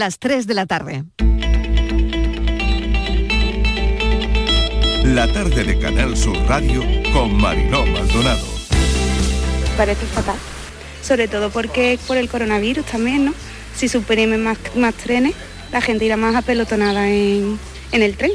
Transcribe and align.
Las 0.00 0.18
3 0.18 0.46
de 0.46 0.54
la 0.54 0.64
tarde. 0.64 1.04
La 5.04 5.30
tarde 5.30 5.62
de 5.62 5.78
Canal 5.78 6.16
Sur 6.16 6.38
Radio 6.48 6.82
con 7.12 7.36
Mariló 7.36 7.84
Maldonado. 7.84 8.46
Parece 9.76 10.06
fatal, 10.06 10.36
sobre 11.02 11.28
todo 11.28 11.50
porque 11.50 11.98
por 12.06 12.16
el 12.16 12.30
coronavirus 12.30 12.86
también, 12.86 13.26
¿no? 13.26 13.34
Si 13.76 13.88
suprimen 13.88 14.42
más, 14.42 14.56
más 14.74 14.94
trenes, 14.94 15.34
la 15.70 15.82
gente 15.82 16.06
irá 16.06 16.16
más 16.16 16.34
apelotonada 16.34 17.06
en, 17.10 17.58
en 17.92 18.02
el 18.02 18.16
tren. 18.16 18.32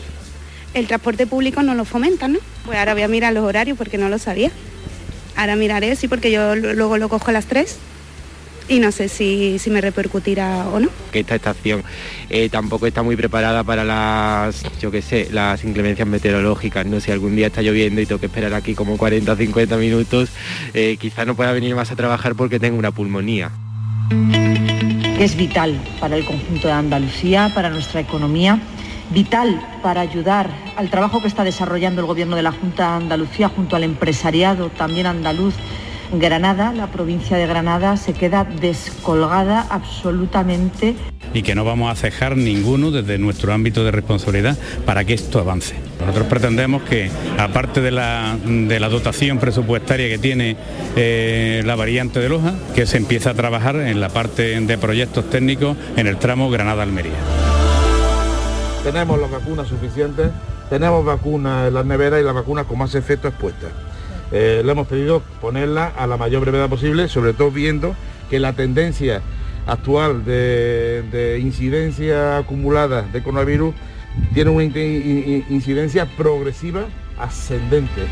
El 0.75 0.85
transporte 0.85 1.25
público 1.25 1.63
no 1.63 1.73
lo 1.73 1.83
fomenta, 1.83 2.27
¿no? 2.27 2.37
Pues 2.63 2.77
ahora 2.77 2.93
voy 2.93 3.01
a 3.01 3.07
mirar 3.07 3.33
los 3.33 3.43
horarios 3.43 3.75
porque 3.75 3.97
no 3.97 4.07
lo 4.07 4.19
sabía. 4.19 4.51
Ahora 5.35 5.55
miraré, 5.55 5.95
sí, 5.95 6.07
porque 6.07 6.29
yo 6.29 6.55
luego 6.55 6.99
lo 6.99 7.09
cojo 7.09 7.31
a 7.31 7.33
las 7.33 7.47
3 7.47 7.75
y 8.67 8.79
no 8.79 8.91
sé 8.91 9.09
si, 9.09 9.59
si 9.59 9.69
me 9.69 9.81
repercutirá 9.81 10.67
o 10.69 10.79
no. 10.79 10.89
Que 11.11 11.19
esta 11.19 11.35
estación 11.35 11.83
eh, 12.29 12.49
tampoco 12.49 12.87
está 12.87 13.03
muy 13.03 13.15
preparada 13.15 13.63
para 13.63 13.83
las, 13.83 14.63
yo 14.79 14.91
qué 14.91 15.01
sé, 15.01 15.29
las 15.31 15.63
inclemencias 15.63 16.07
meteorológicas, 16.07 16.85
¿no? 16.85 16.99
Si 16.99 17.11
algún 17.11 17.35
día 17.35 17.47
está 17.47 17.61
lloviendo 17.61 18.01
y 18.01 18.05
tengo 18.05 18.19
que 18.19 18.27
esperar 18.27 18.53
aquí 18.53 18.73
como 18.73 18.97
40 18.97 19.31
o 19.31 19.35
50 19.35 19.77
minutos, 19.77 20.29
eh, 20.73 20.97
quizá 20.99 21.25
no 21.25 21.35
pueda 21.35 21.51
venir 21.51 21.75
más 21.75 21.91
a 21.91 21.95
trabajar 21.95 22.35
porque 22.35 22.59
tengo 22.59 22.77
una 22.77 22.91
pulmonía. 22.91 23.51
Es 25.19 25.37
vital 25.37 25.79
para 25.99 26.17
el 26.17 26.25
conjunto 26.25 26.67
de 26.67 26.73
Andalucía, 26.73 27.51
para 27.55 27.69
nuestra 27.69 28.01
economía, 28.01 28.59
vital 29.11 29.61
para 29.81 30.01
ayudar 30.01 30.49
al 30.75 30.89
trabajo 30.89 31.21
que 31.21 31.27
está 31.27 31.43
desarrollando 31.43 32.01
el 32.01 32.07
Gobierno 32.07 32.35
de 32.35 32.43
la 32.43 32.51
Junta 32.51 32.89
de 32.89 33.03
Andalucía 33.03 33.49
junto 33.49 33.75
al 33.75 33.83
empresariado 33.83 34.69
también 34.69 35.05
andaluz 35.05 35.53
Granada, 36.13 36.71
la 36.73 36.87
provincia 36.87 37.37
de 37.37 37.47
Granada, 37.47 37.97
se 37.97 38.13
queda 38.13 38.43
descolgada 38.43 39.65
absolutamente. 39.69 40.95
Y 41.33 41.41
que 41.41 41.55
no 41.55 41.65
vamos 41.65 41.91
a 41.91 41.95
cejar 41.95 42.37
ninguno 42.37 42.91
desde 42.91 43.17
nuestro 43.17 43.53
ámbito 43.53 43.83
de 43.83 43.91
responsabilidad 43.91 44.57
para 44.85 45.03
que 45.03 45.13
esto 45.13 45.39
avance. 45.39 45.75
Nosotros 45.99 46.27
pretendemos 46.27 46.83
que, 46.83 47.09
aparte 47.37 47.81
de 47.81 47.91
la, 47.91 48.37
de 48.45 48.79
la 48.79 48.89
dotación 48.89 49.39
presupuestaria 49.39 50.07
que 50.07 50.17
tiene 50.17 50.55
eh, 50.95 51.63
la 51.65 51.75
variante 51.75 52.19
de 52.19 52.29
Loja, 52.29 52.53
que 52.73 52.85
se 52.85 52.97
empiece 52.97 53.29
a 53.29 53.33
trabajar 53.33 53.75
en 53.77 53.99
la 53.99 54.09
parte 54.09 54.59
de 54.61 54.77
proyectos 54.77 55.29
técnicos 55.29 55.75
en 55.97 56.07
el 56.07 56.17
tramo 56.17 56.49
Granada-Almería. 56.49 57.13
Tenemos 58.83 59.19
las 59.19 59.31
vacunas 59.31 59.67
suficientes, 59.67 60.29
tenemos 60.69 61.03
vacunas 61.03 61.67
en 61.67 61.73
las 61.73 61.85
neveras 61.85 62.21
y 62.21 62.23
las 62.23 62.35
vacunas 62.35 62.65
con 62.65 62.77
más 62.77 62.93
efecto 62.93 63.27
expuestas. 63.27 63.71
Eh, 64.31 64.61
le 64.65 64.71
hemos 64.71 64.87
pedido 64.87 65.21
ponerla 65.41 65.87
a 65.87 66.07
la 66.07 66.17
mayor 66.17 66.41
brevedad 66.41 66.69
posible, 66.69 67.07
sobre 67.07 67.33
todo 67.33 67.51
viendo 67.51 67.95
que 68.29 68.39
la 68.39 68.53
tendencia 68.53 69.21
actual 69.67 70.25
de, 70.25 71.39
incidencia 71.41 72.37
acumulada 72.37 73.03
de 73.03 73.23
coronavirus 73.23 73.73
tiene 74.33 74.51
una 74.51 74.63
incidencia 74.63 76.05
progresiva 76.17 76.85
ascendente. 77.17 78.03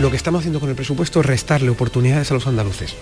Lo 0.00 0.10
que 0.10 0.16
estamos 0.16 0.40
haciendo 0.40 0.60
con 0.60 0.68
el 0.68 0.76
presupuesto 0.76 1.20
es 1.20 1.26
restarle 1.26 1.70
oportunidades 1.70 2.30
a 2.30 2.34
los 2.34 2.46
andaluces 2.46 2.96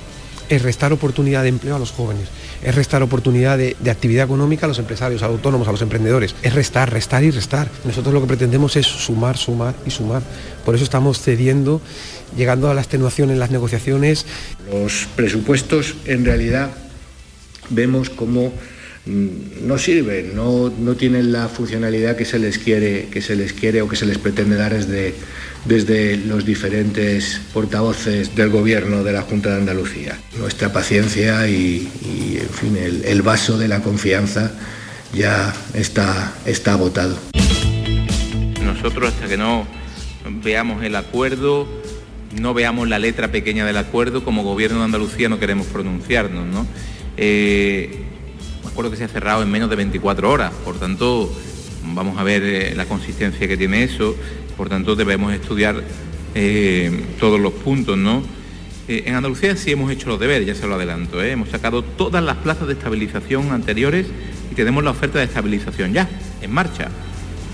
es 0.48 0.62
restar 0.62 0.92
oportunidad 0.92 1.42
de 1.42 1.48
empleo 1.48 1.76
a 1.76 1.78
los 1.78 1.92
jóvenes, 1.92 2.28
es 2.62 2.74
restar 2.74 3.02
oportunidad 3.02 3.58
de, 3.58 3.76
actividad 3.90 4.24
económica 4.24 4.66
a 4.66 4.68
los 4.68 4.78
empresarios, 4.78 5.22
a 5.22 5.26
los 5.26 5.36
autónomos, 5.36 5.68
a 5.68 5.72
los 5.72 5.82
emprendedores, 5.82 6.34
es 6.42 6.54
restar, 6.54 6.92
restar 6.92 7.24
y 7.24 7.30
restar. 7.30 7.70
Nosotros 7.84 8.12
lo 8.14 8.20
que 8.20 8.26
pretendemos 8.26 8.76
es 8.76 8.86
sumar, 8.86 9.36
sumar 9.36 9.74
y 9.86 9.90
sumar. 9.90 10.22
Por 10.64 10.74
eso 10.74 10.84
estamos 10.84 11.20
cediendo, 11.20 11.80
llegando 12.36 12.70
a 12.70 12.74
la 12.74 12.80
extenuación 12.80 13.30
en 13.30 13.38
las 13.38 13.50
negociaciones. 13.50 14.26
Los 14.70 15.06
presupuestos 15.16 15.94
en 16.04 16.24
realidad 16.24 16.70
vemos 17.70 18.10
como 18.10 18.52
no 19.06 19.77
sirven, 19.77 20.34
no, 20.34 20.72
no, 20.78 20.94
tienen 20.94 21.30
la 21.30 21.48
funcionalidad 21.48 22.16
que 22.16 22.24
se 22.24 22.38
les 22.38 22.58
quiere, 22.58 23.08
que 23.11 23.20
se 23.20 23.36
les 23.36 23.52
quiere 23.52 23.83
o 23.83 23.88
que 23.88 23.96
se 23.96 24.06
les 24.06 24.16
pretende 24.16 24.56
dar 24.56 24.72
desde, 24.72 25.14
desde 25.66 26.16
los 26.16 26.46
diferentes 26.46 27.40
portavoces 27.52 28.34
del 28.34 28.48
gobierno 28.48 29.05
de 29.05 29.12
la 29.12 29.20
Junta 29.20 29.51
de 29.51 29.56
Andalucía. 29.56 30.18
Nuestra 30.39 30.73
paciencia 30.73 31.46
y, 31.48 31.90
en 32.40 32.48
fin, 32.48 32.77
el, 32.77 33.23
vaso 33.23 33.58
de 33.58 33.68
la 33.68 33.80
confianza 33.80 34.52
ya 35.12 35.55
está, 35.74 36.33
está 36.46 36.73
agotado. 36.73 37.18
Nosotros 38.62 39.12
hasta 39.12 39.28
que 39.28 39.36
no 39.36 39.67
veamos 40.42 40.83
el 40.83 40.96
acuerdo, 40.96 41.68
no 42.40 42.55
veamos 42.55 42.89
la 42.89 42.98
letra 42.98 43.30
pequeña 43.30 43.67
del 43.67 43.77
acuerdo, 43.77 44.24
como 44.24 44.45
gobierno 44.45 44.78
de 44.78 44.84
Andalucía 44.86 45.28
no 45.28 45.39
queremos 45.39 45.67
pronunciarnos. 45.67 46.46
¿no? 46.46 46.67
Eh, 47.18 48.03
acuerdo 48.74 48.90
que 48.90 48.96
se 48.96 49.05
ha 49.05 49.08
cerrado 49.08 49.42
en 49.42 49.51
menos 49.51 49.70
de 49.70 49.77
24 49.77 50.30
horas, 50.30 50.52
por 50.64 50.79
tanto 50.79 51.33
vamos 51.95 52.18
a 52.18 52.23
ver 52.24 52.42
eh, 52.42 52.74
la 52.74 52.86
consistencia 52.86 53.46
que 53.46 53.57
tiene 53.57 53.85
eso 53.85 54.17
por 54.57 54.68
tanto, 54.68 54.95
debemos 54.95 55.33
estudiar 55.33 55.83
eh, 56.35 57.05
todos 57.18 57.40
los 57.40 57.52
puntos, 57.52 57.98
¿no? 57.98 58.23
Eh, 58.86 59.05
en 59.07 59.14
Andalucía 59.14 59.57
sí 59.57 59.73
hemos 59.73 59.90
hecho 59.90 60.08
los 60.08 60.20
deberes, 60.20 60.46
ya 60.46 60.55
se 60.55 60.67
lo 60.67 60.74
adelanto, 60.74 61.23
hemos 61.23 61.48
sacado 61.48 61.83
todas 61.83 62.23
las 62.23 62.36
plazas 62.36 62.68
de 62.68 62.74
estabilización 62.74 63.51
anteriores 63.51 64.07
y 64.52 64.55
tenemos 64.55 64.84
la 64.84 64.90
oferta 64.90 65.18
de 65.18 65.24
estabilización 65.24 65.92
ya, 65.92 66.08
en 66.40 66.52
marcha. 66.52 66.89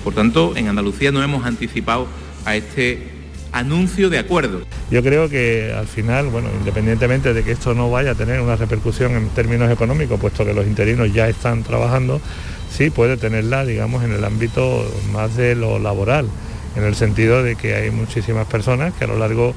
Por 0.04 0.14
tanto, 0.14 0.54
en 0.56 0.68
Andalucía 0.68 1.10
no 1.10 1.22
hemos 1.22 1.46
anticipado 1.46 2.06
a 2.44 2.56
este 2.56 3.19
anuncio 3.52 4.10
de 4.10 4.18
acuerdo. 4.18 4.62
Yo 4.90 5.02
creo 5.02 5.28
que 5.28 5.72
al 5.76 5.86
final, 5.86 6.26
bueno, 6.28 6.48
independientemente 6.58 7.34
de 7.34 7.42
que 7.42 7.52
esto 7.52 7.74
no 7.74 7.90
vaya 7.90 8.12
a 8.12 8.14
tener 8.14 8.40
una 8.40 8.56
repercusión 8.56 9.12
en 9.12 9.28
términos 9.30 9.70
económicos, 9.70 10.20
puesto 10.20 10.44
que 10.44 10.54
los 10.54 10.66
interinos 10.66 11.12
ya 11.12 11.28
están 11.28 11.62
trabajando, 11.62 12.20
sí 12.70 12.90
puede 12.90 13.16
tenerla, 13.16 13.64
digamos, 13.64 14.04
en 14.04 14.12
el 14.12 14.24
ámbito 14.24 14.84
más 15.12 15.36
de 15.36 15.54
lo 15.54 15.78
laboral 15.78 16.26
en 16.76 16.84
el 16.84 16.94
sentido 16.94 17.42
de 17.42 17.56
que 17.56 17.74
hay 17.74 17.90
muchísimas 17.90 18.46
personas 18.46 18.94
que 18.94 19.04
a 19.04 19.06
lo 19.06 19.18
largo 19.18 19.54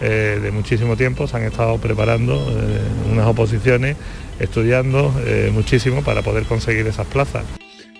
eh, 0.00 0.38
de 0.42 0.50
muchísimo 0.50 0.96
tiempo 0.96 1.26
se 1.26 1.36
han 1.36 1.44
estado 1.44 1.78
preparando 1.78 2.34
eh, 2.34 2.80
unas 3.10 3.26
oposiciones, 3.26 3.96
estudiando 4.38 5.14
eh, 5.26 5.50
muchísimo 5.52 6.02
para 6.02 6.22
poder 6.22 6.44
conseguir 6.44 6.86
esas 6.86 7.06
plazas. 7.06 7.44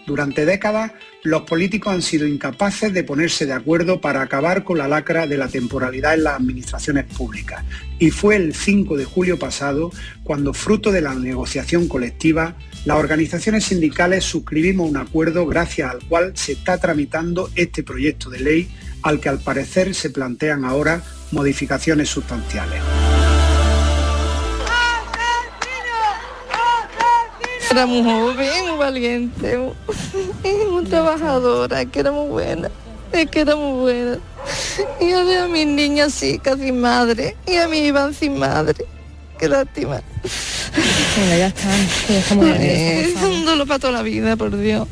Durante 0.07 0.45
décadas, 0.45 0.93
los 1.23 1.43
políticos 1.43 1.93
han 1.93 2.03
sido 2.03 2.27
incapaces 2.27 2.93
de 2.93 3.05
ponerse 3.05 3.45
de 3.47 3.53
acuerdo 3.53 4.01
para 4.01 4.23
acabar 4.23 4.65
con 4.65 4.79
la 4.79 4.89
lacra 4.89 5.27
de 5.27 5.37
la 5.37 5.49
temporalidad 5.49 6.15
en 6.15 6.25
las 6.25 6.37
administraciones 6.37 7.05
públicas. 7.05 7.65
Y 7.99 8.11
fue 8.11 8.37
el 8.37 8.55
5 8.55 8.97
de 8.97 9.05
julio 9.05 9.39
pasado 9.39 9.91
cuando, 10.25 10.55
fruto 10.55 10.91
de 10.91 11.03
la 11.03 11.15
negociación 11.15 11.89
colectiva, 11.89 12.57
las 12.85 12.97
organizaciones 12.97 13.65
sindicales 13.65 14.25
suscribimos 14.25 14.89
un 14.89 14.97
acuerdo 14.97 15.47
gracias 15.47 15.91
al 15.91 15.99
cual 16.09 16.33
se 16.35 16.53
está 16.53 16.79
tramitando 16.79 17.51
este 17.55 17.83
proyecto 17.83 18.31
de 18.31 18.41
ley 18.41 18.71
al 19.03 19.21
que 19.21 19.29
al 19.29 19.41
parecer 19.41 19.95
se 19.95 20.11
plantean 20.11 20.65
ahora 20.65 21.03
modificaciones 21.33 22.09
sustanciales. 22.09 22.81
Era 27.71 27.87
muy 27.87 28.03
joven, 28.03 28.69
muy 28.69 28.79
valiente, 28.79 29.59
muy 30.71 30.85
trabajadora, 30.85 31.85
que 31.85 32.01
era 32.01 32.11
muy 32.11 32.29
buena, 32.29 32.69
es 33.13 33.31
que 33.31 33.41
era 33.41 33.55
muy 33.55 33.81
buena. 33.81 34.19
Y 35.01 35.13
a 35.13 35.23
ver 35.23 35.39
a 35.43 35.49
mis 35.49 35.67
niñas 35.67 36.13
sí, 36.13 36.41
casi 36.41 36.73
madre, 36.73 37.37
y 37.47 37.57
a 37.57 37.69
mí 37.69 37.79
iban 37.79 38.13
sin 38.13 38.39
madre. 38.39 38.85
Qué 39.39 39.49
lástima. 39.49 40.03
Venga, 41.17 41.37
ya 41.37 41.47
están. 41.47 42.51
Es 42.53 43.17
un 43.23 43.45
dolor 43.45 43.67
para 43.69 43.79
toda 43.79 43.93
la 43.93 44.03
vida, 44.03 44.37
por 44.37 44.57
Dios. 44.57 44.89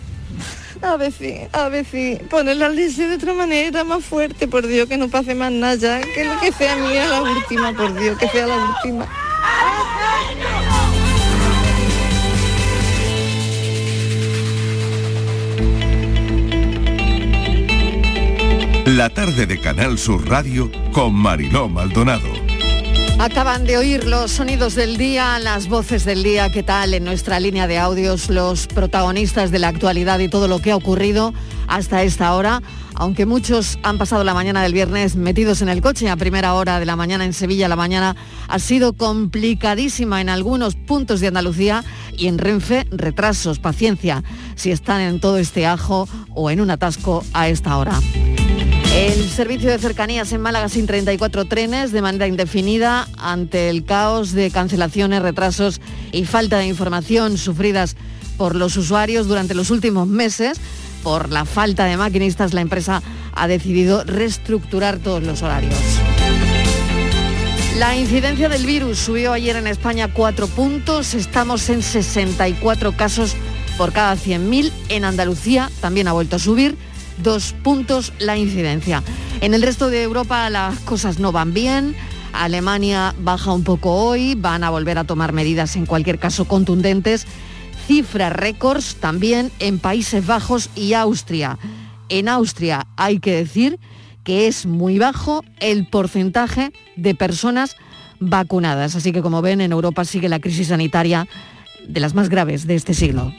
A 0.81 0.97
ver 0.97 1.13
si, 1.13 1.37
a 1.53 1.69
ver 1.69 1.85
si, 1.85 2.15
poner 2.31 2.59
la 2.59 2.69
leche 2.69 3.09
de 3.09 3.17
otra 3.17 3.35
manera, 3.35 3.83
más 3.83 4.05
fuerte, 4.05 4.47
por 4.47 4.65
Dios, 4.65 4.89
que 4.89 4.97
no 4.97 5.09
pase 5.09 5.35
más 5.35 5.51
nada 5.51 5.75
ya, 5.75 6.01
que 6.01 6.25
lo 6.25 6.39
que 6.39 6.53
sea 6.53 6.77
mía 6.77 7.09
la 7.09 7.23
última, 7.23 7.73
por 7.73 7.99
Dios, 7.99 8.17
que 8.19 8.29
sea 8.29 8.47
la 8.47 8.57
última. 8.57 9.09
La 18.99 19.11
tarde 19.11 19.47
de 19.47 19.61
Canal 19.61 19.97
Sur 19.97 20.29
Radio 20.29 20.73
con 20.91 21.15
Mariló 21.15 21.69
Maldonado. 21.69 22.27
Acaban 23.21 23.65
de 23.65 23.77
oír 23.77 24.03
los 24.03 24.33
sonidos 24.33 24.75
del 24.75 24.97
día, 24.97 25.39
las 25.39 25.69
voces 25.69 26.05
del 26.05 26.25
día, 26.25 26.51
qué 26.51 26.65
tal 26.65 26.93
en 26.93 27.05
nuestra 27.05 27.39
línea 27.39 27.69
de 27.69 27.79
audios, 27.79 28.29
los 28.29 28.67
protagonistas 28.67 29.53
de 29.53 29.61
la 29.61 29.69
actualidad 29.69 30.19
y 30.19 30.29
todo 30.29 30.49
lo 30.49 30.59
que 30.59 30.73
ha 30.73 30.77
ocurrido 30.77 31.33
hasta 31.69 32.03
esta 32.03 32.35
hora. 32.35 32.61
Aunque 32.97 33.25
muchos 33.25 33.79
han 33.85 33.99
pasado 33.99 34.25
la 34.25 34.35
mañana 34.35 34.65
del 34.65 34.73
viernes 34.73 35.15
metidos 35.15 35.63
en 35.63 35.69
el 35.69 35.81
coche 35.81 36.11
a 36.11 36.17
primera 36.17 36.55
hora 36.55 36.81
de 36.81 36.87
la 36.87 36.97
mañana 36.97 37.25
en 37.25 37.35
Sevilla, 37.35 37.69
la 37.69 37.77
mañana 37.77 38.17
ha 38.49 38.59
sido 38.59 38.95
complicadísima 38.95 40.21
en 40.21 40.29
algunos 40.29 40.75
puntos 40.75 41.21
de 41.21 41.29
Andalucía 41.29 41.85
y 42.17 42.27
en 42.27 42.39
Renfe 42.39 42.85
retrasos, 42.91 43.61
paciencia, 43.61 44.25
si 44.57 44.73
están 44.73 45.03
en 45.03 45.21
todo 45.21 45.39
este 45.39 45.67
ajo 45.67 46.09
o 46.35 46.51
en 46.51 46.61
un 46.61 46.73
atasco 46.73 47.25
a 47.33 47.49
esta 47.49 47.77
hora. 47.77 48.01
El 48.99 49.31
servicio 49.31 49.71
de 49.71 49.79
cercanías 49.79 50.33
en 50.33 50.41
Málaga 50.41 50.69
sin 50.69 50.89
34 50.89 51.45
trenes 51.45 51.93
de 51.93 52.03
manera 52.03 52.27
indefinida 52.27 53.07
ante 53.17 53.71
el 53.71 53.85
caos 53.85 54.33
de 54.33 54.51
cancelaciones, 54.51 55.23
retrasos 55.23 55.81
y 56.11 56.25
falta 56.25 56.59
de 56.59 56.67
información 56.67 57.39
sufridas 57.39 57.95
por 58.37 58.57
los 58.57 58.77
usuarios 58.77 59.29
durante 59.29 59.55
los 59.55 59.71
últimos 59.71 60.09
meses. 60.09 60.59
Por 61.05 61.31
la 61.31 61.45
falta 61.45 61.85
de 61.85 61.97
maquinistas, 61.97 62.55
la 62.55 62.61
empresa 62.61 63.01
ha 63.35 63.47
decidido 63.47 64.03
reestructurar 64.03 64.99
todos 64.99 65.23
los 65.23 65.43
horarios. 65.43 65.79
La 67.79 67.97
incidencia 67.97 68.49
del 68.49 68.67
virus 68.67 68.99
subió 68.99 69.33
ayer 69.33 69.55
en 69.55 69.69
España 69.69 70.13
4 70.13 70.49
puntos, 70.49 71.15
estamos 71.15 71.71
en 71.71 71.83
64 71.83 72.97
casos 72.97 73.37
por 73.77 73.93
cada 73.93 74.17
100.000. 74.17 74.73
En 74.89 75.05
Andalucía 75.05 75.71
también 75.81 76.09
ha 76.09 76.13
vuelto 76.13 76.35
a 76.35 76.41
subir 76.41 76.77
dos 77.23 77.55
puntos 77.63 78.13
la 78.19 78.37
incidencia. 78.37 79.03
En 79.41 79.55
el 79.55 79.63
resto 79.63 79.91
de 79.91 80.03
Europa 80.03 80.49
las 80.51 80.79
cosas 80.81 81.19
no 81.19 81.33
van 81.33 81.55
bien. 81.55 81.95
Alemania 82.33 83.15
baja 83.21 83.53
un 83.53 83.65
poco 83.65 83.95
hoy, 83.95 84.35
van 84.35 84.65
a 84.65 84.71
volver 84.71 84.99
a 84.99 85.05
tomar 85.05 85.33
medidas 85.33 85.77
en 85.77 85.87
cualquier 85.87 86.19
caso 86.19 86.47
contundentes. 86.47 87.27
Cifras 87.87 88.33
récords 88.33 88.97
también 88.97 89.51
en 89.61 89.79
Países 89.79 90.27
Bajos 90.27 90.71
y 90.75 90.93
Austria. 90.93 91.59
En 92.09 92.29
Austria 92.29 92.87
hay 92.97 93.19
que 93.19 93.35
decir 93.35 93.79
que 94.25 94.47
es 94.47 94.67
muy 94.67 94.99
bajo 94.99 95.43
el 95.61 95.87
porcentaje 95.87 96.73
de 96.97 97.15
personas 97.15 97.77
vacunadas. 98.21 98.95
Así 98.95 99.13
que 99.13 99.23
como 99.23 99.41
ven, 99.41 99.61
en 99.61 99.73
Europa 99.73 100.05
sigue 100.05 100.29
la 100.29 100.41
crisis 100.41 100.69
sanitaria 100.69 101.27
de 101.87 102.01
las 102.01 102.15
más 102.15 102.29
graves 102.29 102.67
de 102.67 102.75
este 102.75 102.93
siglo. 102.93 103.33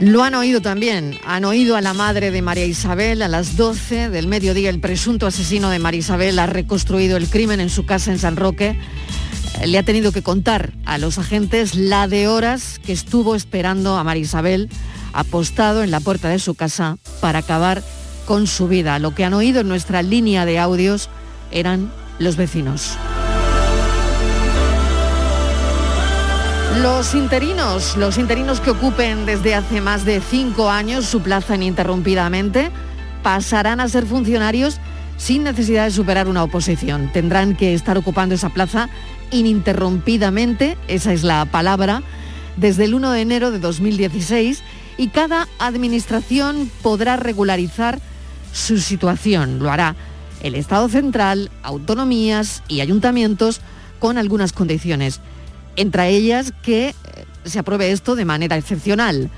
Lo 0.00 0.22
han 0.22 0.34
oído 0.34 0.60
también, 0.60 1.18
han 1.24 1.46
oído 1.46 1.74
a 1.74 1.80
la 1.80 1.94
madre 1.94 2.30
de 2.30 2.42
María 2.42 2.66
Isabel 2.66 3.22
a 3.22 3.28
las 3.28 3.56
12 3.56 4.10
del 4.10 4.26
mediodía. 4.26 4.68
El 4.68 4.78
presunto 4.78 5.26
asesino 5.26 5.70
de 5.70 5.78
María 5.78 6.00
Isabel 6.00 6.38
ha 6.38 6.46
reconstruido 6.46 7.16
el 7.16 7.30
crimen 7.30 7.60
en 7.60 7.70
su 7.70 7.86
casa 7.86 8.12
en 8.12 8.18
San 8.18 8.36
Roque. 8.36 8.78
Eh, 9.60 9.66
Le 9.66 9.78
ha 9.78 9.82
tenido 9.84 10.12
que 10.12 10.22
contar 10.22 10.74
a 10.84 10.98
los 10.98 11.16
agentes 11.16 11.74
la 11.74 12.08
de 12.08 12.28
horas 12.28 12.78
que 12.84 12.92
estuvo 12.92 13.34
esperando 13.34 13.96
a 13.96 14.04
María 14.04 14.24
Isabel 14.24 14.68
apostado 15.14 15.82
en 15.82 15.90
la 15.90 16.00
puerta 16.00 16.28
de 16.28 16.40
su 16.40 16.54
casa 16.54 16.98
para 17.22 17.38
acabar 17.38 17.82
con 18.26 18.46
su 18.46 18.68
vida. 18.68 18.98
Lo 18.98 19.14
que 19.14 19.24
han 19.24 19.32
oído 19.32 19.62
en 19.62 19.68
nuestra 19.68 20.02
línea 20.02 20.44
de 20.44 20.58
audios 20.58 21.08
eran 21.50 21.90
los 22.18 22.36
vecinos. 22.36 22.98
Los 26.82 27.14
interinos, 27.14 27.96
los 27.96 28.18
interinos 28.18 28.60
que 28.60 28.70
ocupen 28.70 29.24
desde 29.24 29.54
hace 29.54 29.80
más 29.80 30.04
de 30.04 30.20
cinco 30.20 30.70
años 30.70 31.06
su 31.06 31.22
plaza 31.22 31.54
ininterrumpidamente, 31.54 32.70
pasarán 33.22 33.80
a 33.80 33.88
ser 33.88 34.04
funcionarios 34.04 34.78
sin 35.16 35.42
necesidad 35.42 35.86
de 35.86 35.90
superar 35.90 36.28
una 36.28 36.44
oposición. 36.44 37.10
Tendrán 37.12 37.56
que 37.56 37.72
estar 37.72 37.96
ocupando 37.96 38.34
esa 38.34 38.50
plaza 38.50 38.90
ininterrumpidamente, 39.30 40.76
esa 40.86 41.14
es 41.14 41.22
la 41.22 41.46
palabra, 41.46 42.02
desde 42.56 42.84
el 42.84 42.94
1 42.94 43.10
de 43.10 43.20
enero 43.22 43.50
de 43.50 43.58
2016 43.58 44.62
y 44.98 45.08
cada 45.08 45.48
administración 45.58 46.70
podrá 46.82 47.16
regularizar 47.16 48.00
su 48.52 48.78
situación. 48.78 49.60
Lo 49.60 49.70
hará 49.70 49.96
el 50.42 50.54
Estado 50.54 50.90
central, 50.90 51.50
autonomías 51.62 52.62
y 52.68 52.82
ayuntamientos 52.82 53.62
con 53.98 54.18
algunas 54.18 54.52
condiciones 54.52 55.20
entre 55.76 56.08
ellas 56.08 56.52
que 56.62 56.88
eh, 56.88 56.94
se 57.44 57.58
apruebe 57.58 57.92
esto 57.92 58.16
de 58.16 58.24
manera 58.24 58.56
excepcional. 58.56 59.30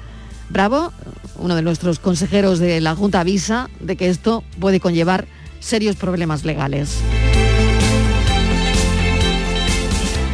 Bravo, 0.51 0.93
uno 1.37 1.55
de 1.55 1.63
nuestros 1.63 1.99
consejeros 1.99 2.59
de 2.59 2.81
la 2.81 2.95
Junta 2.95 3.21
avisa 3.21 3.69
de 3.81 3.97
que 3.97 4.09
esto 4.09 4.43
puede 4.59 4.81
conllevar 4.81 5.27
serios 5.61 5.97
problemas 5.97 6.45
legales. 6.45 6.97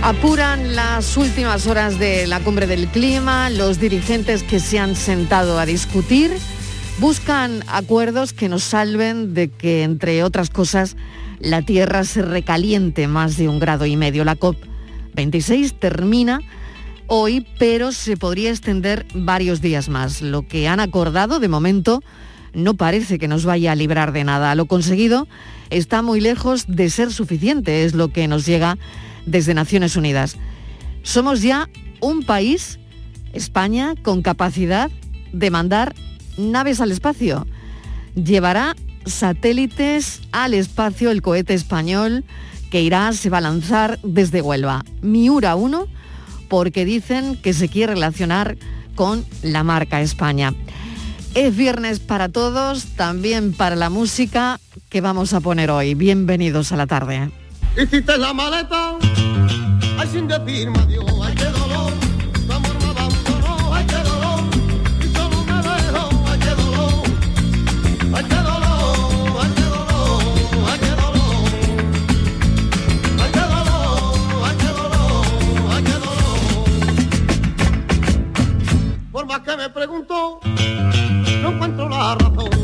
Apuran 0.03 0.77
las 0.77 1.17
últimas 1.17 1.67
horas 1.67 1.99
de 1.99 2.27
la 2.27 2.41
cumbre 2.41 2.67
del 2.67 2.89
clima, 2.89 3.49
los 3.49 3.81
dirigentes 3.81 4.43
que 4.43 4.61
se 4.61 4.79
han 4.79 4.97
sentado 4.97 5.59
a 5.59 5.65
discutir 5.65 6.31
buscan 6.99 7.65
acuerdos 7.69 8.33
que 8.33 8.49
nos 8.49 8.63
salven 8.63 9.33
de 9.35 9.49
que, 9.49 9.83
entre 9.83 10.23
otras 10.23 10.51
cosas, 10.51 10.97
la 11.41 11.63
Tierra 11.63 12.05
se 12.05 12.23
recaliente 12.23 13.09
más 13.09 13.37
de 13.37 13.49
un 13.49 13.59
grado 13.59 13.87
y 13.87 13.97
medio. 13.97 14.25
La 14.25 14.37
COP 14.37 14.57
26 15.15 15.75
termina 15.79 16.41
hoy, 17.07 17.47
pero 17.59 17.93
se 17.93 18.17
podría 18.17 18.51
extender 18.51 19.07
varios 19.15 19.61
días 19.61 19.89
más. 19.89 20.23
Lo 20.23 20.47
que 20.47 20.69
han 20.69 20.81
acordado 20.81 21.39
de 21.39 21.49
momento 21.49 22.03
no 22.53 22.75
parece 22.75 23.19
que 23.19 23.29
nos 23.29 23.45
vaya 23.45 23.73
a 23.73 23.77
librar 23.77 24.13
de 24.13 24.25
nada. 24.25 24.55
Lo 24.55 24.67
conseguido 24.67 25.27
está 25.71 26.03
muy 26.03 26.21
lejos 26.21 26.65
de 26.69 26.91
ser 26.91 27.13
suficiente, 27.13 27.85
es 27.85 27.95
lo 27.95 28.09
que 28.09 28.29
nos 28.29 28.47
llega 28.47 28.79
desde 29.27 29.55
Naciones 29.55 29.97
Unidas. 29.97 30.37
Somos 31.03 31.43
ya 31.43 31.69
un 32.01 32.23
país, 32.23 32.79
España, 33.33 33.95
con 34.03 34.23
capacidad 34.23 34.91
de 35.33 35.51
mandar 35.51 35.95
naves 36.39 36.81
al 36.81 36.93
espacio. 36.93 37.47
Llevará 38.15 38.77
satélites 39.05 40.21
al 40.33 40.55
espacio 40.55 41.11
el 41.11 41.23
cohete 41.23 41.55
español 41.55 42.25
que 42.75 42.83
irá, 42.83 43.13
se 43.13 43.31
va 43.31 43.39
a 43.39 43.41
lanzar 43.41 44.01
desde 44.03 44.43
Huelva. 44.43 44.85
Miura 45.01 45.55
1, 45.55 45.87
porque 46.49 46.85
dicen 46.85 47.37
que 47.41 47.53
se 47.53 47.69
quiere 47.69 47.95
relacionar 47.95 48.57
con 48.97 49.25
la 49.43 49.63
marca 49.63 50.01
España. 50.01 50.53
Es 51.37 51.55
viernes 51.57 52.01
para 52.01 52.31
todos, 52.31 52.87
también 52.97 53.53
para 53.53 53.77
la 53.77 53.91
música 53.91 54.59
que 54.89 55.01
vamos 55.01 55.35
a 55.35 55.41
poner 55.41 55.71
hoy. 55.71 55.95
Bienvenidos 55.95 56.73
a 56.73 56.77
la 56.77 56.89
tarde. 56.89 57.31
Hiciste 57.81 58.19
la 58.19 58.33
maleta, 58.33 58.99
más 79.25 79.41
que 79.41 79.57
me 79.57 79.71
preguntó, 79.71 80.41
no 81.43 81.51
encuentro 81.51 81.89
la 81.89 82.15
razón, 82.15 82.64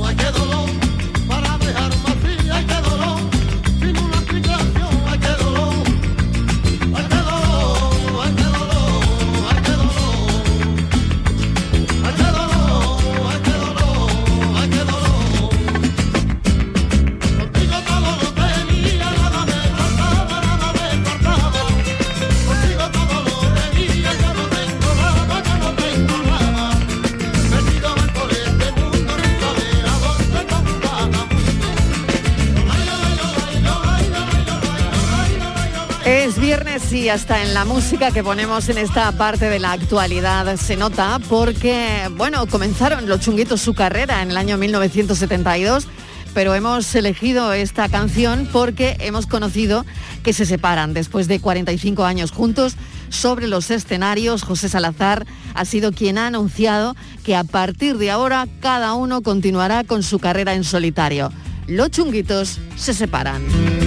y 36.93 37.09
hasta 37.09 37.43
en 37.43 37.55
la 37.55 37.65
música 37.65 38.11
que 38.11 38.23
ponemos 38.23 38.69
en 38.69 38.79
esta 38.79 39.13
parte 39.13 39.49
de 39.49 39.59
la 39.59 39.73
actualidad 39.73 40.56
se 40.56 40.77
nota 40.77 41.20
porque, 41.29 42.09
bueno, 42.17 42.47
comenzaron 42.47 43.09
los 43.09 43.20
chunguitos 43.20 43.61
su 43.61 43.75
carrera 43.75 44.23
en 44.23 44.31
el 44.31 44.37
año 44.37 44.56
1972, 44.56 45.87
pero 46.35 46.55
hemos 46.55 46.94
elegido 46.94 47.53
esta 47.53 47.89
canción 47.89 48.49
porque 48.53 48.97
hemos 49.01 49.27
conocido 49.27 49.85
que 50.23 50.32
se 50.32 50.47
separan 50.47 50.94
después 50.94 51.29
de 51.29 51.39
45 51.39 52.05
años 52.05 52.32
juntos 52.32 52.77
sobre 53.09 53.47
los 53.47 53.70
escenarios. 53.70 54.43
José 54.43 54.69
Salazar 54.69 55.27
ha 55.55 55.65
sido 55.65 55.93
quien 55.93 56.19
ha 56.19 56.27
anunciado 56.27 56.97
que 57.25 57.37
a 57.37 57.44
partir 57.44 57.99
de 57.99 58.11
ahora 58.11 58.49
cada 58.61 58.94
uno 58.94 59.23
continuará 59.23 59.85
con 59.85 60.03
su 60.03 60.19
carrera 60.19 60.55
en 60.55 60.65
solitario. 60.65 61.31
Los 61.67 61.91
chunguitos 61.91 62.59
se 62.77 62.94
separan. 62.94 63.80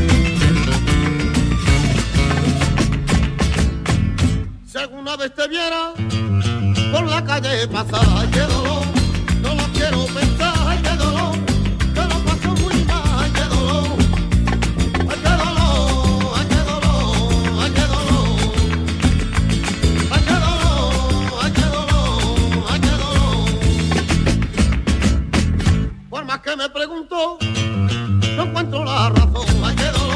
Vez 5.24 5.36
te 5.36 5.48
viera 5.48 5.94
por 6.92 7.04
la 7.08 7.24
calle 7.24 7.66
pasar, 7.68 8.06
ay, 8.18 8.28
qué 8.34 8.42
dolor, 8.42 8.84
no 9.42 9.56
lo 9.56 9.64
quiero 9.74 10.06
pensar, 10.08 10.54
ay, 10.68 10.80
qué 10.84 10.96
dolor, 10.98 11.36
que 11.96 12.02
lo 12.02 12.20
paso 12.26 12.50
muy 12.62 12.84
mal, 12.84 13.04
ay, 13.20 13.32
qué 13.32 13.44
dolor, 13.56 13.86
ay, 15.12 15.20
qué 15.24 15.34
dolor, 15.44 16.34
ay, 16.36 16.46
qué 16.52 16.62
dolor, 16.72 17.08
ay, 17.62 17.72
qué 17.78 17.86
dolor, 17.94 18.32
ay, 20.12 20.22
qué 20.28 20.36
dolor, 20.46 20.92
ay, 21.42 21.52
qué 21.58 21.68
dolor, 21.76 22.12
ay, 22.70 22.80
qué 22.82 22.94
dolor. 23.04 23.48
Por 26.10 26.26
más 26.26 26.40
que 26.40 26.56
me 26.58 26.70
pregunto, 26.70 27.38
no 28.36 28.44
encuentro 28.44 28.84
la 28.84 29.10
razón, 29.10 29.48
ay, 29.64 29.76
qué 29.76 29.90
dolor, 30.00 30.13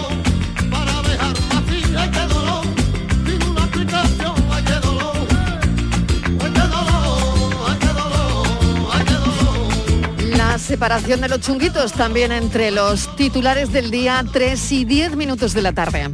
separación 10.67 11.21
de 11.21 11.29
los 11.29 11.39
chunguitos 11.39 11.93
también 11.93 12.33
entre 12.33 12.71
los 12.71 13.15
titulares 13.15 13.71
del 13.71 13.89
día 13.89 14.21
3 14.33 14.71
y 14.74 14.83
10 14.83 15.15
minutos 15.15 15.53
de 15.53 15.62
la 15.62 15.71
tarde. 15.71 16.09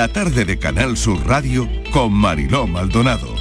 La 0.00 0.08
tarde 0.08 0.46
de 0.46 0.58
Canal 0.58 0.96
Sur 0.96 1.26
Radio 1.26 1.68
con 1.92 2.10
Mariló 2.10 2.66
Maldonado. 2.66 3.34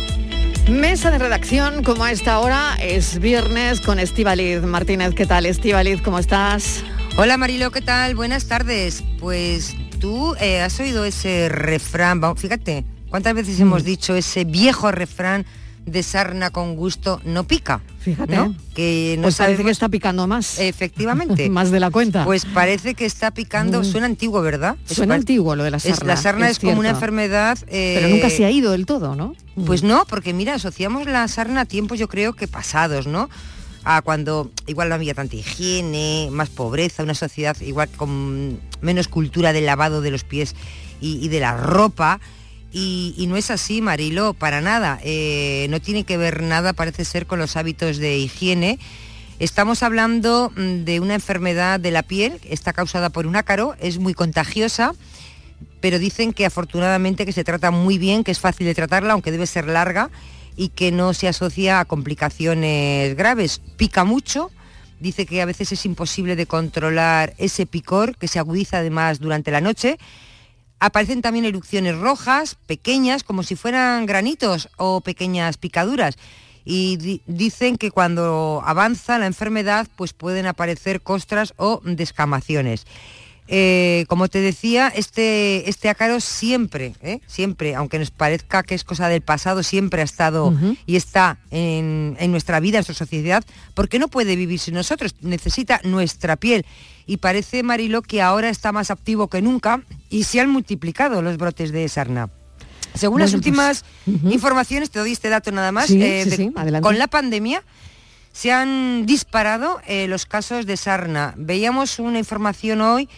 Mesa 0.70 1.10
de 1.10 1.18
redacción, 1.18 1.86
como 1.86 2.04
a 2.04 2.12
esta 2.12 2.38
hora, 2.39 2.75
es 2.82 3.20
viernes 3.20 3.80
con 3.80 3.98
Estivaliz 3.98 4.62
Martínez. 4.63 5.16
¿Qué 5.16 5.25
tal, 5.25 5.46
Estivaliz? 5.46 6.01
¿Cómo 6.01 6.20
estás? 6.20 6.84
Hola 7.16 7.38
Marilo, 7.38 7.72
¿qué 7.72 7.80
tal? 7.80 8.13
Buenas 8.13 8.50
tardes. 8.50 9.06
Pues 9.22 9.74
tú 10.01 10.36
eh, 10.42 10.60
has 10.60 10.78
oído 10.82 11.06
ese 11.06 11.48
refrán, 11.48 12.20
vamos, 12.20 12.42
fíjate, 12.42 12.84
¿cuántas 13.10 13.36
veces 13.36 13.58
hemos 13.62 13.86
dicho 13.86 14.13
ese 14.18 14.44
viejo 14.44 14.92
refrán 14.92 15.46
de 15.91 16.03
sarna 16.03 16.50
con 16.51 16.75
gusto 16.75 17.22
no 17.25 17.43
pica? 17.46 17.81
Fíjate, 18.00 18.36
¿no? 18.36 18.55
Que 18.74 19.15
no 19.17 19.24
pues 19.24 19.36
parece 19.38 19.63
que 19.63 19.72
está 19.72 19.89
picando 19.89 20.25
más. 20.27 20.60
Efectivamente. 20.60 21.50
más 21.51 21.72
de 21.72 21.79
la 21.79 21.89
cuenta. 21.91 22.24
Pues 22.25 22.46
parece 22.46 22.93
que 22.96 23.05
está 23.05 23.31
picando, 23.31 23.81
Mm. 23.81 23.86
suena 23.86 24.05
antiguo, 24.05 24.41
¿verdad? 24.41 24.75
Suena 24.86 25.12
par- 25.13 25.19
antiguo 25.19 25.55
lo 25.55 25.63
de 25.63 25.72
la 25.72 25.77
es- 25.77 25.84
sarna. 25.84 26.08
la 26.13 26.15
sarna 26.17 26.50
es, 26.50 26.60
como 26.60 26.79
una 26.79 26.89
enfermedad... 26.91 27.58
Pero 27.69 28.08
eh, 28.08 28.12
nunca 28.12 28.29
se 28.29 28.46
ha 28.46 28.51
ido 28.51 28.72
del 28.72 28.86
todo, 28.86 29.15
¿no? 29.15 29.36
Pues 29.65 29.84
no, 29.84 30.05
porque 30.08 30.34
mira, 30.34 30.55
asociamos 30.55 31.05
la 31.05 31.27
sarna 31.27 31.62
a 31.62 31.65
tiempos 31.65 32.00
yo 32.00 32.08
creo 32.08 32.34
que 32.34 32.48
pasados, 32.48 33.08
¿no? 33.08 33.29
A 33.84 34.01
cuando 34.01 34.51
igual 34.67 34.89
no 34.89 34.96
había 34.96 35.13
tanta 35.13 35.36
higiene, 35.38 36.29
más 36.31 36.50
pobreza, 36.50 37.03
una 37.03 37.13
sociedad 37.15 37.55
igual 37.62 37.89
con 37.96 38.60
menos 38.81 39.08
cultura 39.08 39.53
del 39.53 39.65
lavado 39.65 40.01
de 40.01 40.12
los 40.12 40.24
pies 40.24 40.55
y, 41.01 41.24
y 41.24 41.27
de 41.29 41.39
la 41.39 41.55
ropa. 41.58 42.19
Y, 42.71 43.25
no 43.27 43.35
es 43.35 43.49
así, 43.49 43.81
Marilo, 43.81 44.33
para 44.33 44.61
nada. 44.61 44.99
Eh, 45.03 45.67
no 45.69 45.81
tiene 45.81 46.03
que 46.03 46.17
ver 46.17 46.43
nada, 46.43 46.73
parece 46.73 47.03
ser, 47.03 47.25
con 47.25 47.39
los 47.39 47.55
hábitos 47.57 47.97
de 47.97 48.17
higiene. 48.17 48.79
Estamos 49.39 49.83
hablando 49.83 50.51
mm, 50.55 50.83
de 50.83 50.99
una 50.99 51.15
enfermedad 51.15 51.79
de 51.79 51.91
la 51.91 52.03
piel, 52.03 52.39
está 52.43 52.73
causada 52.73 53.09
por 53.09 53.25
un 53.25 53.35
ácaro, 53.35 53.75
es 53.79 53.97
muy 53.97 54.13
contagiosa, 54.13 54.93
pero 55.79 55.97
dicen 55.97 56.33
que 56.33 56.45
afortunadamente 56.45 57.25
que 57.25 57.31
se 57.31 57.45
trata 57.45 57.71
muy 57.71 57.97
bien, 57.97 58.23
que 58.23 58.31
es 58.31 58.39
fácil 58.39 58.67
de 58.67 58.75
tratarla, 58.75 59.13
aunque 59.13 59.31
debe 59.31 59.47
ser 59.47 59.67
larga 59.67 60.09
y 60.57 60.69
que 60.69 60.91
no 60.91 61.13
se 61.13 61.29
asocia 61.29 61.79
a 61.79 61.85
complicaciones 61.85 63.15
graves. 63.15 63.61
Pica 63.77 64.03
mucho, 64.03 64.51
dice 64.99 65.25
que 65.25 65.41
a 65.41 65.45
veces 65.45 65.71
es 65.71 65.85
imposible 65.85 66.35
de 66.35 66.45
controlar 66.45 67.33
ese 67.38 67.65
picor 67.65 68.17
que 68.17 68.27
se 68.27 68.39
agudiza 68.39 68.79
además 68.79 69.19
durante 69.21 69.51
la 69.51 69.61
noche. 69.61 69.97
Aparecen 70.79 71.21
también 71.21 71.45
erupciones 71.45 71.98
rojas, 71.98 72.55
pequeñas, 72.65 73.24
como 73.24 73.43
si 73.43 73.55
fueran 73.55 74.05
granitos 74.05 74.69
o 74.77 75.01
pequeñas 75.01 75.57
picaduras. 75.57 76.15
Y 76.63 76.98
di- 76.98 77.21
dicen 77.25 77.77
que 77.77 77.91
cuando 77.91 78.62
avanza 78.65 79.17
la 79.17 79.25
enfermedad, 79.25 79.88
pues 79.95 80.13
pueden 80.13 80.45
aparecer 80.45 81.01
costras 81.01 81.53
o 81.57 81.81
descamaciones. 81.83 82.86
Eh, 83.51 84.06
como 84.08 84.27
te 84.27 84.41
decía, 84.41 84.89
este, 84.96 85.68
este 85.68 85.89
ácaro 85.89 86.20
siempre, 86.20 86.94
¿eh? 87.01 87.20
siempre, 87.25 87.74
aunque 87.74 87.98
nos 87.98 88.12
parezca 88.12 88.62
que 88.62 88.75
es 88.75 88.84
cosa 88.84 89.08
del 89.10 89.22
pasado, 89.22 89.63
siempre 89.63 90.01
ha 90.01 90.06
estado 90.06 90.53
y 90.86 90.96
está 90.96 91.39
en, 91.50 92.15
en 92.20 92.29
nuestra 92.29 92.60
vida, 92.60 92.77
en 92.77 92.82
nuestra 92.86 92.94
sociedad, 92.94 93.44
porque 93.74 93.98
no 93.98 94.08
puede 94.08 94.36
vivir 94.36 94.60
sin 94.60 94.75
nosotros, 94.75 95.15
necesita 95.22 95.82
nuestra 95.84 96.36
piel. 96.36 96.63
Y 97.08 97.18
parece, 97.18 97.63
Marilo, 97.63 98.03
que 98.03 98.22
ahora 98.22 98.50
está 98.50 98.72
más 98.72 98.91
activo 98.91 99.29
que 99.29 99.41
nunca 99.41 99.82
y 100.12 100.25
se 100.25 100.39
han 100.41 100.50
multiplicado 100.51 101.24
los 101.24 101.38
brotes 101.38 101.72
de 101.72 101.89
sarna. 101.89 102.29
Según 102.94 103.20
las 103.20 103.32
pues, 103.32 103.36
últimas 103.39 103.84
informaciones, 104.29 104.91
te 104.91 105.00
doy 105.00 105.12
este 105.13 105.29
dato 105.29 105.51
nada 105.51 105.72
más, 105.72 105.88
Sí, 105.88 106.00
eh, 106.00 106.22
sí, 106.25 106.29
de- 106.29 106.36
sí, 106.36 106.51
adelante. 106.56 106.84
con 106.86 107.00
la 107.00 107.08
pandemia 107.08 107.63
se 108.32 108.51
han 108.51 109.08
disparado 109.08 109.82
los 110.08 110.27
casos 110.27 110.68
de 110.68 110.77
sarna. 110.77 111.34
Veíamos 111.36 111.98
una 111.98 112.20
información 112.20 112.82
hoy 112.82 113.10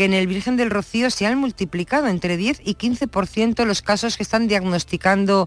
que 0.00 0.06
en 0.06 0.14
el 0.14 0.26
Virgen 0.26 0.56
del 0.56 0.70
Rocío 0.70 1.10
se 1.10 1.26
han 1.26 1.36
multiplicado 1.36 2.06
entre 2.06 2.38
10 2.38 2.62
y 2.64 2.76
15% 2.76 3.66
los 3.66 3.82
casos 3.82 4.16
que 4.16 4.22
están 4.22 4.48
diagnosticando 4.48 5.46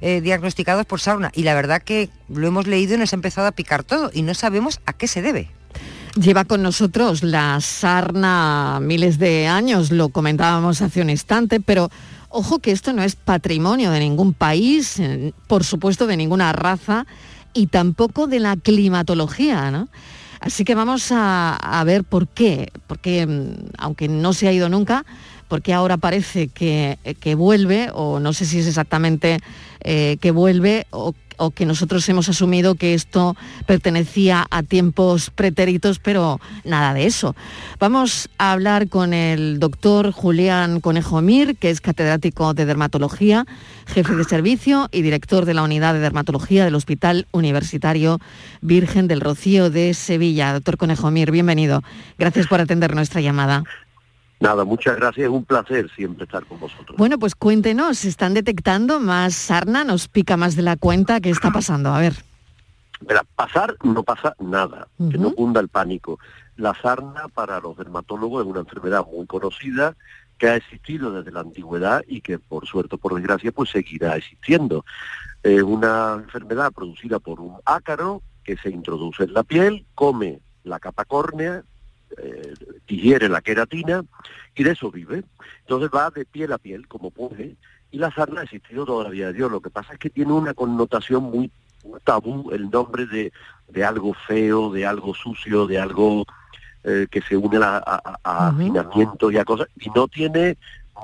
eh, 0.00 0.20
diagnosticados 0.20 0.86
por 0.86 0.98
sarna. 0.98 1.30
Y 1.32 1.44
la 1.44 1.54
verdad 1.54 1.80
que 1.80 2.10
lo 2.28 2.48
hemos 2.48 2.66
leído 2.66 2.96
y 2.96 2.98
nos 2.98 3.12
ha 3.12 3.16
empezado 3.16 3.46
a 3.46 3.52
picar 3.52 3.84
todo 3.84 4.10
y 4.12 4.22
no 4.22 4.34
sabemos 4.34 4.80
a 4.86 4.92
qué 4.92 5.06
se 5.06 5.22
debe. 5.22 5.50
Lleva 6.16 6.44
con 6.44 6.64
nosotros 6.64 7.22
la 7.22 7.60
sarna 7.60 8.80
miles 8.82 9.20
de 9.20 9.46
años, 9.46 9.92
lo 9.92 10.08
comentábamos 10.08 10.82
hace 10.82 11.00
un 11.00 11.08
instante, 11.08 11.60
pero 11.60 11.88
ojo 12.28 12.58
que 12.58 12.72
esto 12.72 12.92
no 12.92 13.04
es 13.04 13.14
patrimonio 13.14 13.92
de 13.92 14.00
ningún 14.00 14.34
país, 14.34 14.98
eh, 14.98 15.32
por 15.46 15.62
supuesto 15.62 16.08
de 16.08 16.16
ninguna 16.16 16.52
raza 16.52 17.06
y 17.54 17.68
tampoco 17.68 18.26
de 18.26 18.40
la 18.40 18.56
climatología, 18.56 19.70
¿no? 19.70 19.88
Así 20.42 20.64
que 20.64 20.74
vamos 20.74 21.10
a, 21.12 21.82
ver 21.86 22.02
por 22.02 22.26
qué, 22.26 22.72
porque 22.88 23.24
mm, 23.24 23.70
aunque 23.78 24.08
no 24.08 24.32
se 24.32 24.48
ha 24.48 24.52
ido 24.52 24.68
nunca, 24.68 25.06
porque 25.52 25.74
ahora 25.74 25.98
parece 25.98 26.48
que, 26.48 26.96
que 27.20 27.34
vuelve, 27.34 27.90
o 27.92 28.20
no 28.20 28.32
sé 28.32 28.46
si 28.46 28.60
es 28.60 28.66
exactamente 28.66 29.38
eh, 29.82 30.16
que 30.18 30.30
vuelve, 30.30 30.86
o, 30.88 31.12
o 31.36 31.50
que 31.50 31.66
nosotros 31.66 32.08
hemos 32.08 32.30
asumido 32.30 32.74
que 32.74 32.94
esto 32.94 33.36
pertenecía 33.66 34.46
a 34.50 34.62
tiempos 34.62 35.28
pretéritos, 35.28 35.98
pero 35.98 36.40
nada 36.64 36.94
de 36.94 37.04
eso. 37.04 37.36
Vamos 37.78 38.30
a 38.38 38.52
hablar 38.52 38.88
con 38.88 39.12
el 39.12 39.58
doctor 39.58 40.10
Julián 40.12 40.80
Conejo 40.80 41.20
Mir, 41.20 41.58
que 41.58 41.68
es 41.68 41.82
catedrático 41.82 42.54
de 42.54 42.64
dermatología, 42.64 43.44
jefe 43.86 44.14
de 44.16 44.24
servicio 44.24 44.88
y 44.90 45.02
director 45.02 45.44
de 45.44 45.52
la 45.52 45.64
unidad 45.64 45.92
de 45.92 46.00
dermatología 46.00 46.64
del 46.64 46.76
Hospital 46.76 47.26
Universitario 47.30 48.20
Virgen 48.62 49.06
del 49.06 49.20
Rocío 49.20 49.68
de 49.68 49.92
Sevilla. 49.92 50.54
Doctor 50.54 50.78
Conejo 50.78 51.10
Mir, 51.10 51.30
bienvenido. 51.30 51.82
Gracias 52.18 52.46
por 52.46 52.62
atender 52.62 52.94
nuestra 52.94 53.20
llamada. 53.20 53.64
Nada, 54.42 54.64
muchas 54.64 54.96
gracias, 54.96 55.26
es 55.26 55.30
un 55.30 55.44
placer 55.44 55.88
siempre 55.94 56.24
estar 56.24 56.44
con 56.46 56.58
vosotros. 56.58 56.96
Bueno, 56.98 57.16
pues 57.16 57.36
cuéntenos, 57.36 57.98
¿se 57.98 58.08
están 58.08 58.34
detectando 58.34 58.98
más 58.98 59.34
sarna? 59.34 59.84
¿Nos 59.84 60.08
pica 60.08 60.36
más 60.36 60.56
de 60.56 60.62
la 60.62 60.74
cuenta? 60.74 61.20
¿Qué 61.20 61.30
está 61.30 61.52
pasando? 61.52 61.94
A 61.94 62.00
ver. 62.00 62.14
Verá, 63.02 63.22
pasar 63.36 63.76
no 63.84 64.02
pasa 64.02 64.34
nada, 64.40 64.88
que 64.98 65.16
no 65.16 65.32
cunda 65.32 65.60
el 65.60 65.68
pánico. 65.68 66.18
La 66.56 66.74
sarna 66.74 67.28
para 67.32 67.60
los 67.60 67.76
dermatólogos 67.76 68.42
es 68.42 68.50
una 68.50 68.60
enfermedad 68.60 69.06
muy 69.06 69.26
conocida 69.26 69.94
que 70.38 70.48
ha 70.48 70.56
existido 70.56 71.12
desde 71.12 71.30
la 71.30 71.38
antigüedad 71.38 72.02
y 72.08 72.20
que 72.20 72.40
por 72.40 72.66
suerte 72.66 72.96
o 72.96 72.98
por 72.98 73.14
desgracia 73.14 73.52
pues 73.52 73.70
seguirá 73.70 74.16
existiendo. 74.16 74.84
Es 75.44 75.62
una 75.62 76.14
enfermedad 76.14 76.72
producida 76.72 77.20
por 77.20 77.38
un 77.38 77.58
ácaro 77.64 78.22
que 78.42 78.56
se 78.56 78.70
introduce 78.70 79.22
en 79.22 79.34
la 79.34 79.44
piel, 79.44 79.86
come 79.94 80.40
la 80.64 80.80
capa 80.80 81.04
córnea, 81.04 81.62
eh, 82.18 82.54
digiere 82.86 83.28
la 83.28 83.40
queratina 83.40 84.04
y 84.54 84.62
de 84.64 84.72
eso 84.72 84.90
vive. 84.90 85.24
Entonces 85.60 85.90
va 85.94 86.10
de 86.10 86.24
piel 86.24 86.52
a 86.52 86.58
piel 86.58 86.86
como 86.88 87.10
puede 87.10 87.56
y 87.90 87.98
la 87.98 88.10
sarna 88.12 88.40
ha 88.40 88.44
existido 88.44 88.84
toda 88.86 89.04
la 89.04 89.10
vida 89.10 89.26
de 89.28 89.34
Dios. 89.34 89.50
Lo 89.50 89.60
que 89.60 89.70
pasa 89.70 89.92
es 89.92 89.98
que 89.98 90.10
tiene 90.10 90.32
una 90.32 90.54
connotación 90.54 91.24
muy 91.24 91.50
tabú 92.04 92.50
el 92.52 92.70
nombre 92.70 93.06
de, 93.06 93.32
de 93.68 93.84
algo 93.84 94.14
feo, 94.14 94.70
de 94.72 94.86
algo 94.86 95.14
sucio, 95.14 95.66
de 95.66 95.78
algo 95.78 96.24
eh, 96.84 97.06
que 97.10 97.20
se 97.22 97.36
une 97.36 97.58
a, 97.58 97.76
a- 97.78 98.18
a 98.22 98.48
afinamiento 98.48 99.30
y 99.30 99.36
a 99.38 99.44
cosas, 99.44 99.68
y 99.78 99.90
no 99.90 100.08
tiene 100.08 100.56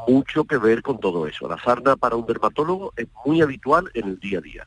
mucho 0.07 0.45
que 0.45 0.57
ver 0.57 0.83
con 0.83 0.99
todo 1.01 1.27
eso. 1.27 1.49
La 1.49 1.59
sarna 1.63 1.97
para 1.97 2.17
un 2.17 2.27
dermatólogo 2.27 2.93
es 2.97 3.07
muy 3.25 3.43
habitual 3.43 3.91
en 3.95 4.09
el 4.09 4.19
día 4.21 4.39
a 4.39 4.43
día. 4.43 4.67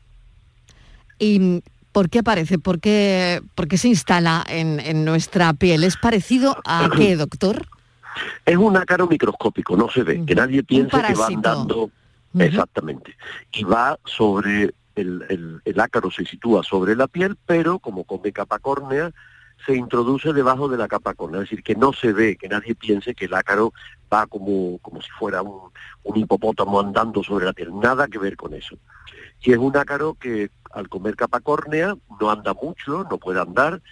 ¿Y 1.18 1.62
por 1.92 2.08
qué 2.08 2.20
aparece? 2.20 2.58
¿Por 2.58 2.80
qué, 2.80 3.42
por 3.54 3.68
qué 3.68 3.78
se 3.78 3.88
instala 3.88 4.44
en, 4.48 4.80
en 4.80 5.04
nuestra 5.04 5.52
piel? 5.52 5.84
¿Es 5.84 5.96
parecido 5.96 6.56
a 6.64 6.88
qué, 6.96 7.16
doctor? 7.16 7.66
Es 8.44 8.56
un 8.56 8.76
ácaro 8.76 9.06
microscópico, 9.06 9.76
no 9.76 9.88
se 9.88 10.02
ve, 10.02 10.24
que 10.26 10.34
nadie 10.34 10.62
piense 10.62 11.00
que 11.02 11.14
va 11.14 11.26
andando 11.26 11.90
exactamente. 12.38 13.16
Y 13.52 13.64
va 13.64 13.98
sobre, 14.04 14.74
el, 14.96 15.24
el, 15.28 15.60
el 15.64 15.80
ácaro 15.80 16.10
se 16.10 16.24
sitúa 16.24 16.62
sobre 16.62 16.96
la 16.96 17.06
piel, 17.06 17.36
pero 17.46 17.78
como 17.78 18.04
come 18.04 18.32
capa 18.32 18.58
córnea, 18.58 19.12
se 19.64 19.76
introduce 19.76 20.32
debajo 20.32 20.68
de 20.68 20.76
la 20.76 20.88
capa 20.88 21.14
córnea, 21.14 21.40
es 21.42 21.48
decir, 21.48 21.62
que 21.62 21.74
no 21.74 21.92
se 21.92 22.12
ve, 22.12 22.36
que 22.36 22.48
nadie 22.48 22.74
piense 22.74 23.14
que 23.14 23.26
el 23.26 23.34
ácaro 23.34 23.72
va 24.12 24.26
como, 24.26 24.78
como 24.78 25.00
si 25.00 25.10
fuera 25.10 25.42
un, 25.42 25.70
un 26.02 26.16
hipopótamo 26.16 26.80
andando 26.80 27.22
sobre 27.22 27.46
la 27.46 27.52
piel, 27.52 27.70
nada 27.78 28.08
que 28.08 28.18
ver 28.18 28.36
con 28.36 28.54
eso. 28.54 28.76
Y 29.40 29.52
es 29.52 29.58
un 29.58 29.76
ácaro 29.76 30.14
que 30.14 30.50
al 30.72 30.88
comer 30.88 31.16
capa 31.16 31.40
córnea 31.40 31.96
no 32.20 32.30
anda 32.30 32.54
mucho, 32.54 33.04
no 33.10 33.18
puede 33.18 33.40
andar, 33.40 33.82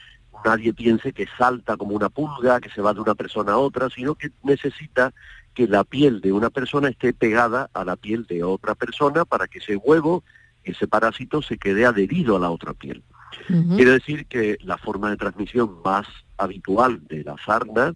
nadie 0.45 0.73
piense 0.73 1.13
que 1.13 1.27
salta 1.39 1.77
como 1.77 1.95
una 1.95 2.09
pulga, 2.09 2.61
que 2.61 2.71
se 2.71 2.83
va 2.83 2.95
de 2.95 3.01
una 3.01 3.15
persona 3.15 3.53
a 3.53 3.59
otra, 3.59 3.91
sino 3.91 4.15
que 4.15 4.31
necesita 4.43 5.13
que 5.55 5.67
la 5.67 5.85
piel 5.85 6.21
de 6.21 6.33
una 6.33 6.51
persona 6.51 6.89
esté 6.89 7.13
pegada 7.13 7.71
a 7.75 7.85
la 7.85 7.97
piel 7.97 8.27
de 8.27 8.43
otra 8.45 8.75
persona 8.75 9.25
para 9.25 9.47
que 9.49 9.59
ese 9.59 9.77
huevo, 9.77 10.25
ese 10.65 10.87
parásito, 10.87 11.43
se 11.43 11.59
quede 11.59 11.87
adherido 11.87 12.37
a 12.37 12.41
la 12.41 12.51
otra 12.51 12.75
piel. 12.75 13.03
Quiere 13.47 13.93
decir 13.93 14.27
que 14.27 14.59
la 14.63 14.77
forma 14.77 15.11
de 15.11 15.17
transmisión 15.17 15.81
más 15.85 16.07
habitual 16.37 17.07
de 17.07 17.25
la 17.25 17.37
sarna 17.45 17.95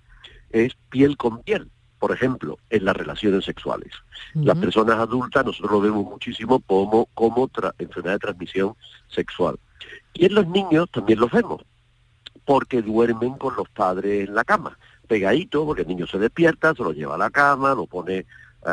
es 0.51 0.77
piel 0.89 1.17
con 1.17 1.43
piel, 1.43 1.71
por 2.05 2.13
ejemplo, 2.13 2.59
en 2.69 2.85
las 2.85 2.95
relaciones 2.95 3.47
sexuales. 3.47 3.91
Las 4.35 4.59
personas 4.59 4.99
adultas 4.99 5.43
nosotros 5.43 5.73
lo 5.73 5.81
vemos 5.81 6.05
muchísimo 6.05 6.61
como, 6.61 7.07
como 7.15 7.51
enfermedad 7.79 8.17
de 8.17 8.19
transmisión 8.19 8.75
sexual. 9.09 9.59
Y 10.13 10.27
en 10.27 10.35
los 10.35 10.47
niños 10.47 10.91
también 10.91 11.19
los 11.19 11.31
vemos, 11.31 11.65
porque 12.45 12.83
duermen 12.83 13.39
con 13.39 13.57
los 13.57 13.71
padres 13.71 14.29
en 14.29 14.35
la 14.35 14.45
cama, 14.45 14.79
pegadito, 15.09 15.65
porque 15.65 15.81
el 15.81 15.89
niño 15.89 16.07
se 16.07 16.19
despierta, 16.19 16.75
se 16.75 16.83
lo 16.83 16.93
lleva 16.93 17.15
a 17.15 17.17
la 17.17 17.31
cama, 17.31 17.73
lo 17.73 17.87
pone 17.87 18.19
eh, 18.19 18.27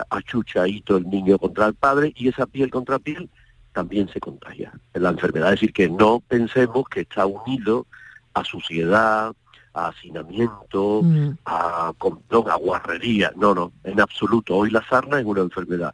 achuchadito 0.09 0.97
el 0.97 1.09
niño 1.09 1.39
contra 1.39 1.67
el 1.67 1.73
padre 1.73 2.11
y 2.13 2.27
esa 2.27 2.45
piel 2.47 2.69
contra 2.69 2.99
piel 2.99 3.29
también 3.71 4.09
se 4.09 4.19
contagia. 4.19 4.73
En 4.93 5.03
la 5.03 5.11
enfermedad, 5.11 5.53
es 5.53 5.61
decir, 5.61 5.71
que 5.71 5.87
no 5.87 6.19
pensemos 6.19 6.83
que 6.89 6.99
está 6.99 7.25
unido 7.25 7.87
a 8.33 8.43
suciedad, 8.43 9.33
a 9.73 9.87
hacinamiento, 9.87 11.01
Mm. 11.03 11.37
a, 11.45 11.93
complón, 11.97 12.49
a 12.49 12.55
guarrería. 12.55 13.31
No, 13.35 13.53
no, 13.55 13.71
en 13.83 13.99
absoluto. 14.01 14.55
Hoy 14.57 14.69
la 14.71 14.83
sarna 14.87 15.19
es 15.19 15.25
una 15.25 15.41
enfermedad 15.41 15.93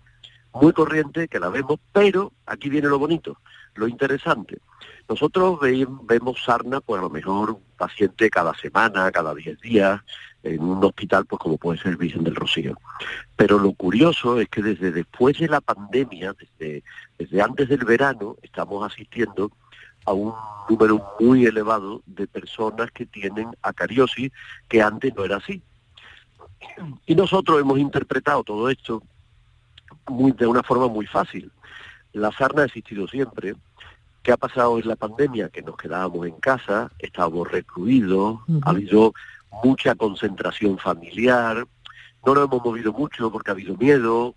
muy 0.53 0.73
corriente, 0.73 1.27
que 1.27 1.39
la 1.39 1.49
vemos, 1.49 1.79
pero 1.91 2.31
aquí 2.45 2.69
viene 2.69 2.87
lo 2.87 2.97
bonito, 2.97 3.37
lo 3.75 3.87
interesante. 3.87 4.57
Nosotros 5.07 5.59
ve- 5.59 5.87
vemos 6.03 6.43
sarna, 6.43 6.81
pues 6.81 6.99
a 6.99 7.03
lo 7.03 7.09
mejor 7.09 7.51
un 7.51 7.61
paciente 7.77 8.29
cada 8.29 8.53
semana, 8.55 9.11
cada 9.11 9.33
10 9.35 9.59
días, 9.61 10.01
en 10.43 10.61
un 10.61 10.83
hospital, 10.83 11.25
pues 11.25 11.39
como 11.39 11.57
puede 11.57 11.79
ser 11.79 11.95
Virgen 11.97 12.23
del 12.23 12.35
Rocío. 12.35 12.77
Pero 13.35 13.59
lo 13.59 13.73
curioso 13.73 14.39
es 14.39 14.49
que 14.49 14.61
desde 14.61 14.91
después 14.91 15.37
de 15.37 15.47
la 15.47 15.61
pandemia, 15.61 16.33
desde, 16.33 16.83
desde 17.17 17.41
antes 17.41 17.69
del 17.69 17.85
verano, 17.85 18.35
estamos 18.41 18.85
asistiendo 18.91 19.51
a 20.07 20.13
un 20.13 20.33
número 20.69 21.03
muy 21.19 21.45
elevado 21.45 22.01
de 22.05 22.27
personas 22.27 22.91
que 22.91 23.05
tienen 23.05 23.49
acariosis, 23.61 24.31
que 24.67 24.81
antes 24.81 25.13
no 25.15 25.25
era 25.25 25.37
así. 25.37 25.61
Y 27.05 27.13
nosotros 27.13 27.59
hemos 27.59 27.77
interpretado 27.77 28.43
todo 28.43 28.69
esto 28.69 29.03
muy, 30.07 30.31
de 30.31 30.47
una 30.47 30.63
forma 30.63 30.87
muy 30.87 31.05
fácil. 31.05 31.51
La 32.13 32.31
sarna 32.31 32.63
ha 32.63 32.65
existido 32.65 33.07
siempre. 33.07 33.55
¿Qué 34.23 34.31
ha 34.31 34.37
pasado 34.37 34.79
en 34.79 34.87
la 34.87 34.95
pandemia? 34.95 35.49
Que 35.49 35.61
nos 35.61 35.75
quedábamos 35.75 36.25
en 36.25 36.39
casa, 36.39 36.89
estábamos 36.99 37.51
recluidos, 37.51 38.39
ha 38.63 38.69
habido 38.69 39.13
mucha 39.63 39.95
concentración 39.95 40.77
familiar, 40.77 41.67
no 42.25 42.33
nos 42.33 42.45
hemos 42.45 42.63
movido 42.63 42.93
mucho 42.93 43.31
porque 43.31 43.51
ha 43.51 43.53
habido 43.53 43.75
miedo 43.77 44.35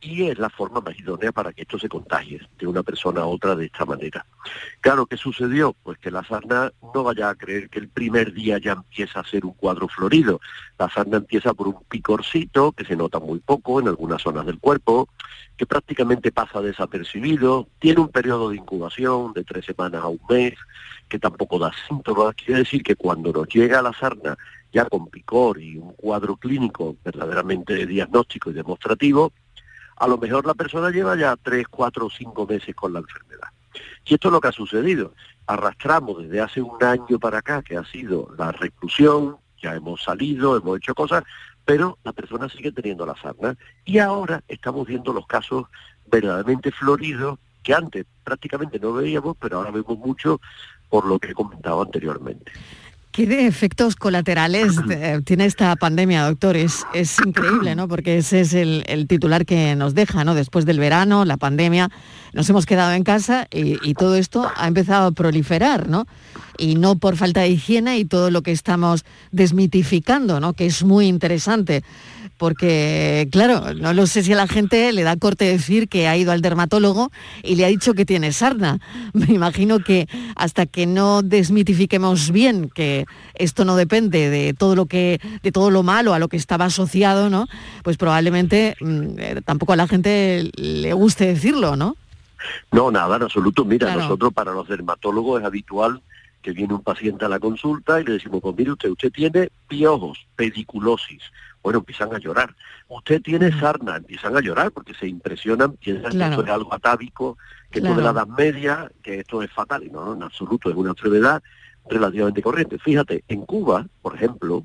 y 0.00 0.28
es 0.28 0.38
la 0.38 0.50
forma 0.50 0.80
más 0.80 0.98
idónea 0.98 1.32
para 1.32 1.52
que 1.52 1.62
esto 1.62 1.78
se 1.78 1.88
contagie 1.88 2.40
de 2.58 2.66
una 2.66 2.82
persona 2.82 3.22
a 3.22 3.26
otra 3.26 3.54
de 3.56 3.66
esta 3.66 3.84
manera. 3.84 4.26
Claro, 4.80 5.06
¿qué 5.06 5.16
sucedió? 5.16 5.74
Pues 5.82 5.98
que 5.98 6.10
la 6.10 6.24
sarna 6.24 6.72
no 6.94 7.02
vaya 7.02 7.30
a 7.30 7.34
creer 7.34 7.68
que 7.70 7.78
el 7.78 7.88
primer 7.88 8.32
día 8.32 8.58
ya 8.58 8.72
empieza 8.72 9.20
a 9.20 9.26
ser 9.26 9.44
un 9.44 9.54
cuadro 9.54 9.88
florido. 9.88 10.40
La 10.78 10.90
sarna 10.90 11.16
empieza 11.16 11.54
por 11.54 11.68
un 11.68 11.82
picorcito 11.88 12.72
que 12.72 12.84
se 12.84 12.96
nota 12.96 13.18
muy 13.18 13.38
poco 13.40 13.80
en 13.80 13.88
algunas 13.88 14.22
zonas 14.22 14.46
del 14.46 14.58
cuerpo, 14.58 15.08
que 15.56 15.66
prácticamente 15.66 16.32
pasa 16.32 16.60
desapercibido, 16.60 17.68
tiene 17.78 18.00
un 18.00 18.08
periodo 18.08 18.50
de 18.50 18.56
incubación 18.56 19.32
de 19.32 19.44
tres 19.44 19.64
semanas 19.64 20.02
a 20.02 20.08
un 20.08 20.20
mes, 20.28 20.54
que 21.08 21.18
tampoco 21.18 21.58
da 21.58 21.72
síntomas. 21.88 22.34
Quiere 22.34 22.60
decir 22.60 22.82
que 22.82 22.96
cuando 22.96 23.32
nos 23.32 23.48
llega 23.48 23.82
la 23.82 23.92
sarna 23.92 24.36
ya 24.72 24.84
con 24.84 25.08
picor 25.08 25.60
y 25.60 25.78
un 25.78 25.94
cuadro 25.94 26.36
clínico 26.36 26.96
verdaderamente 27.02 27.86
diagnóstico 27.86 28.50
y 28.50 28.54
demostrativo, 28.54 29.32
a 29.96 30.06
lo 30.06 30.18
mejor 30.18 30.46
la 30.46 30.54
persona 30.54 30.90
lleva 30.90 31.16
ya 31.16 31.36
tres, 31.36 31.66
cuatro 31.68 32.06
o 32.06 32.10
cinco 32.10 32.46
meses 32.46 32.74
con 32.74 32.92
la 32.92 33.00
enfermedad. 33.00 33.48
Y 34.04 34.14
esto 34.14 34.28
es 34.28 34.32
lo 34.32 34.40
que 34.40 34.48
ha 34.48 34.52
sucedido. 34.52 35.14
Arrastramos 35.46 36.22
desde 36.22 36.40
hace 36.40 36.60
un 36.62 36.82
año 36.82 37.18
para 37.18 37.38
acá, 37.38 37.62
que 37.62 37.76
ha 37.76 37.84
sido 37.84 38.28
la 38.38 38.52
reclusión, 38.52 39.36
ya 39.60 39.74
hemos 39.74 40.02
salido, 40.02 40.56
hemos 40.56 40.78
hecho 40.78 40.94
cosas, 40.94 41.24
pero 41.64 41.98
la 42.04 42.12
persona 42.12 42.48
sigue 42.48 42.72
teniendo 42.72 43.04
la 43.04 43.16
sarna. 43.16 43.56
Y 43.84 43.98
ahora 43.98 44.42
estamos 44.48 44.86
viendo 44.86 45.12
los 45.12 45.26
casos 45.26 45.66
verdaderamente 46.06 46.70
floridos 46.70 47.38
que 47.62 47.74
antes 47.74 48.06
prácticamente 48.22 48.78
no 48.78 48.92
veíamos, 48.92 49.36
pero 49.40 49.58
ahora 49.58 49.72
vemos 49.72 49.98
mucho 49.98 50.40
por 50.88 51.04
lo 51.04 51.18
que 51.18 51.32
he 51.32 51.34
comentado 51.34 51.82
anteriormente. 51.82 52.52
¿Qué 53.16 53.26
de 53.26 53.46
efectos 53.46 53.96
colaterales 53.96 54.74
eh, 54.90 55.22
tiene 55.24 55.46
esta 55.46 55.74
pandemia, 55.76 56.26
doctor? 56.26 56.54
Es, 56.54 56.84
es 56.92 57.16
increíble, 57.24 57.74
¿no? 57.74 57.88
Porque 57.88 58.18
ese 58.18 58.42
es 58.42 58.52
el, 58.52 59.06
titular 59.08 59.46
que 59.46 59.74
nos 59.74 59.94
deja, 59.94 60.22
¿no? 60.22 60.34
Después 60.34 60.66
del 60.66 60.78
verano, 60.78 61.24
la 61.24 61.38
pandemia, 61.38 61.88
nos 62.34 62.50
hemos 62.50 62.66
quedado 62.66 62.92
en 62.92 63.04
casa 63.04 63.48
y, 63.50 63.78
y 63.88 63.94
todo 63.94 64.16
esto 64.16 64.52
ha 64.54 64.68
empezado 64.68 65.06
a 65.06 65.12
proliferar, 65.12 65.88
¿no? 65.88 66.06
Y 66.58 66.74
no 66.74 66.96
por 66.96 67.16
falta 67.16 67.40
de 67.40 67.48
higiene 67.48 67.98
y 67.98 68.04
todo 68.04 68.30
lo 68.30 68.42
que 68.42 68.52
estamos 68.52 69.06
desmitificando, 69.32 70.38
¿no? 70.38 70.52
Que 70.52 70.66
es 70.66 70.84
muy 70.84 71.06
interesante. 71.06 71.84
Porque, 72.38 73.28
claro, 73.32 73.72
no 73.74 73.92
lo 73.94 74.06
sé 74.06 74.22
si 74.22 74.32
a 74.32 74.36
la 74.36 74.46
gente 74.46 74.92
le 74.92 75.02
da 75.02 75.16
corte 75.16 75.44
decir 75.46 75.88
que 75.88 76.06
ha 76.08 76.16
ido 76.16 76.32
al 76.32 76.42
dermatólogo 76.42 77.10
y 77.42 77.56
le 77.56 77.64
ha 77.64 77.68
dicho 77.68 77.94
que 77.94 78.04
tiene 78.04 78.32
sarna. 78.32 78.78
Me 79.12 79.26
imagino 79.26 79.78
que 79.80 80.08
hasta 80.34 80.66
que 80.66 80.86
no 80.86 81.22
desmitifiquemos 81.22 82.30
bien 82.30 82.68
que 82.68 83.06
esto 83.34 83.64
no 83.64 83.76
depende 83.76 84.28
de 84.30 84.54
todo 84.54 84.76
lo 84.76 84.86
que, 84.86 85.20
de 85.42 85.52
todo 85.52 85.70
lo 85.70 85.82
malo 85.82 86.12
a 86.14 86.18
lo 86.18 86.28
que 86.28 86.36
estaba 86.36 86.66
asociado, 86.66 87.30
¿no? 87.30 87.46
Pues 87.82 87.96
probablemente 87.96 88.76
mm, 88.80 89.18
eh, 89.18 89.40
tampoco 89.44 89.72
a 89.72 89.76
la 89.76 89.88
gente 89.88 90.50
le 90.56 90.92
guste 90.92 91.26
decirlo, 91.26 91.76
¿no? 91.76 91.96
No, 92.70 92.90
nada, 92.90 93.16
en 93.16 93.22
absoluto. 93.22 93.64
Mira, 93.64 93.86
Claro. 93.86 94.02
nosotros 94.02 94.32
para 94.32 94.52
los 94.52 94.68
dermatólogos 94.68 95.40
es 95.40 95.46
habitual 95.46 96.02
que 96.42 96.52
viene 96.52 96.74
un 96.74 96.82
paciente 96.82 97.24
a 97.24 97.28
la 97.28 97.40
consulta 97.40 98.00
y 98.00 98.04
le 98.04 98.12
decimos, 98.12 98.40
pues 98.40 98.54
mire 98.56 98.70
usted, 98.72 98.90
usted 98.90 99.10
tiene 99.10 99.48
piojos, 99.66 100.18
pediculosis. 100.36 101.22
Bueno, 101.66 101.80
empiezan 101.80 102.14
a 102.14 102.18
llorar. 102.20 102.54
Usted 102.86 103.20
tiene 103.22 103.50
sarna, 103.58 103.96
empiezan 103.96 104.36
a 104.36 104.40
llorar 104.40 104.70
porque 104.70 104.94
se 104.94 105.08
impresionan, 105.08 105.72
piensan 105.72 106.12
Claro. 106.12 106.36
que 106.36 106.40
esto 106.42 106.44
es 106.44 106.54
algo 106.54 106.72
atávico, 106.72 107.38
que 107.72 107.80
esto 107.80 107.90
de 107.90 108.02
la 108.02 108.12
Claro. 108.12 108.18
Edad 108.30 108.36
Media, 108.38 108.92
que 109.02 109.18
esto 109.18 109.42
es 109.42 109.50
fatal. 109.50 109.82
Y 109.82 109.90
no, 109.90 110.14
en 110.14 110.22
absoluto, 110.22 110.70
es 110.70 110.76
una 110.76 110.90
enfermedad 110.90 111.42
relativamente 111.90 112.40
corriente. 112.40 112.78
Fíjate, 112.78 113.24
en 113.26 113.44
Cuba, 113.46 113.84
por 114.00 114.14
ejemplo, 114.14 114.64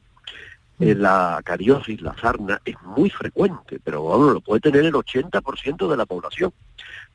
eh, 0.79 0.93
la 0.93 1.41
cariosis, 1.43 1.99
la 2.03 2.15
sarna, 2.21 2.61
es 2.65 2.75
muy 2.83 3.09
frecuente, 3.09 3.79
pero 3.83 4.03
vamos, 4.05 4.33
lo 4.33 4.41
puede 4.41 4.59
tener 4.61 4.85
el 4.85 4.93
80% 4.93 5.87
de 5.89 5.97
la 5.97 6.05
población. 6.05 6.53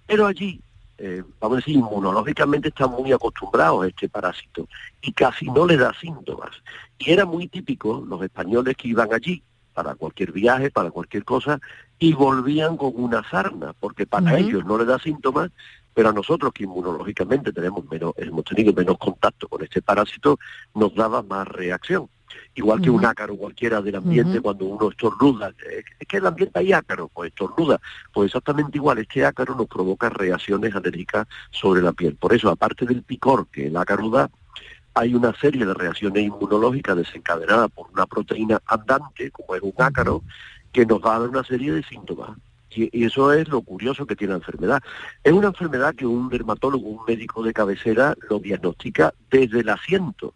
Pero 0.04 0.26
allí, 0.26 0.60
eh, 0.98 1.22
vamos 1.38 1.58
a 1.58 1.60
decir, 1.60 1.76
inmunológicamente 1.76 2.70
están 2.70 2.90
muy 2.90 3.12
acostumbrados 3.12 3.84
a 3.84 3.86
este 3.86 4.08
parásito 4.08 4.66
y 5.00 5.12
casi 5.12 5.46
no 5.46 5.64
le 5.64 5.76
da 5.76 5.94
síntomas. 5.94 6.50
Y 6.98 7.12
era 7.12 7.24
muy 7.24 7.46
típico 7.46 8.04
los 8.04 8.20
españoles 8.20 8.74
que 8.76 8.88
iban 8.88 9.14
allí 9.14 9.44
para 9.76 9.94
cualquier 9.94 10.32
viaje, 10.32 10.70
para 10.70 10.90
cualquier 10.90 11.22
cosa, 11.22 11.60
y 11.98 12.14
volvían 12.14 12.78
con 12.78 12.92
una 12.94 13.22
sarna, 13.28 13.74
porque 13.78 14.06
para 14.06 14.38
ellos 14.38 14.64
no 14.64 14.78
le 14.78 14.86
da 14.86 14.98
síntomas, 14.98 15.50
pero 15.92 16.08
a 16.08 16.12
nosotros 16.14 16.50
que 16.54 16.64
inmunológicamente 16.64 17.52
tenemos 17.52 17.84
menos, 17.90 18.14
hemos 18.16 18.42
tenido 18.44 18.72
menos 18.72 18.96
contacto 18.96 19.46
con 19.48 19.62
este 19.62 19.82
parásito, 19.82 20.38
nos 20.74 20.94
daba 20.94 21.22
más 21.22 21.46
reacción. 21.46 22.08
Igual 22.54 22.80
que 22.80 22.88
un 22.88 23.04
ácaro 23.04 23.36
cualquiera 23.36 23.82
del 23.82 23.96
ambiente, 23.96 24.40
cuando 24.40 24.64
uno 24.64 24.88
estornuda, 24.88 25.50
eh, 25.70 25.84
es 26.00 26.08
que 26.08 26.16
el 26.16 26.26
ambiente 26.26 26.58
hay 26.58 26.72
ácaro, 26.72 27.10
pues 27.12 27.28
estornuda. 27.28 27.78
Pues 28.14 28.28
exactamente 28.28 28.78
igual, 28.78 28.96
este 28.96 29.26
ácaro 29.26 29.54
nos 29.54 29.66
provoca 29.66 30.08
reacciones 30.08 30.74
alérgicas 30.74 31.26
sobre 31.50 31.82
la 31.82 31.92
piel. 31.92 32.16
Por 32.16 32.32
eso, 32.32 32.48
aparte 32.48 32.86
del 32.86 33.02
picor 33.02 33.46
que 33.48 33.66
el 33.66 33.76
ácaro 33.76 34.08
da, 34.08 34.30
hay 34.96 35.14
una 35.14 35.34
serie 35.34 35.66
de 35.66 35.74
reacciones 35.74 36.24
inmunológicas 36.24 36.96
desencadenadas 36.96 37.70
por 37.70 37.86
una 37.92 38.06
proteína 38.06 38.62
andante, 38.64 39.30
como 39.30 39.54
es 39.54 39.60
un 39.60 39.74
ácaro, 39.76 40.22
que 40.72 40.86
nos 40.86 41.02
va 41.02 41.16
a 41.16 41.18
dar 41.20 41.28
una 41.28 41.44
serie 41.44 41.70
de 41.70 41.82
síntomas. 41.82 42.30
Y, 42.70 43.04
eso 43.04 43.30
es 43.30 43.46
lo 43.48 43.60
curioso 43.60 44.06
que 44.06 44.16
tiene 44.16 44.32
la 44.32 44.38
enfermedad. 44.38 44.82
Es 45.22 45.34
una 45.34 45.48
enfermedad 45.48 45.94
que 45.94 46.06
un 46.06 46.30
dermatólogo, 46.30 46.88
un 46.88 47.04
médico 47.06 47.42
de 47.42 47.52
cabecera, 47.52 48.16
lo 48.30 48.38
diagnostica 48.38 49.12
desde 49.30 49.60
el 49.60 49.68
asiento. 49.68 50.32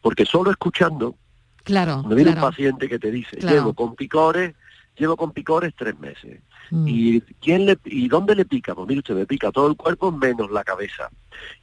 Porque 0.00 0.24
solo 0.24 0.52
escuchando, 0.52 1.16
Claro, 1.64 1.96
cuando 1.96 2.14
viene 2.14 2.30
claro. 2.30 2.46
un 2.46 2.50
paciente 2.52 2.88
que 2.88 3.00
te 3.00 3.10
dice, 3.10 3.36
Claro. 3.38 3.56
llevo 3.56 3.74
con 3.74 3.96
picores, 3.96 4.54
llevo 4.98 5.16
con 5.16 5.32
picores 5.32 5.72
tres 5.76 5.98
meses. 5.98 6.40
Mm. 6.70 6.84
¿Y 6.88 7.20
quién 7.40 7.66
le 7.66 7.78
y 7.84 8.08
dónde 8.08 8.34
le 8.34 8.44
pica? 8.44 8.74
Pues 8.74 8.86
mire 8.88 8.98
usted, 9.00 9.14
me 9.14 9.26
pica 9.26 9.50
todo 9.50 9.68
el 9.68 9.76
cuerpo 9.76 10.12
menos 10.12 10.50
la 10.50 10.64
cabeza. 10.64 11.08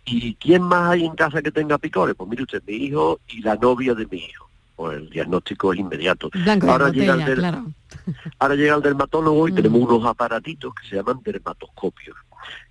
¿Y 0.05 0.35
quién 0.35 0.63
más 0.63 0.91
hay 0.91 1.05
en 1.05 1.15
casa 1.15 1.41
que 1.41 1.51
tenga 1.51 1.77
picores? 1.77 2.15
Pues 2.15 2.29
mire 2.29 2.43
usted, 2.43 2.63
mi 2.65 2.73
hijo 2.75 3.19
y 3.27 3.41
la 3.41 3.55
novia 3.55 3.93
de 3.93 4.05
mi 4.07 4.17
hijo. 4.17 4.49
Pues 4.75 4.97
el 4.97 5.09
diagnóstico 5.09 5.71
es 5.73 5.79
inmediato. 5.79 6.29
Blanco 6.33 6.65
de 6.65 6.71
ahora, 6.71 6.89
llega 6.89 7.13
el 7.13 7.19
botella, 7.19 7.25
del- 7.29 7.39
claro. 7.39 7.65
ahora 8.39 8.55
llega 8.55 8.75
el 8.75 8.81
dermatólogo 8.81 9.47
y 9.47 9.51
Mm. 9.51 9.55
tenemos 9.55 9.81
unos 9.89 10.05
aparatitos 10.05 10.73
que 10.75 10.87
se 10.89 10.95
llaman 10.95 11.19
dermatoscopios. 11.23 12.17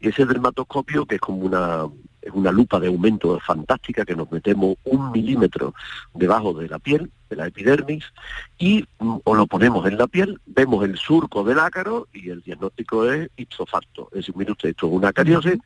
Y 0.01 0.09
ese 0.09 0.25
dermatoscopio, 0.27 1.07
que 1.07 1.17
es 1.17 1.21
como 1.21 1.39
una 1.39 1.87
es 2.25 2.33
una 2.33 2.51
lupa 2.51 2.81
de 2.81 2.89
aumento 2.89 3.39
fantástica 3.41 4.05
que 4.05 4.17
nos 4.17 4.31
metemos 4.33 4.77
un 4.85 5.13
milímetro 5.13 5.75
debajo 6.15 6.55
de 6.55 6.69
la 6.69 6.79
piel, 6.79 7.11
de 7.29 7.37
la 7.37 7.47
epidermis, 7.47 8.05
y 8.59 8.85
mm, 8.99 9.19
o 9.25 9.35
lo 9.35 9.47
ponemos 9.47 9.87
en 9.87 9.99
la 9.99 10.07
piel, 10.07 10.41
vemos 10.47 10.85
el 10.85 10.97
surco 10.97 11.45
del 11.45 11.59
ácaro 11.59 12.09
y 12.13 12.31
el 12.31 12.43
diagnóstico 12.43 13.11
es 13.11 13.29
ipso 13.37 13.67
facto. 13.67 14.09
Es 14.13 14.19
decir, 14.19 14.37
mire 14.37 14.53
usted, 14.53 14.71
esto 14.71 14.87
es 14.87 14.93
una 14.93 15.13
cariosis, 15.13 15.59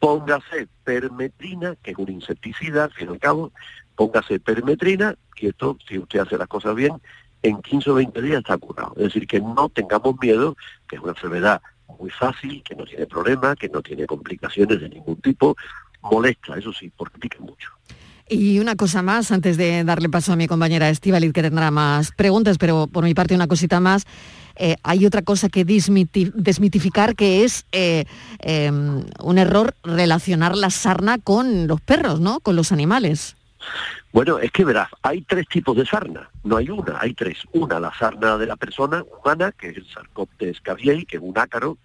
póngase 0.00 0.66
permetrina, 0.82 1.76
que 1.82 1.92
es 1.92 1.98
un 1.98 2.10
insecticida, 2.10 2.84
al 2.84 2.92
fin 2.92 3.08
y 3.08 3.12
al 3.12 3.20
cabo, 3.20 3.52
póngase 3.94 4.40
permetrina, 4.40 5.14
y 5.36 5.46
esto, 5.48 5.76
si 5.88 5.98
usted 5.98 6.20
hace 6.20 6.36
las 6.36 6.48
cosas 6.48 6.74
bien, 6.74 7.00
en 7.42 7.60
15 7.60 7.90
o 7.90 7.94
20 7.94 8.22
días 8.22 8.38
está 8.38 8.56
curado. 8.58 8.92
Es 8.96 9.04
decir, 9.04 9.26
que 9.26 9.40
no 9.40 9.68
tengamos 9.68 10.16
miedo, 10.20 10.56
que 10.88 10.96
es 10.96 11.02
una 11.02 11.12
enfermedad 11.12 11.60
muy 11.98 12.10
fácil, 12.10 12.62
que 12.62 12.74
no 12.74 12.84
tiene 12.84 13.06
problemas, 13.06 13.56
que 13.56 13.68
no 13.68 13.82
tiene 13.82 14.06
complicaciones 14.06 14.80
de 14.80 14.88
ningún 14.88 15.20
tipo, 15.20 15.56
molesta, 16.02 16.56
eso 16.56 16.72
sí, 16.72 16.92
porque 16.96 17.18
pica 17.18 17.38
mucho. 17.40 17.70
Y 18.28 18.60
una 18.60 18.76
cosa 18.76 19.02
más, 19.02 19.30
antes 19.30 19.56
de 19.56 19.84
darle 19.84 20.08
paso 20.08 20.32
a 20.32 20.36
mi 20.36 20.46
compañera 20.46 20.88
Estivaliz, 20.88 21.32
que 21.32 21.42
tendrá 21.42 21.70
más 21.70 22.12
preguntas, 22.12 22.56
pero 22.56 22.86
por 22.86 23.04
mi 23.04 23.14
parte 23.14 23.34
una 23.34 23.48
cosita 23.48 23.80
más. 23.80 24.06
Eh, 24.56 24.76
hay 24.82 25.06
otra 25.06 25.22
cosa 25.22 25.48
que 25.48 25.64
desmitificar, 25.64 27.14
que 27.14 27.44
es 27.44 27.66
eh, 27.72 28.04
eh, 28.40 28.70
un 28.70 29.38
error 29.38 29.74
relacionar 29.82 30.56
la 30.56 30.70
sarna 30.70 31.18
con 31.18 31.66
los 31.66 31.80
perros, 31.80 32.20
¿no? 32.20 32.40
Con 32.40 32.56
los 32.56 32.72
animales. 32.72 33.36
Bueno, 34.12 34.38
es 34.38 34.50
que 34.50 34.64
verás, 34.64 34.88
hay 35.02 35.22
tres 35.22 35.46
tipos 35.48 35.76
de 35.76 35.86
sarna, 35.86 36.28
no 36.44 36.56
hay 36.56 36.68
una, 36.68 36.98
hay 37.00 37.14
tres. 37.14 37.38
Una, 37.52 37.80
la 37.80 37.92
sarna 37.98 38.36
de 38.36 38.46
la 38.46 38.56
persona 38.56 39.04
humana, 39.20 39.52
que 39.52 39.68
es 39.70 39.76
el 39.76 39.86
Sarcoptes 39.86 40.60
caviei, 40.60 41.06
que 41.06 41.16
es 41.16 41.22
un 41.22 41.38
ácaro. 41.38 41.78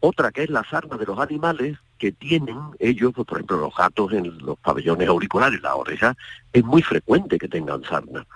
Otra 0.00 0.30
que 0.30 0.42
es 0.42 0.50
la 0.50 0.64
sarna 0.68 0.98
de 0.98 1.06
los 1.06 1.18
animales, 1.18 1.78
que 2.04 2.12
tienen 2.12 2.58
ellos, 2.80 3.14
pues, 3.14 3.26
por 3.26 3.38
ejemplo, 3.38 3.56
los 3.56 3.74
gatos 3.74 4.12
en 4.12 4.36
los 4.44 4.58
pabellones 4.58 5.08
auriculares, 5.08 5.62
la 5.62 5.74
oreja, 5.74 6.14
es 6.52 6.62
muy 6.62 6.82
frecuente 6.82 7.38
que 7.38 7.48
tengan 7.48 7.82
sarna. 7.82 8.26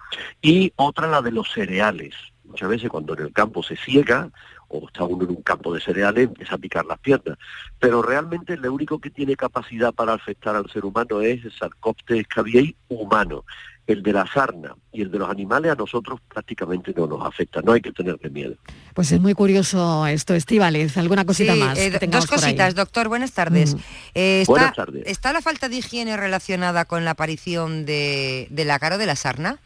Y 0.41 0.73
otra, 0.77 1.07
la 1.07 1.21
de 1.21 1.33
los 1.33 1.53
cereales. 1.53 2.15
Muchas 2.45 2.71
veces 2.71 2.89
cuando 2.89 3.13
en 3.13 3.27
el 3.27 3.33
campo 3.35 3.63
se 3.63 3.77
ciega, 3.77 4.31
o 4.69 4.87
está 4.87 5.05
uno 5.05 5.25
en 5.25 5.37
un 5.37 5.43
campo 5.43 5.75
de 5.75 5.83
cereales, 5.83 6.29
empieza 6.29 6.55
a 6.55 6.59
picar 6.59 6.87
las 6.87 6.99
piernas. 6.99 7.37
Pero 7.79 8.01
realmente 8.01 8.57
lo 8.57 8.73
único 8.73 8.99
que 9.01 9.11
tiene 9.11 9.37
capacidad 9.37 9.93
para 9.93 10.15
afectar 10.15 10.57
al 10.57 10.71
ser 10.71 10.87
humano 10.87 11.21
es 11.21 11.45
el 11.45 11.53
Sarcoptes 11.53 12.27
caviei 12.27 12.75
humano. 12.89 13.45
El 13.89 14.03
de 14.03 14.13
la 14.13 14.27
sarna 14.27 14.77
y 14.93 15.01
el 15.01 15.11
de 15.11 15.19
los 15.19 15.31
animales 15.31 15.73
a 15.73 15.75
nosotros 15.75 16.21
prácticamente 16.29 16.93
no 16.95 17.07
nos 17.07 17.27
afecta, 17.27 17.63
no 17.63 17.73
hay 17.73 17.81
que 17.81 17.91
tenerle 17.91 18.29
miedo. 18.29 18.55
Pues 18.95 19.11
es 19.13 19.19
muy 19.19 19.33
curioso 19.33 20.07
esto, 20.07 20.35
Estíbaliz. 20.35 20.99
¿Alguna 20.99 21.25
cosita 21.25 21.55
Sí, 21.55 21.59
más? 21.59 21.79
eh, 21.79 21.99
que 21.99 22.07
dos 22.07 22.27
cositas, 22.27 22.75
doctor. 22.75 23.09
Buenas 23.09 23.33
tardes. 23.33 23.75
Mm. 23.75 23.79
Eh, 24.15 24.41
está, 24.43 24.53
Buenas 24.53 24.75
tardes. 24.75 25.03
¿Está 25.07 25.33
la 25.33 25.41
falta 25.41 25.71
de 25.71 25.77
higiene 25.77 26.17
relacionada 26.19 26.85
con 26.85 27.07
la 27.07 27.13
aparición 27.13 27.87
de, 27.87 28.47
del 28.51 28.71
ácaro 28.71 28.99
de 28.99 29.07
la 29.07 29.17
sarna? 29.17 29.59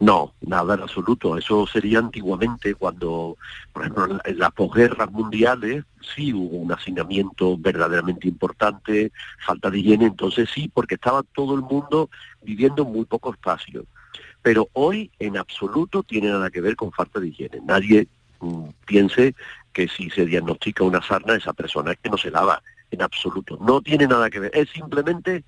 No, 0.00 0.32
nada 0.40 0.74
en 0.74 0.80
absoluto. 0.80 1.36
Eso 1.36 1.66
sería 1.66 1.98
antiguamente 1.98 2.74
cuando, 2.74 3.36
por 3.72 3.82
ejemplo, 3.82 4.04
en 4.06 4.16
la- 4.16 4.22
en 4.24 4.38
las 4.38 4.52
posguerras 4.52 5.10
mundiales 5.10 5.84
sí 6.14 6.32
hubo 6.32 6.56
un 6.56 6.72
hacinamiento 6.72 7.58
verdaderamente 7.58 8.26
importante, 8.26 9.12
falta 9.44 9.70
de 9.70 9.78
higiene, 9.78 10.06
entonces 10.06 10.48
sí, 10.54 10.70
porque 10.72 10.94
estaba 10.94 11.22
todo 11.34 11.54
el 11.54 11.60
mundo 11.60 12.08
viviendo 12.42 12.82
en 12.82 12.92
muy 12.92 13.04
poco 13.04 13.30
espacio. 13.32 13.84
Pero 14.42 14.68
hoy 14.72 15.10
en 15.18 15.36
absoluto 15.36 16.02
tiene 16.02 16.30
nada 16.30 16.50
que 16.50 16.62
ver 16.62 16.76
con 16.76 16.92
falta 16.92 17.20
de 17.20 17.28
higiene. 17.28 17.60
Nadie 17.64 18.08
mm, 18.40 18.68
piense 18.86 19.34
que 19.72 19.86
si 19.88 20.10
se 20.10 20.24
diagnostica 20.26 20.84
una 20.84 21.02
sarna, 21.02 21.34
esa 21.36 21.52
persona 21.52 21.92
es 21.92 21.98
que 22.02 22.10
no 22.10 22.16
se 22.18 22.30
lava, 22.30 22.62
en 22.90 23.02
absoluto. 23.02 23.58
No 23.60 23.80
tiene 23.82 24.06
nada 24.06 24.30
que 24.30 24.40
ver. 24.40 24.50
Es 24.54 24.70
simplemente 24.70 25.44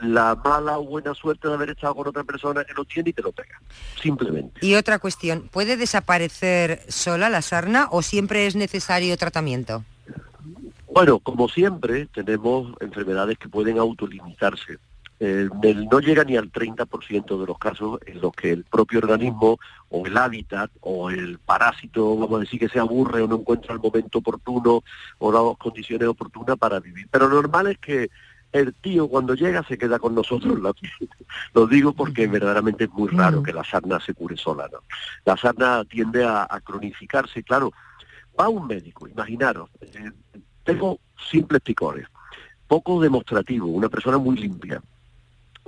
la 0.00 0.34
mala 0.34 0.78
o 0.78 0.84
buena 0.84 1.14
suerte 1.14 1.48
de 1.48 1.54
haber 1.54 1.70
estado 1.70 1.94
con 1.94 2.08
otra 2.08 2.24
persona 2.24 2.64
que 2.64 2.74
lo 2.74 2.84
tiene 2.84 3.10
y 3.10 3.12
te 3.12 3.22
lo 3.22 3.32
pega. 3.32 3.60
Simplemente. 4.00 4.64
Y 4.64 4.74
otra 4.74 4.98
cuestión, 4.98 5.48
¿puede 5.50 5.76
desaparecer 5.76 6.82
sola 6.88 7.28
la 7.30 7.42
sarna 7.42 7.88
o 7.90 8.02
siempre 8.02 8.46
es 8.46 8.56
necesario 8.56 9.16
tratamiento? 9.16 9.84
Bueno, 10.92 11.18
como 11.18 11.48
siempre, 11.48 12.06
tenemos 12.06 12.72
enfermedades 12.80 13.38
que 13.38 13.48
pueden 13.48 13.78
autolimitarse. 13.78 14.78
Eh, 15.18 15.48
el- 15.62 15.86
no 15.88 16.00
llega 16.00 16.24
ni 16.24 16.36
al 16.36 16.50
30% 16.52 17.38
de 17.40 17.46
los 17.46 17.58
casos 17.58 17.98
en 18.04 18.20
los 18.20 18.32
que 18.32 18.50
el 18.52 18.64
propio 18.64 18.98
organismo 18.98 19.58
o 19.88 20.06
el 20.06 20.16
hábitat 20.16 20.70
o 20.80 21.08
el 21.10 21.38
parásito, 21.38 22.16
vamos 22.18 22.36
a 22.36 22.40
decir, 22.40 22.60
que 22.60 22.68
se 22.68 22.78
aburre 22.78 23.22
o 23.22 23.26
no 23.26 23.36
encuentra 23.36 23.72
el 23.72 23.80
momento 23.80 24.18
oportuno 24.18 24.84
o 25.18 25.32
las 25.32 25.56
condiciones 25.58 26.06
oportunas 26.08 26.58
para 26.58 26.80
vivir. 26.80 27.08
Pero 27.10 27.28
lo 27.28 27.36
normal 27.36 27.68
es 27.68 27.78
que 27.78 28.10
el 28.58 28.74
tío 28.74 29.08
cuando 29.08 29.34
llega 29.34 29.62
se 29.64 29.78
queda 29.78 29.98
con 29.98 30.14
nosotros. 30.14 30.60
la. 30.60 30.72
Lo 31.54 31.66
digo 31.66 31.92
porque 31.92 32.26
verdaderamente 32.26 32.84
es 32.84 32.90
muy 32.90 33.08
raro 33.08 33.42
que 33.42 33.52
la 33.52 33.64
sarna 33.64 34.00
se 34.00 34.14
cure 34.14 34.36
sola. 34.36 34.68
¿no? 34.72 34.78
La 35.24 35.36
sarna 35.36 35.84
tiende 35.84 36.24
a, 36.24 36.46
a 36.48 36.60
cronificarse, 36.60 37.42
claro. 37.42 37.72
Va 38.38 38.48
un 38.48 38.66
médico, 38.66 39.08
imaginaros, 39.08 39.70
eh, 39.80 40.10
tengo 40.62 40.98
simples 41.30 41.62
picores, 41.62 42.06
poco 42.66 43.00
demostrativo, 43.00 43.66
una 43.66 43.88
persona 43.88 44.18
muy 44.18 44.36
limpia. 44.36 44.82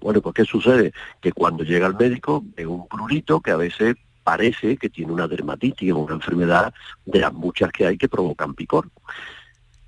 Bueno, 0.01 0.20
pues 0.20 0.35
¿qué 0.35 0.44
sucede? 0.44 0.92
Que 1.20 1.33
cuando 1.33 1.64
llega 1.64 1.87
al 1.87 1.96
médico 1.96 2.44
ve 2.57 2.66
un 2.66 2.87
prurito 2.87 3.40
que 3.40 3.53
a 3.53 3.57
veces 3.57 3.96
parece 4.22 4.77
que 4.77 4.90
tiene 4.90 5.12
una 5.12 5.27
dermatitis 5.27 5.92
o 5.92 5.98
una 5.98 6.14
enfermedad 6.14 6.74
de 7.07 7.20
las 7.20 7.33
muchas 7.33 7.72
que 7.72 7.87
hay 7.87 7.96
que 7.96 8.09
provocan 8.09 8.55
picor. 8.55 8.90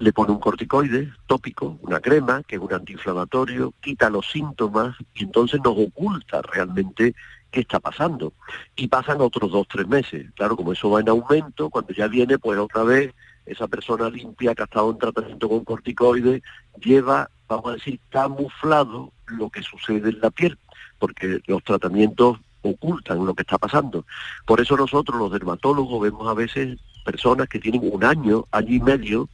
Le 0.01 0.13
pone 0.13 0.33
un 0.33 0.41
corticoide 0.41 1.13
tópico, 1.27 1.79
una 1.83 2.01
crema, 2.01 2.43
que 2.43 2.57
es 2.57 2.63
un 2.63 2.73
antiinflamatorio, 2.73 3.73
quita 3.81 4.11
los 4.11 4.29
síntomas 4.29 4.97
y 5.15 5.25
entonces 5.25 5.61
nos 5.63 5.79
oculta 5.79 6.43
realmente 6.43 7.15
qué 7.51 7.61
está 7.61 7.81
pasando. 7.81 8.33
Y 8.77 8.89
pasan 8.89 9.21
otros 9.21 9.53
dos, 9.53 9.69
tres 9.69 9.87
meses. 9.87 10.27
Claro, 10.35 10.57
como 10.57 10.73
eso 10.73 10.91
va 10.91 11.01
en 11.01 11.09
aumento, 11.09 11.71
cuando 11.71 11.93
ya 11.93 12.09
viene, 12.09 12.39
pues 12.39 12.59
otra 12.59 12.83
vez 12.83 13.15
esa 13.47 13.69
persona 13.69 14.09
limpia 14.09 14.55
que 14.55 14.63
ha 14.63 14.65
estado 14.65 14.91
en 14.91 14.99
tratamiento 14.99 15.49
con 15.49 15.65
corticoides 15.65 16.43
lleva, 16.83 17.31
vamos 17.49 17.71
a 17.71 17.75
decir, 17.75 18.01
camuflado 18.09 19.13
lo 19.27 19.51
que 19.51 19.63
sucede 19.63 20.11
en 20.11 20.21
la 20.21 20.31
piel, 20.31 20.59
porque 20.99 21.41
los 21.47 21.63
tratamientos 21.63 22.39
ocultan 22.63 23.25
lo 23.25 23.35
que 23.35 23.43
está 23.43 23.59
pasando. 23.59 24.05
Por 24.47 24.61
eso 24.61 24.77
nosotros 24.77 25.19
los 25.19 25.33
dermatólogos 25.33 26.01
vemos 26.01 26.29
a 26.29 26.35
veces 26.35 26.79
personas 27.05 27.49
que 27.49 27.59
tienen 27.59 27.83
un 27.91 28.05
año, 28.05 28.47
año 28.51 28.75
y 28.75 28.81
medio 28.81 29.29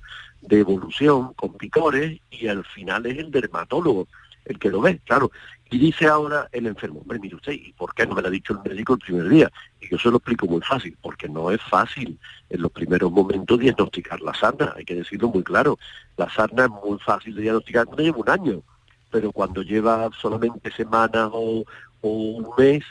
de 0.46 0.60
evolución 0.60 1.34
con 1.34 1.54
picores 1.54 2.20
y 2.30 2.48
al 2.48 2.64
final 2.64 3.06
es 3.06 3.18
el 3.18 3.30
dermatólogo 3.30 4.08
el 4.46 4.58
que 4.58 4.70
lo 4.70 4.80
ve, 4.80 5.00
claro. 5.04 5.30
Y 5.70 5.78
dice 5.78 6.06
ahora 6.06 6.48
el 6.52 6.66
enfermo, 6.66 7.00
hombre, 7.00 7.18
mire 7.18 7.34
usted, 7.34 7.52
¿y 7.52 7.72
por 7.72 7.92
qué 7.92 8.06
no 8.06 8.14
me 8.14 8.22
lo 8.22 8.28
ha 8.28 8.30
dicho 8.30 8.52
el 8.52 8.70
médico 8.70 8.94
el 8.94 9.00
primer 9.00 9.28
día? 9.28 9.52
Y 9.80 9.90
yo 9.90 9.98
se 9.98 10.08
lo 10.08 10.18
explico 10.18 10.46
muy 10.46 10.60
fácil, 10.60 10.96
porque 11.02 11.28
no 11.28 11.50
es 11.50 11.60
fácil 11.62 12.18
en 12.48 12.62
los 12.62 12.70
primeros 12.70 13.10
momentos 13.10 13.58
diagnosticar 13.58 14.20
la 14.20 14.32
sarna, 14.32 14.72
hay 14.76 14.84
que 14.84 14.94
decirlo 14.94 15.28
muy 15.28 15.42
claro. 15.42 15.78
La 16.16 16.30
sarna 16.30 16.64
es 16.64 16.70
muy 16.70 16.98
fácil 17.00 17.34
de 17.34 17.42
diagnosticar 17.42 17.86
cuando 17.86 18.04
lleva 18.04 18.18
un 18.18 18.30
año, 18.30 18.62
pero 19.10 19.32
cuando 19.32 19.62
lleva 19.62 20.08
solamente 20.20 20.70
semanas 20.70 21.30
o, 21.32 21.64
o 22.00 22.08
un 22.08 22.46
mes, 22.56 22.84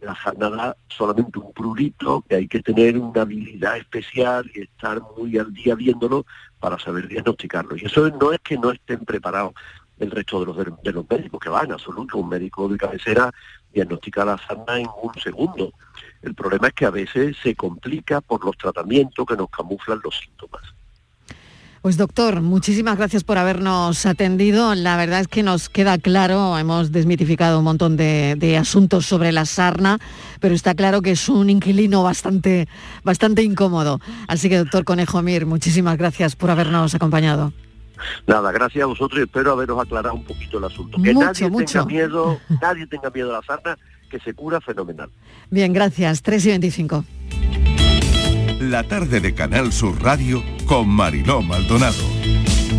la 0.00 0.16
sarna 0.16 0.48
da 0.48 0.76
solamente 0.88 1.38
un 1.38 1.52
prurito, 1.52 2.24
que 2.26 2.36
hay 2.36 2.48
que 2.48 2.60
tener 2.60 2.96
una 2.96 3.22
habilidad 3.22 3.76
especial 3.76 4.50
y 4.54 4.62
estar 4.62 5.02
muy 5.16 5.36
al 5.36 5.52
día 5.52 5.74
viéndolo 5.74 6.24
para 6.62 6.78
saber 6.78 7.08
diagnosticarlo. 7.08 7.76
Y 7.76 7.86
eso 7.86 8.08
no 8.10 8.32
es 8.32 8.38
que 8.38 8.56
no 8.56 8.70
estén 8.70 9.04
preparados 9.04 9.52
el 9.98 10.12
resto 10.12 10.38
de 10.38 10.46
los, 10.46 10.56
de 10.56 10.92
los 10.92 11.10
médicos 11.10 11.40
que 11.40 11.48
van, 11.48 11.66
en 11.66 11.72
absoluto. 11.72 12.18
Un 12.18 12.28
médico 12.28 12.68
de 12.68 12.78
cabecera 12.78 13.32
diagnostica 13.72 14.24
la 14.24 14.38
sarna 14.38 14.78
en 14.78 14.86
un 15.02 15.12
segundo. 15.20 15.72
El 16.22 16.36
problema 16.36 16.68
es 16.68 16.74
que 16.74 16.86
a 16.86 16.90
veces 16.90 17.36
se 17.42 17.56
complica 17.56 18.20
por 18.20 18.44
los 18.44 18.56
tratamientos 18.56 19.26
que 19.26 19.36
nos 19.36 19.50
camuflan 19.50 20.00
los 20.04 20.16
síntomas. 20.16 20.62
Pues 21.82 21.96
doctor, 21.96 22.42
muchísimas 22.42 22.96
gracias 22.96 23.24
por 23.24 23.38
habernos 23.38 24.06
atendido. 24.06 24.76
La 24.76 24.96
verdad 24.96 25.18
es 25.18 25.26
que 25.26 25.42
nos 25.42 25.68
queda 25.68 25.98
claro, 25.98 26.56
hemos 26.56 26.92
desmitificado 26.92 27.58
un 27.58 27.64
montón 27.64 27.96
de, 27.96 28.36
de 28.38 28.56
asuntos 28.56 29.04
sobre 29.04 29.32
la 29.32 29.44
sarna, 29.46 29.98
pero 30.38 30.54
está 30.54 30.74
claro 30.76 31.02
que 31.02 31.10
es 31.10 31.28
un 31.28 31.50
inquilino 31.50 32.04
bastante, 32.04 32.68
bastante 33.02 33.42
incómodo. 33.42 34.00
Así 34.28 34.48
que 34.48 34.58
doctor 34.58 34.84
Conejo 34.84 35.22
Mir, 35.22 35.44
muchísimas 35.44 35.98
gracias 35.98 36.36
por 36.36 36.50
habernos 36.50 36.94
acompañado. 36.94 37.52
Nada, 38.28 38.52
gracias 38.52 38.84
a 38.84 38.86
vosotros 38.86 39.18
y 39.18 39.22
espero 39.24 39.50
haberos 39.50 39.80
aclarado 39.80 40.14
un 40.14 40.24
poquito 40.24 40.58
el 40.58 40.64
asunto. 40.64 41.02
Que 41.02 41.12
Mucho, 41.12 41.26
nadie 41.26 41.50
mucho. 41.50 41.66
tenga 41.80 41.84
miedo, 41.86 42.38
nadie 42.60 42.86
tenga 42.86 43.10
miedo 43.10 43.30
a 43.34 43.40
la 43.40 43.42
sarna, 43.44 43.76
que 44.08 44.20
se 44.20 44.34
cura 44.34 44.60
fenomenal. 44.60 45.10
Bien, 45.50 45.72
gracias. 45.72 46.22
3 46.22 46.46
y 46.46 46.48
25. 46.50 47.04
La 48.70 48.84
tarde 48.84 49.20
de 49.20 49.34
Canal 49.34 49.72
Sur 49.72 50.00
Radio 50.00 50.40
con 50.66 50.88
Mariló 50.88 51.42
Maldonado. 51.42 51.96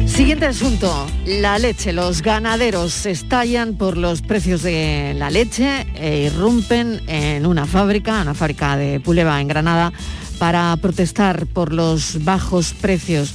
Siguiente 0.07 0.45
asunto, 0.45 1.05
la 1.25 1.59
leche. 1.59 1.91
Los 1.91 2.21
ganaderos 2.21 3.05
estallan 3.05 3.75
por 3.75 3.97
los 3.97 4.21
precios 4.21 4.61
de 4.63 5.13
la 5.17 5.29
leche 5.29 5.85
e 5.95 6.27
irrumpen 6.27 7.01
en 7.07 7.45
una 7.45 7.65
fábrica, 7.65 8.21
una 8.21 8.33
fábrica 8.33 8.77
de 8.77 9.01
Puleva 9.01 9.41
en 9.41 9.49
Granada, 9.49 9.91
para 10.39 10.73
protestar 10.77 11.47
por 11.47 11.73
los 11.73 12.23
bajos 12.23 12.73
precios. 12.73 13.33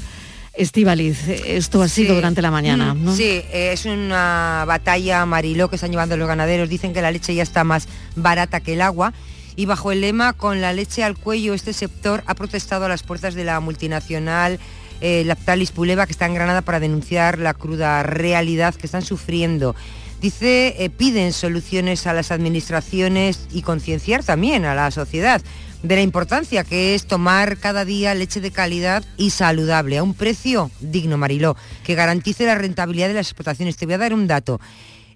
Estivaliz, 0.54 1.28
esto 1.28 1.82
ha 1.82 1.88
sido 1.88 2.08
Sí. 2.10 2.14
durante 2.14 2.40
la 2.40 2.50
mañana, 2.50 2.94
Mm, 2.94 3.04
¿no? 3.04 3.14
Sí, 3.14 3.42
es 3.52 3.84
una 3.84 4.64
batalla 4.66 5.26
mariló 5.26 5.68
que 5.68 5.76
están 5.76 5.90
llevando 5.90 6.16
los 6.16 6.26
ganaderos. 6.26 6.68
Dicen 6.70 6.94
que 6.94 7.02
la 7.02 7.10
leche 7.10 7.34
ya 7.34 7.42
está 7.42 7.62
más 7.62 7.86
barata 8.16 8.60
que 8.60 8.72
el 8.72 8.80
agua. 8.80 9.12
Y 9.58 9.66
bajo 9.66 9.90
el 9.90 10.02
lema 10.02 10.34
Con 10.34 10.60
la 10.60 10.72
leche 10.72 11.02
al 11.02 11.18
cuello, 11.18 11.52
este 11.52 11.72
sector 11.72 12.22
ha 12.26 12.34
protestado 12.36 12.84
a 12.84 12.88
las 12.88 13.02
puertas 13.02 13.34
de 13.34 13.42
la 13.42 13.58
multinacional 13.58 14.60
eh, 15.00 15.24
Lactalis 15.24 15.72
Puleva, 15.72 16.06
que 16.06 16.12
está 16.12 16.26
en 16.26 16.34
Granada, 16.34 16.62
para 16.62 16.78
denunciar 16.78 17.40
la 17.40 17.54
cruda 17.54 18.04
realidad 18.04 18.76
que 18.76 18.86
están 18.86 19.02
sufriendo. 19.02 19.74
Dice, 20.20 20.76
eh, 20.78 20.90
piden 20.90 21.32
soluciones 21.32 22.06
a 22.06 22.12
las 22.12 22.30
administraciones 22.30 23.48
y 23.52 23.62
concienciar 23.62 24.22
también 24.22 24.64
a 24.64 24.76
la 24.76 24.92
sociedad 24.92 25.42
de 25.82 25.96
la 25.96 26.02
importancia 26.02 26.62
que 26.62 26.94
es 26.94 27.06
tomar 27.06 27.58
cada 27.58 27.84
día 27.84 28.14
leche 28.14 28.40
de 28.40 28.52
calidad 28.52 29.04
y 29.16 29.30
saludable 29.30 29.98
a 29.98 30.04
un 30.04 30.14
precio 30.14 30.70
digno, 30.78 31.18
Mariló, 31.18 31.56
que 31.82 31.96
garantice 31.96 32.46
la 32.46 32.54
rentabilidad 32.54 33.08
de 33.08 33.14
las 33.14 33.26
explotaciones. 33.26 33.76
Te 33.76 33.86
voy 33.86 33.94
a 33.94 33.98
dar 33.98 34.14
un 34.14 34.28
dato. 34.28 34.60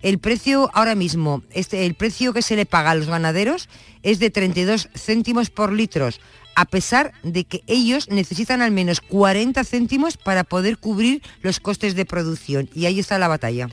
El 0.02 0.18
precio 0.18 0.68
ahora 0.74 0.94
mismo, 0.94 1.42
este, 1.52 1.86
el 1.86 1.94
precio 1.94 2.32
que 2.32 2.42
se 2.42 2.56
le 2.56 2.66
paga 2.66 2.90
a 2.90 2.94
los 2.94 3.06
ganaderos 3.06 3.68
es 4.02 4.18
de 4.18 4.30
32 4.30 4.88
céntimos 4.94 5.50
por 5.50 5.72
litros, 5.72 6.20
a 6.54 6.64
pesar 6.64 7.12
de 7.22 7.44
que 7.44 7.62
ellos 7.66 8.10
necesitan 8.10 8.62
al 8.62 8.72
menos 8.72 9.00
40 9.00 9.62
céntimos 9.64 10.16
para 10.16 10.44
poder 10.44 10.78
cubrir 10.78 11.22
los 11.40 11.60
costes 11.60 11.94
de 11.94 12.04
producción. 12.04 12.68
Y 12.74 12.86
ahí 12.86 12.98
está 12.98 13.18
la 13.18 13.28
batalla. 13.28 13.68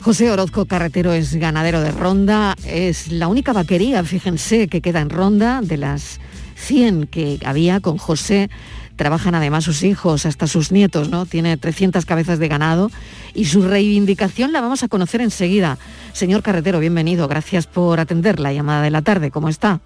José 0.00 0.30
Orozco 0.30 0.64
Carretero 0.64 1.12
es 1.12 1.34
ganadero 1.34 1.80
de 1.80 1.92
Ronda, 1.92 2.56
es 2.66 3.12
la 3.12 3.28
única 3.28 3.52
vaquería, 3.52 4.02
fíjense, 4.04 4.68
que 4.68 4.80
queda 4.80 5.00
en 5.00 5.10
Ronda, 5.10 5.60
de 5.62 5.76
las 5.76 6.18
100 6.56 7.06
que 7.06 7.38
había 7.44 7.80
con 7.80 7.98
José, 7.98 8.50
trabajan 8.96 9.34
además 9.34 9.64
sus 9.64 9.82
hijos, 9.82 10.26
hasta 10.26 10.46
sus 10.46 10.72
nietos, 10.72 11.08
¿no? 11.10 11.26
Tiene 11.26 11.56
300 11.56 12.04
cabezas 12.06 12.38
de 12.38 12.48
ganado 12.48 12.90
y 13.34 13.46
su 13.46 13.62
reivindicación 13.66 14.52
la 14.52 14.60
vamos 14.60 14.82
a 14.82 14.88
conocer 14.88 15.20
enseguida. 15.20 15.78
Señor 16.12 16.42
Carretero, 16.42 16.78
bienvenido, 16.80 17.26
gracias 17.28 17.66
por 17.66 18.00
atender 18.00 18.38
la 18.40 18.52
llamada 18.52 18.82
de 18.82 18.90
la 18.90 19.02
tarde, 19.02 19.30
¿cómo 19.30 19.48
está? 19.48 19.80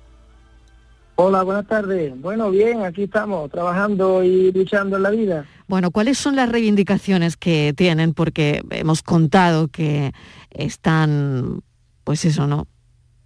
Hola, 1.16 1.42
buenas 1.42 1.66
tardes. 1.66 2.12
Bueno, 2.20 2.48
bien, 2.50 2.84
aquí 2.84 3.04
estamos 3.04 3.50
trabajando 3.50 4.22
y 4.22 4.52
luchando 4.52 4.96
en 4.98 5.02
la 5.02 5.10
vida. 5.10 5.46
Bueno, 5.66 5.90
¿cuáles 5.90 6.16
son 6.16 6.36
las 6.36 6.48
reivindicaciones 6.48 7.36
que 7.36 7.74
tienen? 7.76 8.14
Porque 8.14 8.62
hemos 8.70 9.02
contado 9.02 9.66
que 9.66 10.12
están, 10.50 11.60
pues 12.04 12.24
eso, 12.24 12.46
¿no? 12.46 12.68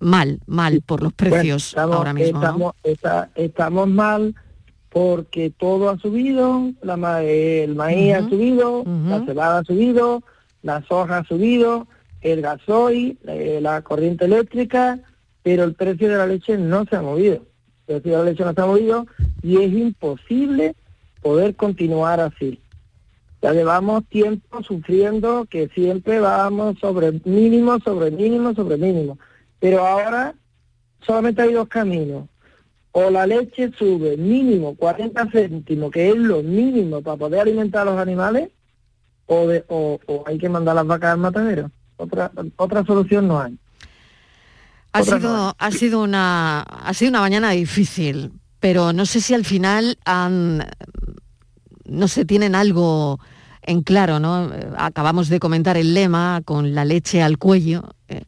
Mal, 0.00 0.40
mal 0.46 0.80
por 0.84 1.02
los 1.02 1.12
precios 1.12 1.74
Bueno, 1.74 1.92
estamos, 1.92 1.96
ahora 1.96 2.12
mismo. 2.14 2.40
¿no? 2.40 2.74
está- 2.82 3.30
estamos 3.34 3.88
mal 3.88 4.34
porque 4.92 5.50
todo 5.50 5.88
ha 5.88 5.98
subido, 5.98 6.70
la 6.82 6.96
ma- 6.96 7.22
eh, 7.22 7.64
el 7.64 7.74
maíz 7.74 8.14
ha 8.14 8.28
subido, 8.28 8.82
la 9.08 9.24
cebada 9.24 9.58
ha 9.60 9.64
subido, 9.64 10.22
la 10.62 10.82
soja 10.86 11.18
ha 11.18 11.24
subido, 11.24 11.86
el 12.20 12.42
gasoil, 12.42 13.18
eh, 13.26 13.58
la 13.62 13.80
corriente 13.82 14.26
eléctrica, 14.26 15.00
pero 15.42 15.64
el 15.64 15.74
precio 15.74 16.08
de 16.08 16.16
la 16.16 16.26
leche 16.26 16.58
no 16.58 16.84
se 16.84 16.96
ha 16.96 17.02
movido. 17.02 17.42
El 17.86 18.00
precio 18.02 18.12
de 18.12 18.24
la 18.24 18.30
leche 18.30 18.44
no 18.44 18.52
se 18.52 18.60
ha 18.60 18.66
movido 18.66 19.06
y 19.42 19.56
es 19.62 19.72
imposible 19.72 20.74
poder 21.22 21.56
continuar 21.56 22.20
así. 22.20 22.60
Ya 23.40 23.52
llevamos 23.52 24.04
tiempo 24.08 24.62
sufriendo 24.62 25.46
que 25.50 25.68
siempre 25.68 26.20
vamos 26.20 26.78
sobre 26.80 27.12
mínimo, 27.24 27.78
sobre 27.80 28.10
mínimo, 28.10 28.54
sobre 28.54 28.76
mínimo. 28.76 29.18
Pero 29.58 29.84
ahora 29.84 30.34
solamente 31.04 31.42
hay 31.42 31.52
dos 31.54 31.66
caminos. 31.68 32.28
O 32.92 33.10
la 33.10 33.26
leche 33.26 33.70
sube 33.78 34.16
mínimo 34.16 34.74
40 34.76 35.26
céntimos, 35.30 35.90
que 35.90 36.10
es 36.10 36.16
lo 36.16 36.42
mínimo 36.42 37.00
para 37.02 37.16
poder 37.16 37.40
alimentar 37.40 37.82
a 37.88 37.90
los 37.90 37.98
animales, 38.00 38.50
o, 39.26 39.46
de- 39.46 39.64
o, 39.68 39.98
o 40.06 40.24
hay 40.26 40.36
que 40.38 40.48
mandar 40.48 40.74
las 40.74 40.86
vacas 40.86 41.12
al 41.12 41.18
matadero. 41.18 41.70
Otra, 41.96 42.30
otra 42.56 42.84
solución 42.84 43.28
no 43.28 43.40
hay. 43.40 43.56
Ha 44.92 45.00
Otra 45.00 45.18
sido, 45.18 45.54
ha 45.58 45.70
sido 45.70 46.02
una 46.02 46.60
ha 46.60 46.92
sido 46.92 47.10
una 47.10 47.20
mañana 47.20 47.50
difícil, 47.52 48.32
pero 48.60 48.92
no 48.92 49.06
sé 49.06 49.20
si 49.22 49.32
al 49.32 49.44
final 49.46 49.96
han 50.04 50.62
no 51.86 52.08
sé, 52.08 52.24
tienen 52.24 52.54
algo 52.54 53.18
en 53.62 53.82
claro, 53.82 54.18
¿no? 54.20 54.50
Acabamos 54.76 55.28
de 55.28 55.40
comentar 55.40 55.76
el 55.76 55.94
lema 55.94 56.42
con 56.44 56.74
la 56.74 56.84
leche 56.84 57.22
al 57.22 57.38
cuello. 57.38 57.94
eh, 58.08 58.24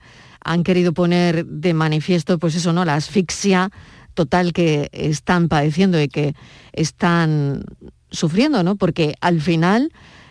han 0.46 0.62
querido 0.62 0.92
poner 0.92 1.46
de 1.46 1.72
manifiesto, 1.72 2.38
pues 2.38 2.54
eso, 2.54 2.72
¿no? 2.74 2.84
La 2.84 2.94
asfixia 2.96 3.70
total 4.14 4.52
que 4.52 4.88
están 4.92 5.48
padeciendo 5.48 6.00
y 6.00 6.08
que 6.08 6.34
están 6.72 7.64
sufriendo, 8.10 8.62
¿no? 8.62 8.76
Porque 8.76 9.14
al 9.20 9.40
final 9.40 9.90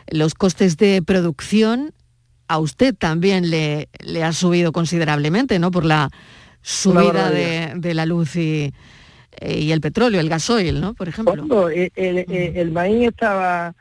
los 0.10 0.34
costes 0.34 0.78
de 0.78 1.02
producción 1.02 1.94
a 2.48 2.60
usted 2.60 2.94
también 2.96 3.50
le, 3.50 3.90
le 4.00 4.24
ha 4.24 4.34
subido 4.34 4.72
considerablemente, 4.72 5.60
¿no? 5.60 5.72
Por 5.72 5.86
la 5.86 6.10
subida 6.62 7.30
de, 7.30 7.74
de 7.76 7.94
la 7.94 8.06
luz 8.06 8.36
y, 8.36 8.74
eh, 9.40 9.60
y 9.60 9.72
el 9.72 9.82
petróleo, 9.82 10.20
el 10.22 10.30
gasoil, 10.30 10.80
¿no? 10.82 10.94
Por 10.94 11.08
ejemplo. 11.10 11.34
Cuando 11.36 11.70
el, 11.70 11.92
el- 11.96 12.18
el- 12.30 12.58
el 12.58 12.72
maíz 12.72 13.10
estaba 13.10 13.74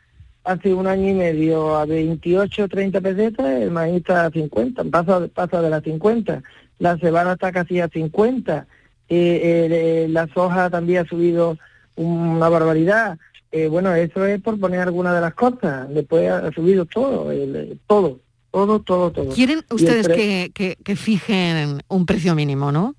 hace 0.44 0.74
un 0.74 0.86
año 0.88 1.08
y 1.10 1.14
medio 1.14 1.76
a 1.76 1.86
28 1.86 2.68
30 2.68 3.00
pesetas, 3.00 3.46
el 3.62 3.70
maíz 3.70 3.96
está 3.98 4.26
a 4.26 4.30
50, 4.30 4.82
pasa, 4.84 5.28
pasa 5.32 5.60
de 5.62 5.70
las 5.70 5.84
50. 5.84 6.42
La 6.80 6.96
cebada 6.98 7.34
está 7.34 7.52
casi 7.52 7.78
a 7.80 7.88
50. 7.88 8.66
Eh, 9.14 9.64
el- 9.66 9.72
eh, 9.72 10.06
la 10.08 10.26
soja 10.28 10.70
también 10.70 11.04
ha 11.04 11.08
subido 11.08 11.58
una 11.96 12.48
barbaridad. 12.48 13.18
Eh, 13.50 13.68
bueno, 13.68 13.94
eso 13.94 14.24
es 14.24 14.40
por 14.40 14.58
poner 14.58 14.80
algunas 14.80 15.14
de 15.14 15.20
las 15.20 15.34
cosas. 15.34 15.88
Después 15.92 16.30
ha 16.30 16.50
subido 16.52 16.86
todo, 16.86 17.30
el- 17.30 17.78
todo, 17.86 18.20
todo, 18.50 18.80
todo, 18.80 19.10
todo. 19.12 19.28
Quieren 19.34 19.62
ustedes 19.70 20.08
que, 20.08 20.50
que- 20.54 20.76
que 20.82 20.96
fijen 20.96 21.82
un 21.88 22.06
precio 22.06 22.34
mínimo, 22.34 22.72
¿no? 22.72 22.94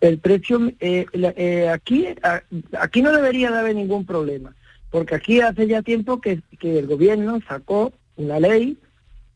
el 0.00 0.18
precio 0.18 0.60
eh, 0.78 1.06
la- 1.12 1.34
eh, 1.36 1.68
aquí 1.70 2.06
a- 2.22 2.42
aquí 2.78 3.02
no 3.02 3.10
debería 3.10 3.50
de 3.50 3.58
haber 3.58 3.74
ningún 3.74 4.06
problema 4.06 4.54
porque 4.90 5.16
aquí 5.16 5.40
hace 5.40 5.66
ya 5.66 5.82
tiempo 5.82 6.20
que, 6.20 6.40
que 6.60 6.78
el 6.78 6.86
gobierno 6.86 7.40
sacó 7.48 7.92
una 8.14 8.38
ley 8.38 8.78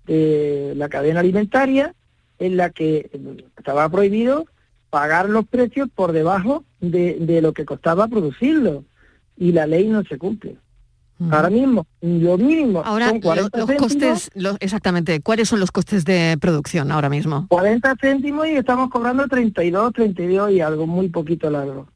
de 0.06 0.72
la 0.76 0.88
cadena 0.88 1.18
alimentaria 1.18 1.94
en 2.38 2.56
la 2.56 2.70
que 2.70 3.10
eh, 3.12 3.44
estaba 3.58 3.88
prohibido 3.88 4.46
pagar 4.92 5.26
los 5.30 5.46
precios 5.46 5.88
por 5.94 6.12
debajo 6.12 6.64
de, 6.80 7.16
de 7.18 7.40
lo 7.40 7.54
que 7.54 7.64
costaba 7.64 8.08
producirlo 8.08 8.84
y 9.38 9.52
la 9.52 9.66
ley 9.66 9.88
no 9.88 10.04
se 10.04 10.18
cumple 10.18 10.58
ahora 11.30 11.48
mismo 11.50 11.86
lo 12.02 12.36
mínimo 12.36 12.82
Ahora, 12.84 13.06
son 13.06 13.14
lo- 13.14 13.20
40 13.22 13.58
los 13.58 13.66
céntimos, 13.68 14.12
costes, 14.12 14.30
lo- 14.34 14.56
exactamente, 14.60 15.20
¿cuáles 15.22 15.48
son 15.48 15.60
los 15.60 15.70
costes 15.70 16.04
de 16.04 16.36
producción 16.38 16.92
ahora 16.92 17.08
mismo? 17.08 17.46
40 17.48 17.94
céntimos 18.00 18.46
y 18.48 18.56
estamos 18.56 18.90
cobrando 18.90 19.26
32 19.28 19.92
32 19.94 20.50
y 20.50 20.60
algo 20.60 20.86
muy 20.86 21.08
poquito 21.08 21.48
largo 21.48 21.86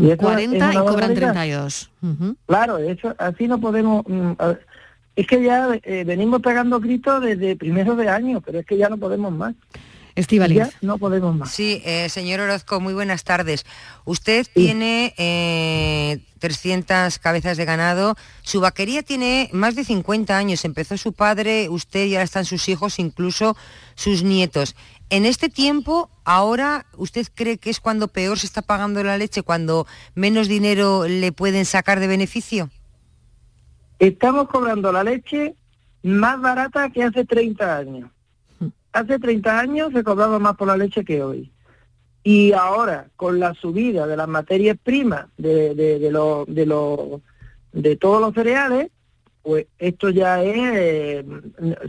Y 0.00 0.06
eso 0.06 0.12
es 0.14 0.18
40 0.18 0.56
y 0.56 0.76
cobran 0.78 0.84
barbaridad. 1.14 1.32
32. 1.34 1.90
Ujú. 2.02 2.36
Claro, 2.46 2.78
eso 2.78 3.14
así 3.18 3.46
no 3.46 3.60
podemos. 3.60 4.02
mm, 4.08 4.32
es 5.14 5.26
que 5.28 5.42
ya 5.44 5.68
eh, 5.82 6.04
venimos 6.04 6.40
pegando 6.42 6.80
gritos 6.80 7.22
desde 7.22 7.54
primeros 7.54 7.96
de 7.96 8.08
año, 8.08 8.40
pero 8.40 8.58
es 8.60 8.66
que 8.66 8.76
ya 8.76 8.88
no 8.88 8.96
podemos 8.96 9.30
más. 9.32 9.54
Estivaliz. 10.18 10.58
Ya 10.58 10.70
no 10.80 10.98
podemos 10.98 11.36
más. 11.36 11.52
Sí, 11.52 11.80
eh, 11.84 12.08
señor 12.08 12.40
Orozco, 12.40 12.80
muy 12.80 12.92
buenas 12.92 13.22
tardes. 13.22 13.64
Usted 14.04 14.44
tiene 14.52 15.14
eh, 15.16 16.18
300 16.40 17.20
cabezas 17.20 17.56
de 17.56 17.64
ganado, 17.64 18.16
su 18.42 18.60
vaquería 18.60 19.04
tiene 19.04 19.48
más 19.52 19.76
de 19.76 19.84
50 19.84 20.36
años, 20.36 20.64
empezó 20.64 20.96
su 20.96 21.12
padre, 21.12 21.68
usted 21.68 22.06
y 22.06 22.14
ahora 22.14 22.24
están 22.24 22.44
sus 22.46 22.68
hijos, 22.68 22.98
incluso 22.98 23.56
sus 23.94 24.24
nietos. 24.24 24.74
En 25.08 25.24
este 25.24 25.48
tiempo, 25.48 26.10
ahora, 26.24 26.86
¿usted 26.96 27.28
cree 27.32 27.58
que 27.58 27.70
es 27.70 27.78
cuando 27.78 28.08
peor 28.08 28.40
se 28.40 28.46
está 28.46 28.60
pagando 28.60 29.04
la 29.04 29.18
leche, 29.18 29.42
cuando 29.42 29.86
menos 30.16 30.48
dinero 30.48 31.06
le 31.06 31.30
pueden 31.30 31.64
sacar 31.64 32.00
de 32.00 32.08
beneficio? 32.08 32.70
Estamos 34.00 34.48
cobrando 34.48 34.90
la 34.90 35.04
leche 35.04 35.54
más 36.02 36.40
barata 36.40 36.90
que 36.90 37.04
hace 37.04 37.24
30 37.24 37.76
años. 37.76 38.10
Hace 38.98 39.18
30 39.18 39.58
años 39.60 39.92
se 39.92 40.02
cobraba 40.04 40.38
más 40.38 40.56
por 40.56 40.68
la 40.68 40.76
leche 40.76 41.04
que 41.04 41.22
hoy. 41.22 41.50
Y 42.24 42.52
ahora, 42.52 43.08
con 43.16 43.38
la 43.38 43.54
subida 43.54 44.06
de 44.06 44.16
las 44.16 44.28
materias 44.28 44.76
primas 44.82 45.26
de, 45.36 45.74
de, 45.74 45.98
de, 45.98 46.10
lo- 46.10 46.44
de, 46.48 46.66
de 47.72 47.96
todos 47.96 48.20
los 48.20 48.34
cereales, 48.34 48.90
pues 49.42 49.66
esto 49.78 50.10
ya 50.10 50.42
es, 50.42 50.56
eh, 50.58 51.24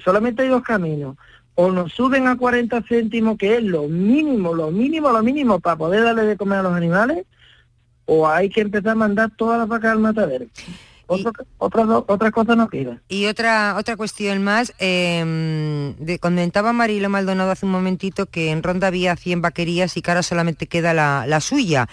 solamente 0.03 0.43
hay 0.43 0.49
dos 0.49 0.63
caminos. 0.63 1.17
O 1.55 1.71
nos 1.71 1.91
suben 1.91 2.27
a 2.27 2.37
40 2.37 2.81
céntimos, 2.83 3.37
que 3.37 3.57
es 3.57 3.63
lo 3.63 3.87
mínimo, 3.89 4.53
lo 4.53 4.71
mínimo, 4.71 5.11
lo 5.11 5.21
mínimo 5.23 5.59
para 5.59 5.75
poder 5.75 6.03
darle 6.03 6.23
de 6.23 6.37
comer 6.37 6.59
a 6.59 6.63
los 6.63 6.73
animales, 6.73 7.25
o 8.05 8.27
hay 8.29 8.49
que 8.49 8.61
empezar 8.61 8.91
a 8.91 8.95
mandar 8.95 9.31
todas 9.35 9.59
las 9.59 9.67
vacas 9.67 9.91
al 9.91 9.99
matadero. 9.99 10.45
Otra, 11.09 11.31
otra, 11.57 11.97
otra 12.07 12.31
cosa 12.31 12.55
no 12.55 12.69
queda. 12.69 13.01
Y 13.07 13.25
otra 13.25 13.75
otra 13.77 13.97
cuestión 13.97 14.43
más, 14.43 14.73
eh, 14.79 15.93
de, 15.97 16.19
comentaba 16.19 16.71
Marilo 16.73 17.09
Maldonado 17.09 17.51
hace 17.51 17.65
un 17.65 17.71
momentito 17.71 18.27
que 18.27 18.51
en 18.51 18.61
Ronda 18.63 18.87
había 18.87 19.15
100 19.15 19.41
vaquerías 19.41 19.97
y 19.97 20.01
que 20.01 20.11
ahora 20.11 20.23
solamente 20.23 20.67
queda 20.67 20.93
la, 20.93 21.25
la 21.27 21.41
suya. 21.41 21.87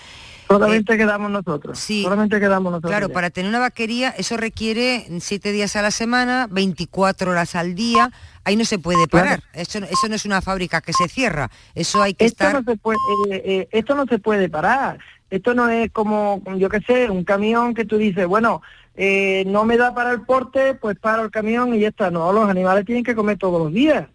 Solamente 0.48 0.96
quedamos 0.96 1.30
nosotros. 1.30 1.78
Sí. 1.78 2.02
Solamente 2.04 2.38
quedamos 2.38 2.70
nosotros. 2.70 2.90
Claro, 2.90 3.08
ya. 3.08 3.14
para 3.14 3.30
tener 3.30 3.48
una 3.48 3.58
vaquería 3.58 4.10
eso 4.10 4.36
requiere 4.36 5.06
siete 5.20 5.50
días 5.50 5.74
a 5.74 5.82
la 5.82 5.90
semana, 5.90 6.46
24 6.50 7.32
horas 7.32 7.56
al 7.56 7.74
día. 7.74 8.12
Ahí 8.44 8.54
no 8.54 8.64
se 8.64 8.78
puede 8.78 9.08
parar. 9.08 9.42
Eso, 9.52 9.80
no- 9.80 9.86
eso 9.86 10.08
no 10.08 10.14
es 10.14 10.24
una 10.24 10.40
fábrica 10.40 10.80
que 10.80 10.92
se 10.92 11.08
cierra. 11.08 11.50
Eso 11.74 12.00
hay 12.00 12.14
que 12.14 12.26
esto 12.26 12.44
estar. 12.44 12.62
no 12.64 12.70
se 12.72 12.78
puede 12.78 12.98
eh, 13.30 13.42
eh, 13.44 13.68
esto 13.72 13.96
no 13.96 14.04
se 14.06 14.18
puede 14.18 14.48
parar 14.48 14.98
esto 15.28 15.54
no 15.54 15.68
es 15.68 15.90
como 15.90 16.40
yo 16.56 16.68
qué 16.68 16.80
sé 16.80 17.10
un 17.10 17.24
camión 17.24 17.74
que 17.74 17.84
tú 17.84 17.96
dices 17.98 18.26
bueno 18.26 18.62
eh, 18.96 19.44
no 19.46 19.64
me 19.64 19.76
da 19.76 19.94
para 19.94 20.10
el 20.10 20.22
porte 20.22 20.74
pues 20.74 20.98
paro 20.98 21.24
el 21.24 21.30
camión 21.30 21.74
y 21.74 21.80
ya 21.80 21.88
está. 21.88 22.10
No 22.10 22.32
los 22.32 22.48
animales 22.48 22.84
tienen 22.84 23.04
que 23.04 23.14
comer 23.14 23.38
todos 23.38 23.62
los 23.62 23.72
días. 23.72 24.08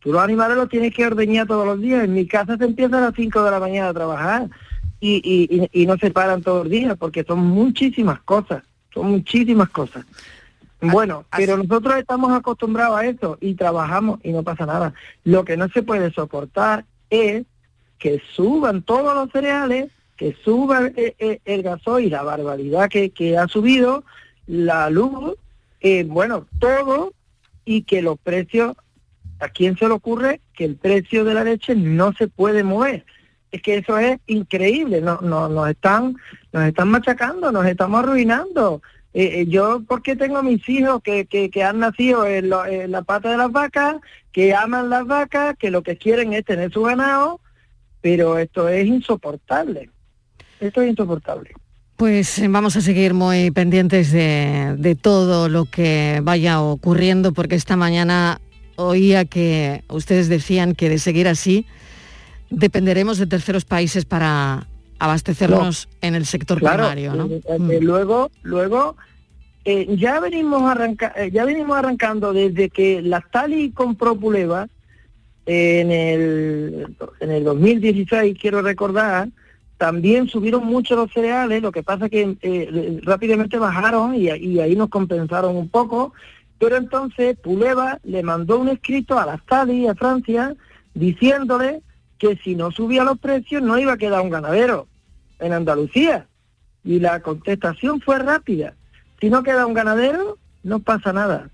Tú 0.00 0.12
los 0.12 0.22
animales 0.22 0.56
los 0.56 0.68
tienes 0.68 0.94
que 0.94 1.06
ordeñar 1.06 1.46
todos 1.46 1.66
los 1.66 1.80
días. 1.80 2.04
En 2.04 2.14
mi 2.14 2.26
casa 2.26 2.56
se 2.56 2.64
empieza 2.64 2.98
a 2.98 3.00
las 3.00 3.14
5 3.14 3.42
de 3.42 3.50
la 3.50 3.60
mañana 3.60 3.88
a 3.88 3.94
trabajar 3.94 4.48
y, 5.00 5.16
y, 5.16 5.68
y, 5.72 5.82
y 5.82 5.86
no 5.86 5.96
se 5.96 6.10
paran 6.10 6.42
todos 6.42 6.64
los 6.64 6.70
días 6.70 6.96
porque 6.98 7.24
son 7.24 7.40
muchísimas 7.40 8.20
cosas 8.20 8.62
son 8.92 9.10
muchísimas 9.10 9.68
cosas. 9.70 10.04
Bueno, 10.80 11.24
pero 11.36 11.56
nosotros 11.56 11.96
estamos 11.96 12.32
acostumbrados 12.32 12.98
a 12.98 13.06
eso 13.06 13.38
y 13.40 13.54
trabajamos 13.54 14.20
y 14.22 14.32
no 14.32 14.42
pasa 14.42 14.64
nada. 14.64 14.94
Lo 15.24 15.44
que 15.44 15.56
no 15.56 15.68
se 15.68 15.82
puede 15.82 16.12
soportar 16.12 16.84
es 17.10 17.44
que 17.98 18.22
suban 18.34 18.82
todos 18.82 19.14
los 19.14 19.30
cereales, 19.32 19.90
que 20.18 20.36
suba 20.44 20.80
el, 20.94 21.14
el- 21.18 21.40
el 21.46 21.62
gasoil, 21.62 22.10
la 22.10 22.22
barbaridad 22.24 22.90
que, 22.90 23.10
que 23.10 23.38
ha 23.38 23.48
subido, 23.48 24.04
la 24.46 24.90
luz, 24.90 25.36
eh, 25.80 26.04
bueno, 26.04 26.46
todo, 26.58 27.12
y 27.64 27.82
que 27.84 28.02
los 28.02 28.18
precios, 28.18 28.74
¿a 29.38 29.48
quién 29.48 29.78
se 29.78 29.86
le 29.86 29.94
ocurre 29.94 30.40
que 30.54 30.64
el 30.64 30.74
precio 30.76 31.24
de 31.24 31.34
la 31.34 31.44
leche 31.44 31.74
no 31.76 32.12
se 32.12 32.28
puede 32.28 32.64
mover? 32.64 33.06
Es 33.52 33.62
que 33.62 33.76
eso 33.76 33.96
es 33.96 34.18
increíble, 34.26 35.00
no, 35.00 35.20
no, 35.22 35.48
nos 35.48 35.70
están, 35.70 36.16
nos 36.52 36.64
están 36.64 36.88
machacando, 36.88 37.50
nos 37.52 37.64
estamos 37.64 38.02
arruinando. 38.02 38.82
Eh, 39.14 39.40
eh, 39.40 39.46
yo, 39.46 39.82
porque 39.88 40.16
tengo 40.16 40.42
mis 40.42 40.68
hijos 40.68 41.00
que, 41.02 41.26
que, 41.26 41.62
han 41.64 41.78
nacido 41.78 42.26
en 42.26 42.50
la 42.50 43.02
pata 43.02 43.30
de 43.30 43.36
las 43.38 43.50
vacas, 43.50 43.96
que 44.32 44.54
aman 44.54 44.90
las 44.90 45.06
vacas, 45.06 45.56
que 45.56 45.70
lo 45.70 45.82
que 45.82 45.96
quieren 45.96 46.32
es 46.34 46.44
tener 46.44 46.70
su 46.72 46.82
ganado, 46.82 47.40
pero 48.02 48.36
esto 48.38 48.68
es 48.68 48.86
insoportable. 48.86 49.90
Esto 50.60 50.82
es 50.82 50.90
insoportable. 50.90 51.50
Pues 51.96 52.38
eh, 52.38 52.48
vamos 52.48 52.76
a 52.76 52.80
seguir 52.80 53.12
muy 53.14 53.50
pendientes 53.50 54.12
de, 54.12 54.76
de 54.78 54.94
todo 54.94 55.48
lo 55.48 55.64
que 55.64 56.20
vaya 56.22 56.60
ocurriendo, 56.60 57.32
porque 57.32 57.56
esta 57.56 57.76
mañana 57.76 58.40
oía 58.76 59.24
que 59.24 59.82
ustedes 59.88 60.28
decían 60.28 60.74
que 60.74 60.88
de 60.88 60.98
seguir 60.98 61.26
así 61.26 61.66
dependeremos 62.50 63.18
de 63.18 63.26
terceros 63.26 63.64
países 63.64 64.04
para 64.04 64.66
abastecernos 65.00 65.88
en 66.00 66.14
el 66.14 66.26
sector 66.26 66.58
Claro, 66.58 66.84
primario, 66.84 67.14
¿no? 67.14 67.26
eh, 67.26 67.40
eh, 67.46 67.78
luego, 67.80 68.30
luego 68.42 68.96
eh, 69.64 69.86
ya 69.96 70.18
venimos 70.20 70.62
arranca, 70.62 71.12
ya 71.32 71.44
venimos 71.44 71.76
arrancando 71.76 72.32
desde 72.32 72.70
que 72.70 73.02
la 73.02 73.20
Stali 73.20 73.70
compró 73.72 74.16
Puleva 74.16 74.68
en 75.46 75.90
el 75.90 76.96
en 77.20 77.30
el 77.30 77.44
2016 77.44 78.36
quiero 78.40 78.60
recordar 78.62 79.28
también 79.78 80.28
subieron 80.28 80.66
mucho 80.66 80.96
los 80.96 81.10
cereales 81.12 81.62
lo 81.62 81.72
que 81.72 81.82
pasa 81.82 82.08
que 82.08 82.36
eh, 82.42 83.00
rápidamente 83.04 83.58
bajaron 83.58 84.14
y, 84.14 84.28
ahí 84.28 84.76
nos 84.76 84.88
compensaron 84.88 85.56
un 85.56 85.68
poco 85.68 86.12
pero 86.58 86.76
entonces 86.76 87.38
Puleva 87.38 88.00
le 88.02 88.22
mandó 88.22 88.58
un 88.58 88.68
escrito 88.68 89.18
a 89.18 89.24
la 89.24 89.38
Stali 89.38 89.86
a 89.86 89.94
Francia 89.94 90.54
diciéndole 90.94 91.82
que 92.18 92.36
si 92.42 92.56
no 92.56 92.70
subía 92.72 93.04
los 93.04 93.18
precios 93.18 93.62
no 93.62 93.78
iba 93.78 93.92
a 93.92 93.98
quedar 93.98 94.20
un 94.20 94.30
ganadero 94.30 94.88
en 95.38 95.52
Andalucía. 95.52 96.26
Y 96.84 97.00
la 97.00 97.20
contestación 97.20 98.00
fue 98.00 98.18
rápida. 98.18 98.74
Si 99.20 99.30
no 99.30 99.42
queda 99.42 99.66
un 99.66 99.74
ganadero, 99.74 100.38
no 100.62 100.80
pasa 100.80 101.12
nada. 101.12 101.50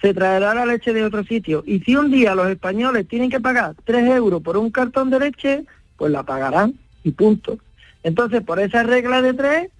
Se 0.00 0.14
traerá 0.14 0.54
la 0.54 0.66
leche 0.66 0.92
de 0.92 1.04
otro 1.04 1.24
sitio. 1.24 1.64
Y 1.66 1.80
si 1.80 1.96
un 1.96 2.10
día 2.10 2.34
los 2.34 2.48
españoles 2.48 3.08
tienen 3.08 3.30
que 3.30 3.40
pagar 3.40 3.74
3 3.84 4.08
euros 4.16 4.42
por 4.42 4.56
un 4.56 4.70
cartón 4.70 5.10
de 5.10 5.18
leche, 5.18 5.64
pues 5.96 6.12
la 6.12 6.22
pagarán 6.22 6.74
y 7.08 7.12
punto. 7.12 7.58
Entonces, 8.02 8.42
por 8.42 8.60
esa 8.60 8.82
regla 8.82 9.22
de 9.22 9.34
tres, 9.34 9.70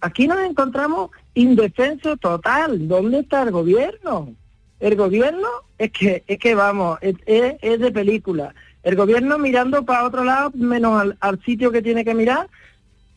aquí 0.00 0.26
nos 0.26 0.40
encontramos 0.40 1.10
indefenso 1.34 2.16
total. 2.16 2.88
¿Dónde 2.88 3.20
está 3.20 3.42
el 3.42 3.50
gobierno? 3.50 4.34
El 4.80 4.96
gobierno 4.96 5.48
es 5.78 5.90
que, 5.90 6.24
es 6.26 6.38
que 6.38 6.54
vamos, 6.54 6.98
es, 7.02 7.60
de 7.60 7.92
película. 7.92 8.54
El 8.82 8.96
gobierno 8.96 9.38
mirando 9.38 9.84
para 9.84 10.04
otro 10.04 10.24
lado, 10.24 10.52
menos 10.54 11.14
al, 11.20 11.42
sitio 11.44 11.72
que 11.72 11.82
tiene 11.82 12.04
que 12.04 12.14
mirar, 12.14 12.48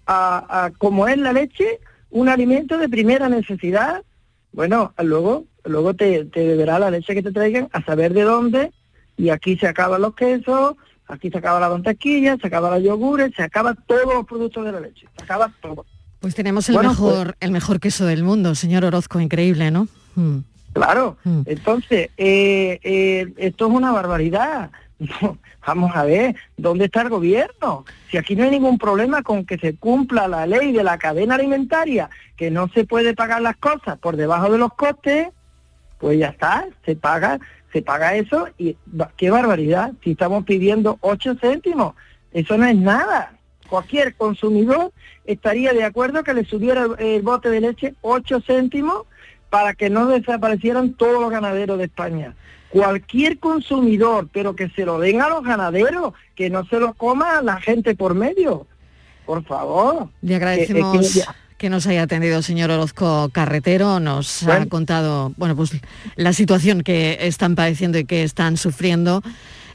a, 0.06 0.66
a 0.66 0.72
como 0.72 1.08
es 1.08 1.18
la 1.18 1.34
leche, 1.34 1.80
un 2.10 2.30
alimento 2.30 2.78
de 2.78 2.90
primera 2.90 3.30
necesidad. 3.30 4.04
Bueno, 4.52 4.94
luego, 4.98 5.46
luego 5.64 5.94
te, 5.94 6.26
te 6.26 6.48
beberá 6.48 6.80
la 6.80 6.92
leche 6.92 7.14
que 7.14 7.24
te 7.24 7.32
traigan 7.32 7.70
a 7.72 7.84
saber 7.84 8.14
de 8.14 8.24
dónde, 8.24 8.72
y 9.16 9.30
aquí 9.30 9.58
se 9.58 9.68
acaban 9.68 10.02
los 10.02 10.16
quesos, 10.16 10.76
aquí 11.10 11.30
se 11.30 11.38
acaba 11.40 11.60
la 11.60 11.70
mantequilla, 11.70 12.38
se 12.38 12.48
acaba 12.48 12.72
los 12.72 12.84
yogures, 12.84 13.34
se 13.36 13.44
acaban 13.44 13.78
todos 13.86 14.14
los 14.14 14.26
productos 14.26 14.64
de 14.64 14.72
la 14.72 14.80
leche, 14.80 15.08
se 15.18 15.24
acaba 15.24 15.52
todo. 15.62 15.86
Pues 16.20 16.36
tenemos 16.36 16.70
el 16.70 16.76
Bueno, 16.76 16.90
mejor, 16.90 17.36
el 17.40 17.52
mejor 17.52 17.80
queso 17.80 18.06
del 18.06 18.24
mundo, 18.24 18.56
señor 18.56 18.86
Orozco, 18.86 19.20
increíble, 19.20 19.72
¿no? 19.72 19.88
Mm. 20.16 20.40
Claro, 20.74 21.18
entonces, 21.46 22.10
eh, 22.18 22.80
eh, 22.84 23.34
esto 23.38 23.68
es 23.68 23.74
una 23.74 23.92
barbaridad. 23.92 24.70
Vamos 25.66 25.96
a 25.96 26.04
ver, 26.04 26.36
¿dónde 26.58 26.86
está 26.86 27.02
el 27.02 27.10
gobierno? 27.10 27.86
Si 28.10 28.18
aquí 28.18 28.36
no 28.36 28.44
hay 28.44 28.52
ningún 28.52 28.78
problema 28.78 29.24
con 29.24 29.46
que 29.46 29.58
se 29.58 29.76
cumpla 29.76 30.28
la 30.28 30.46
ley 30.46 30.72
de 30.72 30.84
la 30.84 30.98
cadena 30.98 31.36
alimentaria, 31.36 32.10
que 32.38 32.52
no 32.52 32.68
se 32.70 32.86
puede 32.86 33.14
pagar 33.16 33.42
las 33.42 33.58
cosas 33.58 33.98
por 33.98 34.16
debajo 34.16 34.52
de 34.52 34.58
los 34.58 34.74
costes, 34.74 35.30
pues 36.00 36.20
ya 36.20 36.28
está, 36.28 36.68
se 36.86 36.96
paga, 36.96 37.40
se 37.72 37.82
paga 37.82 38.16
eso 38.16 38.48
y 38.58 38.78
qué 39.18 39.30
barbaridad, 39.30 39.94
si 40.04 40.12
estamos 40.12 40.44
pidiendo 40.46 40.98
8 41.02 41.36
céntimos, 41.40 41.96
eso 42.32 42.58
no 42.58 42.66
es 42.66 42.76
nada. 42.76 43.34
Cualquier 43.70 44.16
consumidor 44.16 44.92
estaría 45.26 45.74
de 45.74 45.84
acuerdo 45.84 46.24
que 46.24 46.34
le 46.34 46.46
subiera 46.46 46.88
el, 46.98 47.22
bote 47.22 47.50
de 47.50 47.62
leche 47.62 47.94
8 48.02 48.42
céntimos 48.42 49.04
para 49.50 49.74
que 49.74 49.90
no 49.90 50.08
desaparecieran 50.08 50.94
todos 50.94 51.22
los 51.22 51.30
ganaderos 51.30 51.78
de 51.78 51.86
España. 51.86 52.36
Cualquier 52.70 53.40
consumidor, 53.40 54.28
pero 54.32 54.56
que 54.56 54.70
se 54.70 54.86
lo 54.86 55.00
den 55.00 55.22
a 55.22 55.30
los 55.30 55.44
ganaderos, 55.44 56.14
que 56.36 56.50
no 56.50 56.66
se 56.66 56.80
lo 56.80 56.94
coma 56.94 57.42
la 57.42 57.60
gente 57.60 57.96
por 57.96 58.14
medio. 58.14 58.68
Por 59.26 59.44
favor. 59.44 60.10
Le 60.22 60.30
Que- 60.30 60.36
agradecemos 60.36 60.92
que 60.92 61.00
que, 61.00 61.26
ya- 61.60 61.70
nos 61.70 61.88
haya 61.88 62.04
atendido, 62.04 62.42
señor 62.42 62.72
Orozco 62.72 63.30
Carretero. 63.32 64.00
Nos 64.00 64.44
ha 64.48 64.66
contado, 64.68 65.34
bueno, 65.38 65.56
pues 65.56 65.72
la 66.16 66.34
situación 66.34 66.82
que 66.82 67.18
están 67.22 67.56
padeciendo 67.56 67.98
y 67.98 68.06
que 68.06 68.24
están 68.24 68.58
sufriendo. 68.58 69.22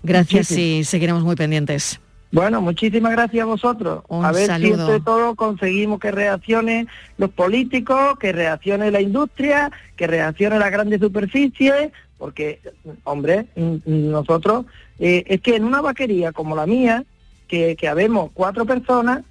Gracias 0.02 0.50
Muchísimo. 0.50 0.78
y 0.80 0.84
seguiremos 0.84 1.22
muy 1.24 1.36
pendientes. 1.36 2.00
Bueno, 2.32 2.60
muchísimas 2.60 3.12
gracias 3.12 3.42
a 3.42 3.46
vosotros. 3.46 4.02
Un 4.08 4.24
a 4.24 4.32
ver 4.32 4.46
saludo. 4.48 4.74
si 4.74 4.80
entre 4.80 5.00
todos 5.00 5.36
conseguimos 5.36 6.00
que 6.00 6.10
reaccionen 6.10 6.88
los 7.16 7.30
políticos, 7.30 8.18
que 8.18 8.32
reaccione 8.32 8.90
la 8.90 9.00
industria, 9.00 9.70
que 9.96 10.06
reaccione 10.08 10.58
la 10.58 10.68
grandes 10.68 11.00
superficies, 11.00 11.92
porque, 12.18 12.60
hombre, 13.04 13.46
mm, 13.54 13.76
nosotros, 13.86 14.66
eh, 14.98 15.22
es 15.28 15.40
que 15.42 15.54
en 15.56 15.64
una 15.64 15.80
vaquería 15.80 16.32
como 16.32 16.56
la 16.56 16.66
mía, 16.66 17.04
que, 17.46 17.76
que 17.76 17.86
habemos 17.88 18.30
cuatro 18.34 18.64
personas, 18.66 19.22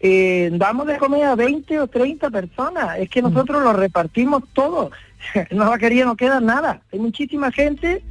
eh, 0.00 0.50
damos 0.52 0.86
de 0.86 0.98
comer 0.98 1.24
a 1.24 1.34
20 1.34 1.80
o 1.80 1.86
30 1.86 2.30
personas. 2.30 2.98
Es 2.98 3.08
que 3.08 3.22
nosotros 3.22 3.62
lo 3.62 3.72
repartimos 3.72 4.42
todo. 4.52 4.90
En 5.34 5.56
una 5.56 5.70
vaquería 5.70 6.04
no 6.04 6.16
queda 6.16 6.38
nada. 6.40 6.82
Hay 6.92 6.98
muchísima 6.98 7.50
gente 7.50 8.02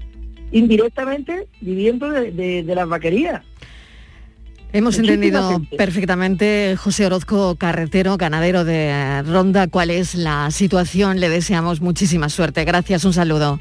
indirectamente 0.52 1.48
viviendo 1.62 2.10
de, 2.10 2.32
de- 2.32 2.63
de 2.63 2.76
las 2.76 2.88
vaquerías. 2.88 3.41
Hemos 4.72 4.98
Muchísima 4.98 5.13
entendido 5.13 5.50
gente. 5.52 5.78
perfectamente, 5.78 6.76
José 6.78 7.06
Orozco 7.06 7.56
Carretero, 7.58 8.17
ganadero 8.17 8.63
de 8.65 9.22
Ronda, 9.22 9.67
cuál 9.67 9.91
es 9.91 10.15
la 10.15 10.50
situación. 10.50 11.19
Le 11.19 11.30
deseamos 11.30 11.80
muchísima 11.82 12.28
suerte. 12.30 12.65
Gracias, 12.65 13.06
un 13.06 13.13
saludo. 13.13 13.60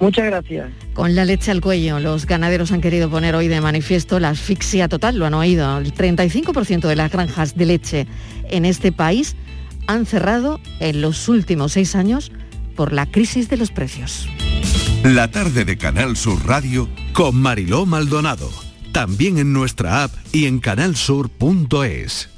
Muchas 0.00 0.26
gracias. 0.26 0.70
Con 0.94 1.14
la 1.14 1.24
leche 1.24 1.50
al 1.50 1.60
cuello, 1.60 1.98
los 2.00 2.26
ganaderos 2.26 2.72
han 2.72 2.80
querido 2.80 3.10
poner 3.10 3.34
hoy 3.34 3.48
de 3.48 3.60
manifiesto 3.60 4.20
la 4.20 4.30
asfixia 4.30 4.88
total, 4.88 5.18
lo 5.18 5.26
han 5.26 5.34
oído. 5.34 5.78
El 5.78 5.92
35% 5.92 6.86
de 6.86 6.96
las 6.96 7.10
granjas 7.10 7.56
de 7.56 7.66
leche 7.66 8.06
en 8.50 8.64
este 8.64 8.92
país 8.92 9.36
han 9.86 10.06
cerrado 10.06 10.60
en 10.80 11.00
los 11.00 11.28
últimos 11.28 11.72
seis 11.72 11.94
años 11.94 12.30
por 12.76 12.92
la 12.92 13.06
crisis 13.06 13.48
de 13.48 13.56
los 13.56 13.70
precios. 13.70 14.28
La 15.02 15.30
tarde 15.30 15.64
de 15.64 15.76
Canal 15.78 16.16
Sur 16.16 16.46
Radio 16.46 16.88
con 17.12 17.36
Mariló 17.36 17.86
Maldonado. 17.86 18.50
También 18.92 19.38
en 19.38 19.52
nuestra 19.52 20.04
app 20.04 20.12
y 20.32 20.46
en 20.46 20.60
canalsur.es. 20.60 22.37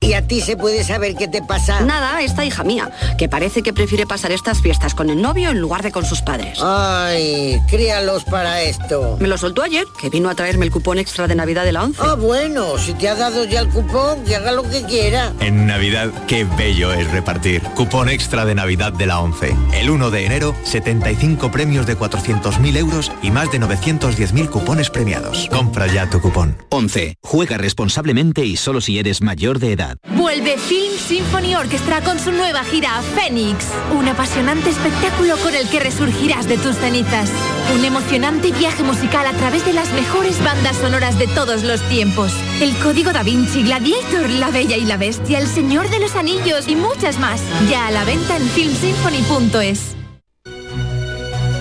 ¿Y 0.00 0.14
a 0.14 0.26
ti 0.26 0.40
se 0.40 0.56
puede 0.56 0.84
saber 0.84 1.16
qué 1.16 1.26
te 1.26 1.42
pasa? 1.42 1.80
Nada, 1.80 2.22
esta 2.22 2.44
hija 2.44 2.62
mía, 2.62 2.90
que 3.18 3.28
parece 3.28 3.62
que 3.62 3.72
prefiere 3.72 4.06
pasar 4.06 4.30
estas 4.30 4.62
fiestas 4.62 4.94
con 4.94 5.10
el 5.10 5.20
novio 5.20 5.50
en 5.50 5.60
lugar 5.60 5.82
de 5.82 5.90
con 5.90 6.04
sus 6.04 6.22
padres. 6.22 6.60
Ay, 6.62 7.60
críalos 7.68 8.22
para 8.24 8.62
esto. 8.62 9.16
Me 9.20 9.26
lo 9.26 9.36
soltó 9.36 9.62
ayer, 9.62 9.84
que 10.00 10.08
vino 10.08 10.30
a 10.30 10.36
traerme 10.36 10.64
el 10.64 10.70
cupón 10.70 10.98
extra 10.98 11.26
de 11.26 11.34
Navidad 11.34 11.64
de 11.64 11.72
la 11.72 11.82
11. 11.82 12.00
Ah, 12.02 12.14
bueno, 12.14 12.78
si 12.78 12.94
te 12.94 13.08
ha 13.08 13.16
dado 13.16 13.44
ya 13.44 13.58
el 13.60 13.68
cupón, 13.70 14.22
que 14.24 14.36
haga 14.36 14.52
lo 14.52 14.62
que 14.62 14.82
quiera. 14.84 15.32
En 15.40 15.66
Navidad, 15.66 16.10
qué 16.28 16.44
bello 16.56 16.92
es 16.92 17.10
repartir. 17.10 17.60
Cupón 17.74 18.08
extra 18.08 18.44
de 18.44 18.54
Navidad 18.54 18.92
de 18.92 19.06
la 19.06 19.18
11. 19.18 19.54
El 19.74 19.90
1 19.90 20.10
de 20.12 20.24
enero, 20.24 20.54
75 20.62 21.50
premios 21.50 21.86
de 21.86 21.98
400.000 21.98 22.76
euros 22.76 23.10
y 23.20 23.32
más 23.32 23.50
de 23.50 23.60
910.000 23.60 24.48
cupones 24.48 24.90
premiados. 24.90 25.48
Compra 25.50 25.88
ya 25.88 26.08
tu 26.08 26.20
cupón. 26.20 26.56
11. 26.70 27.16
Juega 27.20 27.58
responsablemente 27.58 28.44
y 28.46 28.56
solo 28.56 28.80
si 28.80 29.00
eres 29.00 29.22
mayor 29.22 29.58
de 29.58 29.72
edad. 29.72 29.87
Vuelve 30.16 30.58
Film 30.58 30.98
Symphony 30.98 31.54
Orchestra 31.54 32.02
con 32.02 32.18
su 32.18 32.32
nueva 32.32 32.64
gira 32.64 33.00
Phoenix, 33.14 33.66
un 33.96 34.08
apasionante 34.08 34.70
espectáculo 34.70 35.36
con 35.38 35.54
el 35.54 35.68
que 35.68 35.80
resurgirás 35.80 36.48
de 36.48 36.58
tus 36.58 36.76
cenizas. 36.76 37.30
Un 37.74 37.84
emocionante 37.84 38.52
viaje 38.52 38.82
musical 38.82 39.26
a 39.26 39.32
través 39.32 39.64
de 39.64 39.72
las 39.72 39.92
mejores 39.92 40.42
bandas 40.42 40.76
sonoras 40.76 41.18
de 41.18 41.26
todos 41.28 41.62
los 41.62 41.80
tiempos. 41.88 42.32
El 42.60 42.76
Código 42.78 43.12
Da 43.12 43.22
Vinci, 43.22 43.62
Gladiator, 43.62 44.28
La 44.30 44.50
Bella 44.50 44.76
y 44.76 44.84
la 44.84 44.96
Bestia, 44.96 45.38
El 45.38 45.46
Señor 45.46 45.88
de 45.90 46.00
los 46.00 46.16
Anillos 46.16 46.68
y 46.68 46.76
muchas 46.76 47.18
más. 47.18 47.40
Ya 47.68 47.86
a 47.86 47.90
la 47.90 48.04
venta 48.04 48.36
en 48.36 48.48
filmsymphony.es. 48.48 49.96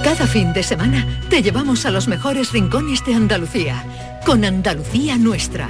Cada 0.04 0.26
fin 0.26 0.54
de 0.54 0.64
semana 0.64 1.06
te 1.30 1.42
llevamos 1.42 1.86
a 1.86 1.92
los 1.92 2.08
mejores 2.08 2.52
rincones 2.54 3.06
de 3.06 3.14
Andalucía, 3.14 3.84
con 4.26 4.46
Andalucía 4.46 5.18
Nuestra. 5.18 5.70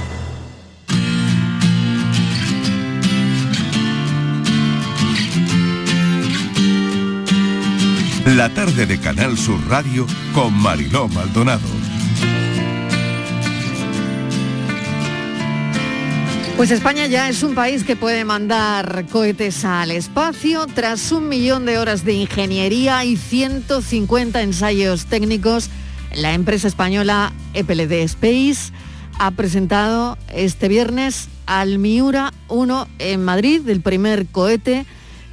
La 8.35 8.47
tarde 8.47 8.85
de 8.85 8.97
Canal 8.97 9.37
Sur 9.37 9.59
Radio 9.67 10.07
con 10.33 10.53
Mariló 10.53 11.09
Maldonado. 11.09 11.67
Pues 16.55 16.71
España 16.71 17.07
ya 17.07 17.27
es 17.27 17.43
un 17.43 17.55
país 17.55 17.83
que 17.83 17.97
puede 17.97 18.23
mandar 18.23 19.05
cohetes 19.11 19.65
al 19.65 19.91
espacio 19.91 20.65
tras 20.67 21.11
un 21.11 21.27
millón 21.27 21.65
de 21.65 21.77
horas 21.77 22.05
de 22.05 22.13
ingeniería 22.13 23.03
y 23.03 23.17
150 23.17 24.41
ensayos 24.41 25.07
técnicos. 25.07 25.69
La 26.15 26.33
empresa 26.33 26.69
española 26.69 27.33
EPLD 27.53 27.91
Space 28.03 28.71
ha 29.19 29.31
presentado 29.31 30.17
este 30.33 30.69
viernes 30.69 31.27
al 31.47 31.79
Miura 31.79 32.31
1 32.47 32.87
en 32.99 33.25
Madrid, 33.25 33.67
el 33.67 33.81
primer 33.81 34.25
cohete 34.27 34.85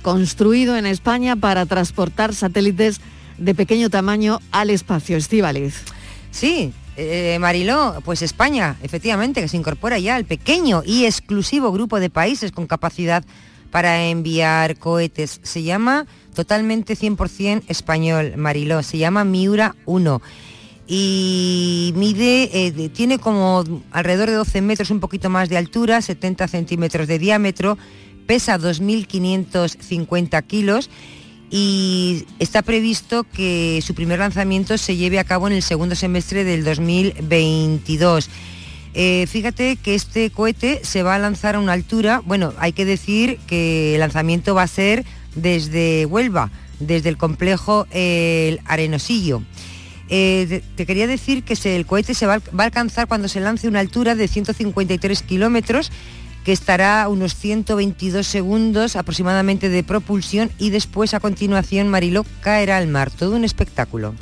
construido 0.03 0.77
en 0.77 0.87
España 0.87 1.37
para 1.37 1.67
transportar 1.67 2.35
satélites 2.35 3.01
de 3.39 3.55
pequeño 3.55 3.91
tamaño 3.91 4.41
al 4.51 4.71
espacio. 4.71 5.17
Estivaliz. 5.17 5.83
Sí, 6.31 6.73
eh, 6.97 7.39
Mariló, 7.41 7.97
pues 8.05 8.23
España, 8.23 8.77
efectivamente, 8.83 9.41
que 9.41 9.49
se 9.49 9.57
incorpora 9.57 9.99
ya 9.99 10.17
al 10.17 10.25
pequeño 10.25 10.83
y 10.85 11.05
exclusivo 11.05 11.73
grupo 11.73 12.01
de 12.01 12.11
países 12.11 12.53
con 12.53 12.67
capacidad 12.67 13.25
para 13.71 14.07
enviar 14.07 14.77
cohetes. 14.77 15.41
Se 15.43 15.63
llama 15.63 16.07
totalmente 16.35 16.97
100% 16.97 17.63
español, 17.69 18.35
Mariló, 18.37 18.83
se 18.83 18.99
llama 18.99 19.25
Miura 19.25 19.77
1 19.87 20.21
y 20.91 21.93
mide, 21.97 22.49
eh, 22.53 22.89
tiene 22.89 23.19
como 23.19 23.63
alrededor 23.91 24.31
de 24.31 24.37
12 24.37 24.63
metros, 24.63 24.91
un 24.91 25.01
poquito 25.01 25.29
más 25.29 25.51
de 25.51 25.59
altura, 25.59 26.01
70 26.01 26.49
centímetros 26.49 27.07
de 27.07 27.19
diámetro, 27.19 27.77
pesa 28.29 28.59
2.550 28.59 30.45
kilos 30.45 30.91
y 31.51 32.27
está 32.39 32.61
previsto 32.61 33.25
que 33.25 33.81
su 33.83 33.95
primer 33.95 34.19
lanzamiento 34.19 34.77
se 34.77 34.97
lleve 34.97 35.19
a 35.19 35.25
cabo 35.25 35.47
en 35.47 35.55
el 35.55 35.63
segundo 35.63 35.95
semestre 35.95 36.45
del 36.45 36.63
2022. 36.63 38.29
Eh, 38.93 39.27
fíjate 39.27 39.77
que 39.77 39.95
este 39.95 40.29
cohete 40.29 40.81
se 40.85 41.03
va 41.03 41.15
a 41.15 41.19
lanzar 41.19 41.55
a 41.55 41.59
una 41.59 41.73
altura, 41.73 42.21
bueno, 42.27 42.53
hay 42.59 42.75
que 42.75 42.85
decir 42.85 43.39
que 43.47 43.95
el 43.95 44.01
lanzamiento 44.01 44.55
va 44.55 44.65
a 44.65 44.67
ser 44.69 45.07
desde 45.35 46.05
Huelva, 46.05 46.51
desde 46.81 47.09
el 47.09 47.17
complejo 47.17 47.87
El 47.91 48.61
Arenosillo. 48.67 49.43
Eh, 50.11 50.63
te 50.75 50.85
quería 50.85 51.07
decir 51.07 51.45
que 51.45 51.55
el 51.77 51.87
cohete 51.87 52.13
se 52.13 52.27
va, 52.27 52.39
va, 52.39 52.65
a 52.65 52.67
alcanzar 52.67 53.09
cuando 53.09 53.29
se 53.29 53.41
lance 53.41 53.69
una 53.69 53.81
altura 53.81 54.15
de 54.15 54.29
153 54.29 55.23
kilómetros 55.23 55.91
que 56.49 56.53
estará 56.55 57.03
a 57.03 57.09
unos 57.11 57.35
122 57.35 58.27
segundos 58.27 58.97
aproximadamente 58.97 59.69
de 59.69 59.85
propulsión 59.85 60.51
y 60.57 60.71
después 60.71 61.13
a 61.13 61.21
continuación 61.21 61.89
Mariló 61.89 62.25
caerá 62.41 62.79
al 62.79 62.87
mar. 62.87 63.11
Todo 63.11 63.37
un 63.37 63.45
espectáculo. 63.45 64.15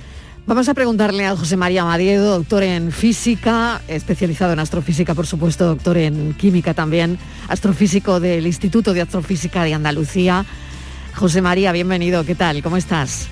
Vamos 0.45 0.69
a 0.69 0.75
preguntarle 0.75 1.25
a 1.25 1.37
José 1.37 1.57
María 1.57 1.85
Madiedo, 1.85 2.37
doctor 2.37 2.65
en 2.65 2.91
física, 2.91 3.81
especializado 3.87 4.55
en 4.55 4.59
astrofísica, 4.59 5.15
por 5.15 5.29
supuesto, 5.29 5.67
doctor 5.67 5.99
en 5.99 6.35
química 6.35 6.75
también, 6.75 7.17
astrofísico 7.47 8.19
del 8.19 8.45
Instituto 8.45 8.93
de 8.93 9.03
Astrofísica 9.03 9.63
de 9.63 9.75
Andalucía. 9.75 10.45
José 11.15 11.43
María, 11.43 11.71
bienvenido, 11.71 12.25
¿qué 12.25 12.35
tal? 12.35 12.61
¿Cómo 12.61 12.77
estás? 12.77 13.29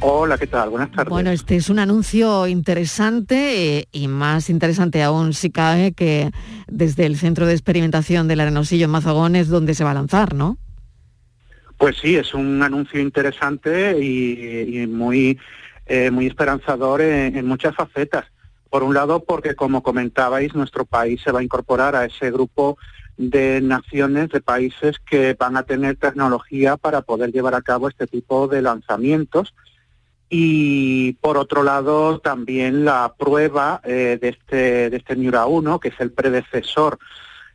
Hola, 0.00 0.36
¿qué 0.36 0.46
tal? 0.46 0.68
Buenas 0.70 0.90
tardes. 0.90 1.08
Bueno, 1.08 1.30
este 1.30 1.56
es 1.56 1.70
un 1.70 1.78
anuncio 1.78 2.46
interesante 2.46 3.78
eh, 3.78 3.88
y 3.92 4.08
más 4.08 4.50
interesante 4.50 5.02
aún 5.02 5.32
si 5.32 5.50
cae 5.50 5.92
que 5.92 6.30
desde 6.66 7.06
el 7.06 7.16
Centro 7.16 7.46
de 7.46 7.52
Experimentación 7.52 8.28
del 8.28 8.40
Arenosillo 8.40 8.84
en 8.84 8.90
Mazagón 8.90 9.36
es 9.36 9.48
donde 9.48 9.74
se 9.74 9.84
va 9.84 9.92
a 9.92 9.94
lanzar, 9.94 10.34
¿no? 10.34 10.58
Pues 11.78 11.96
sí, 11.96 12.16
es 12.16 12.34
un 12.34 12.62
anuncio 12.62 13.00
interesante 13.00 13.98
y, 13.98 14.82
y 14.82 14.86
muy, 14.86 15.38
eh, 15.86 16.10
muy 16.10 16.26
esperanzador 16.26 17.00
en, 17.00 17.36
en 17.36 17.46
muchas 17.46 17.74
facetas. 17.74 18.26
Por 18.68 18.82
un 18.82 18.94
lado, 18.94 19.24
porque 19.24 19.54
como 19.54 19.82
comentabais, 19.82 20.54
nuestro 20.54 20.84
país 20.84 21.22
se 21.22 21.32
va 21.32 21.40
a 21.40 21.42
incorporar 21.42 21.96
a 21.96 22.04
ese 22.04 22.30
grupo 22.30 22.76
de 23.16 23.62
naciones, 23.62 24.28
de 24.28 24.42
países 24.42 24.98
que 24.98 25.34
van 25.38 25.56
a 25.56 25.62
tener 25.62 25.96
tecnología 25.96 26.76
para 26.76 27.00
poder 27.00 27.32
llevar 27.32 27.54
a 27.54 27.62
cabo 27.62 27.88
este 27.88 28.06
tipo 28.06 28.46
de 28.46 28.60
lanzamientos 28.60 29.54
y 30.28 31.12
por 31.14 31.36
otro 31.36 31.62
lado 31.62 32.18
también 32.18 32.84
la 32.84 33.14
prueba 33.16 33.80
eh, 33.84 34.18
de 34.20 34.28
este 34.28 34.90
de 34.90 34.96
este 34.96 35.16
Miura 35.16 35.46
1 35.46 35.78
que 35.78 35.88
es 35.88 36.00
el 36.00 36.12
predecesor 36.12 36.98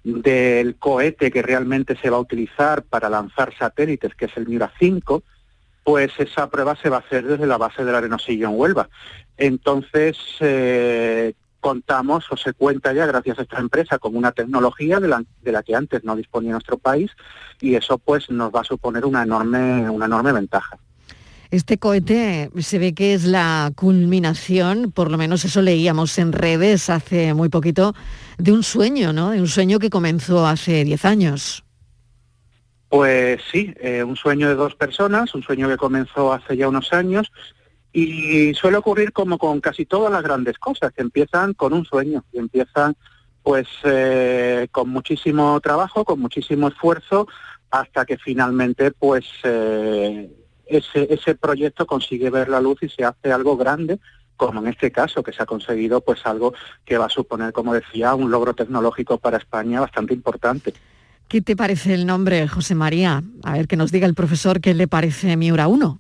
del 0.04 0.78
cohete 0.78 1.32
que 1.32 1.42
realmente 1.42 1.98
se 1.98 2.10
va 2.10 2.18
a 2.18 2.22
utilizar 2.22 2.84
para 2.84 3.10
lanzar 3.10 3.54
satélites 3.58 4.16
que 4.16 4.26
es 4.26 4.38
el 4.38 4.48
Miura 4.48 4.72
5 4.80 5.22
pues 5.84 6.12
esa 6.20 6.50
prueba 6.50 6.76
se 6.76 6.90
va 6.90 6.98
a 6.98 7.00
hacer 7.00 7.26
desde 7.26 7.48
la 7.48 7.58
base 7.58 7.84
del 7.84 7.96
Arenosillo 7.96 8.48
en 8.48 8.60
Huelva. 8.60 8.90
Entonces 9.38 10.18
eh, 10.40 11.34
contamos 11.60 12.32
o 12.32 12.38
se 12.38 12.54
cuenta 12.54 12.94
ya 12.94 13.06
gracias 13.06 13.40
a 13.40 13.42
esta 13.44 13.60
empresa 13.60 14.00
con 14.00 14.16
una 14.16 14.32
tecnología 14.32 15.00
de 15.00 15.08
la, 15.08 15.24
de 15.42 15.52
la 15.52 15.64
que 15.64 15.76
antes 15.76 16.04
no 16.04 16.16
disponía 16.16 16.52
nuestro 16.52 16.78
país 16.78 17.12
y 17.60 17.76
eso 17.76 17.98
pues 17.98 18.30
nos 18.30 18.54
va 18.54 18.62
a 18.62 18.66
suponer 18.66 19.06
una 19.06 19.24
enorme 19.24 19.90
una 19.90 20.06
enorme 20.06 20.32
ventaja 20.32 20.78
Este 21.52 21.78
cohete 21.78 22.50
se 22.60 22.80
ve 22.80 22.94
que 22.94 23.14
es 23.14 23.26
la 23.26 23.74
culminación, 23.76 24.94
por 24.94 25.12
lo 25.12 25.18
menos 25.18 25.44
eso 25.44 25.62
leíamos 25.62 26.18
en 26.18 26.32
redes 26.32 26.90
hace 26.90 27.34
muy 27.34 27.50
poquito, 27.50 27.94
de 28.38 28.54
un 28.54 28.64
sueño, 28.64 29.12
¿no? 29.12 29.32
De 29.32 29.42
un 29.42 29.50
sueño 29.50 29.78
que 29.78 29.90
comenzó 29.90 30.48
hace 30.48 30.86
10 30.86 31.04
años. 31.04 31.66
Pues 32.88 33.42
sí, 33.52 33.74
eh, 33.82 34.02
un 34.02 34.16
sueño 34.16 34.48
de 34.48 34.56
dos 34.56 34.76
personas, 34.76 35.36
un 35.36 35.44
sueño 35.44 35.68
que 35.68 35.76
comenzó 35.76 36.32
hace 36.32 36.56
ya 36.56 36.70
unos 36.70 36.94
años 36.94 37.30
y 37.92 38.54
suele 38.54 38.78
ocurrir 38.78 39.12
como 39.12 39.38
con 39.38 39.60
casi 39.60 39.86
todas 39.86 40.10
las 40.10 40.24
grandes 40.24 40.58
cosas, 40.58 40.94
que 40.94 41.02
empiezan 41.02 41.54
con 41.54 41.74
un 41.74 41.84
sueño 41.84 42.24
y 42.32 42.40
empiezan 42.40 42.96
pues 43.44 43.68
eh, 43.84 44.70
con 44.72 44.90
muchísimo 44.90 45.60
trabajo, 45.60 46.06
con 46.06 46.22
muchísimo 46.22 46.70
esfuerzo, 46.70 47.28
hasta 47.70 48.06
que 48.06 48.18
finalmente 48.18 48.92
pues 48.92 49.26
eh, 49.44 50.30
ese, 50.72 51.08
ese 51.14 51.36
proyecto 51.36 51.86
consigue 51.86 52.30
ver 52.30 52.50
la 52.50 52.62
luz 52.62 52.82
y 52.82 52.90
se 52.90 53.04
hace 53.04 53.32
algo 53.32 53.58
grande, 53.58 54.00
como 54.38 54.60
en 54.62 54.68
este 54.68 54.92
caso, 54.92 55.22
que 55.22 55.34
se 55.34 55.44
ha 55.44 55.46
conseguido 55.46 56.02
pues 56.02 56.26
algo 56.26 56.54
que 56.86 56.98
va 56.98 57.06
a 57.06 57.10
suponer, 57.10 57.54
como 57.54 57.74
decía, 57.74 58.16
un 58.16 58.32
logro 58.32 58.54
tecnológico 58.54 59.18
para 59.18 59.38
España 59.38 59.82
bastante 59.82 60.14
importante. 60.14 60.74
¿Qué 61.28 61.42
te 61.42 61.56
parece 61.56 61.94
el 61.94 62.06
nombre, 62.06 62.48
José 62.48 62.76
María? 62.76 63.24
A 63.44 63.54
ver, 63.54 63.68
que 63.68 63.78
nos 63.78 63.92
diga 63.92 64.06
el 64.06 64.16
profesor 64.16 64.60
qué 64.60 64.74
le 64.74 64.88
parece 64.88 65.38
Miura 65.38 65.68
1. 65.68 66.00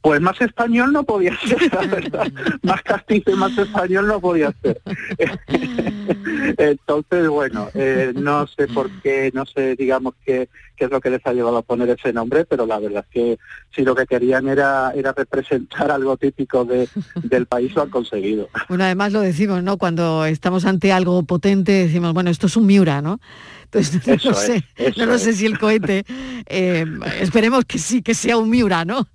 Pues 0.00 0.20
más 0.20 0.38
español 0.40 0.92
no 0.92 1.04
podía 1.04 1.34
ser, 1.38 1.72
la 1.72 1.86
verdad. 1.86 2.32
más 2.62 2.82
castizo 2.82 3.30
y 3.30 3.36
más 3.36 3.56
español 3.56 4.06
no 4.06 4.20
podía 4.20 4.52
ser. 4.60 4.82
Entonces, 6.58 7.28
bueno, 7.28 7.68
eh, 7.72 8.12
no 8.14 8.46
sé 8.46 8.66
por 8.66 8.90
qué, 9.00 9.30
no 9.32 9.46
sé, 9.46 9.76
digamos, 9.76 10.14
qué, 10.26 10.48
qué 10.76 10.86
es 10.86 10.90
lo 10.90 11.00
que 11.00 11.10
les 11.10 11.24
ha 11.26 11.32
llevado 11.32 11.58
a 11.58 11.62
poner 11.62 11.90
ese 11.90 12.12
nombre, 12.12 12.44
pero 12.44 12.66
la 12.66 12.78
verdad 12.78 13.04
es 13.08 13.12
que 13.12 13.38
si 13.74 13.82
lo 13.82 13.94
que 13.94 14.06
querían 14.06 14.48
era, 14.48 14.92
era 14.94 15.12
representar 15.12 15.90
algo 15.90 16.16
típico 16.16 16.64
de, 16.64 16.88
del 17.22 17.46
país, 17.46 17.74
lo 17.74 17.82
han 17.82 17.90
conseguido. 17.90 18.48
Bueno, 18.68 18.84
además 18.84 19.12
lo 19.12 19.20
decimos, 19.20 19.62
¿no? 19.62 19.76
Cuando 19.76 20.24
estamos 20.24 20.64
ante 20.64 20.90
algo 20.90 21.22
potente, 21.22 21.72
decimos, 21.72 22.12
bueno, 22.12 22.30
esto 22.30 22.46
es 22.46 22.56
un 22.56 22.66
Miura, 22.66 23.02
¿no? 23.02 23.20
Entonces, 23.64 24.06
no, 24.24 24.30
lo 24.30 24.36
sé, 24.36 24.64
no 24.96 25.06
lo 25.06 25.18
sé 25.18 25.32
si 25.32 25.46
el 25.46 25.58
cohete, 25.58 26.04
eh, 26.46 26.86
esperemos 27.20 27.64
que 27.64 27.78
sí, 27.78 28.02
que 28.02 28.14
sea 28.14 28.36
un 28.36 28.50
Miura, 28.50 28.84
¿no? 28.84 29.06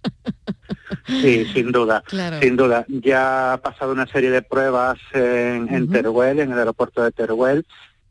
Sí, 1.07 1.45
sin 1.53 1.71
duda, 1.71 2.03
sin 2.41 2.55
duda. 2.55 2.85
Ya 2.87 3.53
ha 3.53 3.57
pasado 3.57 3.91
una 3.91 4.07
serie 4.07 4.29
de 4.29 4.41
pruebas 4.41 4.99
en, 5.13 5.89
Teruel, 5.89 6.39
en 6.39 6.51
el 6.51 6.59
aeropuerto 6.59 7.03
de 7.03 7.11
Teruel, 7.11 7.65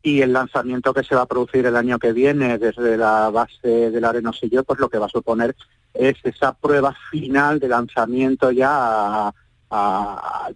y 0.09 0.23
el 0.23 0.33
lanzamiento 0.33 0.95
que 0.95 1.05
se 1.05 1.15
va 1.15 1.23
a 1.23 1.27
producir 1.27 1.67
el 1.67 1.77
año 1.77 1.99
que 1.99 2.13
viene 2.13 2.57
desde 2.57 2.97
la 2.97 3.29
base 3.29 3.91
del 3.91 4.05
Arenosillo, 4.05 4.65
pues 4.65 4.79
lo 4.79 4.89
que 4.89 4.99
va 4.99 5.07
a 5.07 5.11
suponer 5.11 5.55
es 5.93 6.17
esa 6.25 6.55
prueba 6.55 6.97
final 7.11 7.61
de 7.61 7.69
lanzamiento 7.69 8.51
ya 8.51 9.33
a, 9.71 10.51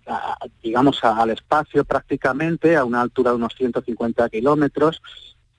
digamos 0.62 1.04
al 1.04 1.30
espacio 1.30 1.84
prácticamente 1.84 2.76
a 2.76 2.84
una 2.84 3.02
altura 3.02 3.30
de 3.30 3.36
unos 3.36 3.54
150 3.54 4.30
kilómetros 4.30 5.02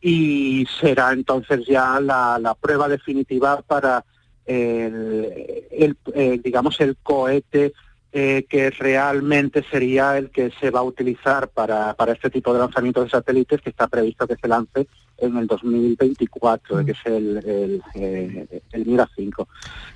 y 0.02 0.66
será 0.82 1.14
entonces 1.14 1.64
ya 1.68 2.00
la, 2.00 2.58
prueba 2.60 2.88
definitiva 2.90 3.62
para 3.62 4.04
el, 4.46 5.96
digamos 6.44 6.82
el 6.82 6.98
cohete 7.04 7.74
eh, 8.16 8.46
que 8.48 8.70
realmente 8.70 9.66
sería 9.72 10.18
el 10.18 10.30
que 10.30 10.52
se 10.60 10.70
va 10.70 10.82
a 10.82 10.84
utilizar 10.84 11.50
para, 11.50 11.96
para 11.96 12.14
este 12.14 12.30
tipo 12.30 12.54
de 12.54 12.60
lanzamiento 12.60 13.04
de 13.04 13.10
satélites 13.10 13.60
que 13.60 13.72
está 13.72 13.88
previsto 13.88 14.28
que 14.28 14.36
se 14.36 14.48
lance 14.48 14.88
en 15.26 15.38
el 15.38 15.48
2024, 15.48 16.86
que 16.86 16.92
es 16.92 16.98
el, 17.06 17.38
el, 17.46 17.82
eh, 17.96 18.62
el 18.72 18.86
Mira 18.86 19.10
5. 19.16 19.48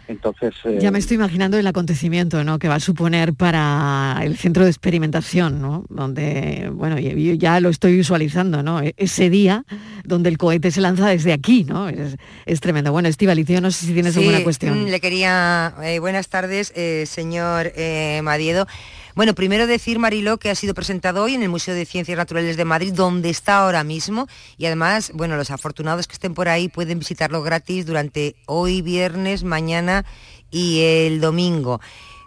Entonces, 0.07 0.53
ya 0.79 0.89
me 0.91 0.97
eh, 0.97 1.01
estoy 1.01 1.15
imaginando 1.15 1.57
el 1.57 1.67
acontecimiento 1.67 2.43
¿no? 2.43 2.59
que 2.59 2.67
va 2.67 2.75
a 2.75 2.79
suponer 2.79 3.33
para 3.33 4.19
el 4.23 4.37
centro 4.37 4.63
de 4.63 4.69
experimentación, 4.69 5.61
¿no? 5.61 5.85
donde, 5.89 6.69
bueno, 6.73 6.97
yo 6.97 7.33
ya 7.33 7.59
lo 7.59 7.69
estoy 7.69 7.95
visualizando, 7.95 8.63
¿no? 8.63 8.81
E-, 8.81 8.93
ese 8.97 9.29
día 9.29 9.65
donde 10.05 10.29
el 10.29 10.37
cohete 10.37 10.71
se 10.71 10.81
lanza 10.81 11.07
desde 11.07 11.33
aquí, 11.33 11.65
¿no? 11.65 11.89
Es, 11.89 12.59
tremendo. 12.61 12.91
Bueno, 12.91 13.09
Estivaliz, 13.09 13.47
yo 13.47 13.61
no 13.61 13.71
sé 13.71 13.85
si 13.85 13.93
tienes 13.93 14.15
alguna 14.17 14.43
cuestión. 14.43 14.83
Mm, 14.83 14.87
le 14.87 14.99
quería, 14.99 15.73
eh, 15.83 15.99
buenas 15.99 16.29
tardes, 16.29 16.73
señor 17.05 17.71
Madiedo. 18.23 18.67
Bueno, 19.17 19.33
primero 19.33 19.65
decir, 19.65 19.97
Mariló, 19.97 20.37
que 20.37 20.51
ha 20.51 20.53
sido 20.53 20.75
presentado 20.75 21.23
hoy 21.23 21.33
en 21.33 21.41
el 21.41 21.49
Museo 21.49 21.73
de 21.73 21.87
Ciencias 21.87 22.15
Naturales 22.15 22.55
de 22.55 22.65
Madrid, 22.65 22.93
donde 22.93 23.31
está 23.31 23.57
ahora 23.57 23.83
mismo. 23.83 24.27
Y 24.59 24.67
además, 24.67 25.09
bueno, 25.11 25.35
los 25.37 25.49
afortunados 25.49 26.05
que 26.05 26.13
estén 26.13 26.35
por 26.35 26.47
ahí 26.47 26.67
pueden 26.67 26.99
visitarlo 26.99 27.41
gratis 27.41 27.87
durante 27.87 28.35
hoy, 28.45 28.83
viernes, 28.83 29.43
mañana 29.43 30.05
y 30.51 30.81
el 30.81 31.19
domingo. 31.19 31.81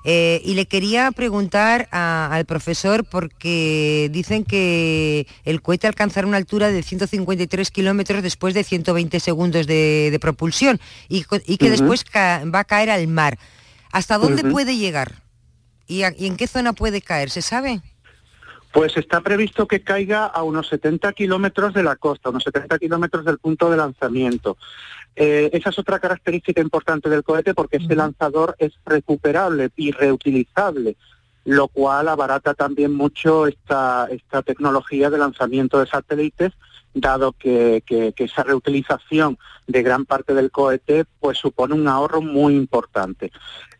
Eh, 0.04 0.42
y 0.44 0.54
le 0.54 0.66
quería 0.66 1.12
preguntar 1.12 1.86
al 1.92 2.44
profesor 2.44 3.04
porque 3.04 4.08
dicen 4.10 4.42
que 4.42 5.28
el 5.44 5.62
cohete 5.62 5.86
alcanzará 5.86 6.26
una 6.26 6.38
altura 6.38 6.72
de 6.72 6.82
153 6.82 7.70
kilómetros 7.70 8.20
después 8.20 8.52
de 8.52 8.64
120 8.64 9.20
segundos 9.20 9.68
de, 9.68 10.18
propulsión 10.20 10.80
y, 11.08 11.22
que 11.22 11.70
después 11.70 12.04
va 12.12 12.58
a 12.58 12.64
caer 12.64 12.90
al 12.90 13.06
mar. 13.06 13.38
¿Hasta 13.92 14.18
dónde 14.18 14.42
puede 14.42 14.76
llegar? 14.76 15.29
¿Y, 15.90 16.04
en 16.04 16.36
qué 16.36 16.46
zona 16.46 16.72
puede 16.72 17.02
caer? 17.02 17.30
¿Se 17.30 17.42
sabe? 17.42 17.82
Pues 18.72 18.96
está 18.96 19.20
previsto 19.22 19.66
que 19.66 19.82
caiga 19.82 20.24
a 20.24 20.44
unos 20.44 20.68
70 20.68 21.12
kilómetros 21.14 21.74
de 21.74 21.82
la 21.82 21.96
costa, 21.96 22.30
unos 22.30 22.44
70 22.44 22.78
kilómetros 22.78 23.24
del 23.24 23.38
punto 23.38 23.68
de 23.68 23.76
lanzamiento. 23.76 24.56
Eh, 25.16 25.50
esa 25.52 25.70
es 25.70 25.78
otra 25.80 25.98
característica 25.98 26.60
importante 26.60 27.08
del 27.08 27.24
cohete 27.24 27.54
porque 27.54 27.78
este 27.78 27.96
lanzador 27.96 28.54
es 28.60 28.72
recuperable 28.86 29.70
y 29.74 29.90
reutilizable, 29.90 30.96
lo 31.44 31.66
cual 31.66 32.06
abarata 32.06 32.54
también 32.54 32.92
mucho 32.92 33.48
esta, 33.48 34.06
esta 34.12 34.42
tecnología 34.42 35.10
de 35.10 35.18
lanzamiento 35.18 35.80
de 35.80 35.88
satélites 35.88 36.52
dado 36.94 37.32
que, 37.32 37.82
esa 38.16 38.42
reutilización 38.42 39.38
de 39.66 39.82
gran 39.82 40.04
parte 40.04 40.34
del 40.34 40.50
cohete 40.50 41.04
pues 41.18 41.38
supone 41.38 41.74
un 41.74 41.88
ahorro 41.88 42.20
muy 42.20 42.54
importante. 42.56 43.30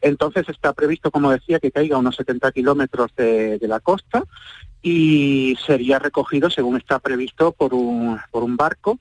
Entonces 0.01 0.49
está 0.49 0.73
previsto, 0.73 1.11
como 1.11 1.31
decía, 1.31 1.59
que 1.59 1.71
caiga 1.71 1.97
a 1.97 2.01
unos 2.01 2.17
70 2.17 2.53
kilómetros 2.53 3.11
de, 3.17 3.59
la 3.63 3.81
costa 3.81 4.25
y 4.83 5.57
sería 5.65 5.99
recogido, 5.99 6.51
según 6.51 6.77
está 6.77 6.99
previsto, 6.99 7.53
por 7.53 7.75
un, 7.75 8.19
por 8.31 8.43
un 8.43 8.57
barco 8.57 8.99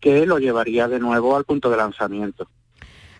que 0.00 0.26
lo 0.26 0.38
llevaría 0.38 0.88
de 0.88 0.98
nuevo 0.98 1.36
al 1.36 1.44
punto 1.44 1.70
de 1.70 1.76
lanzamiento. 1.76 2.48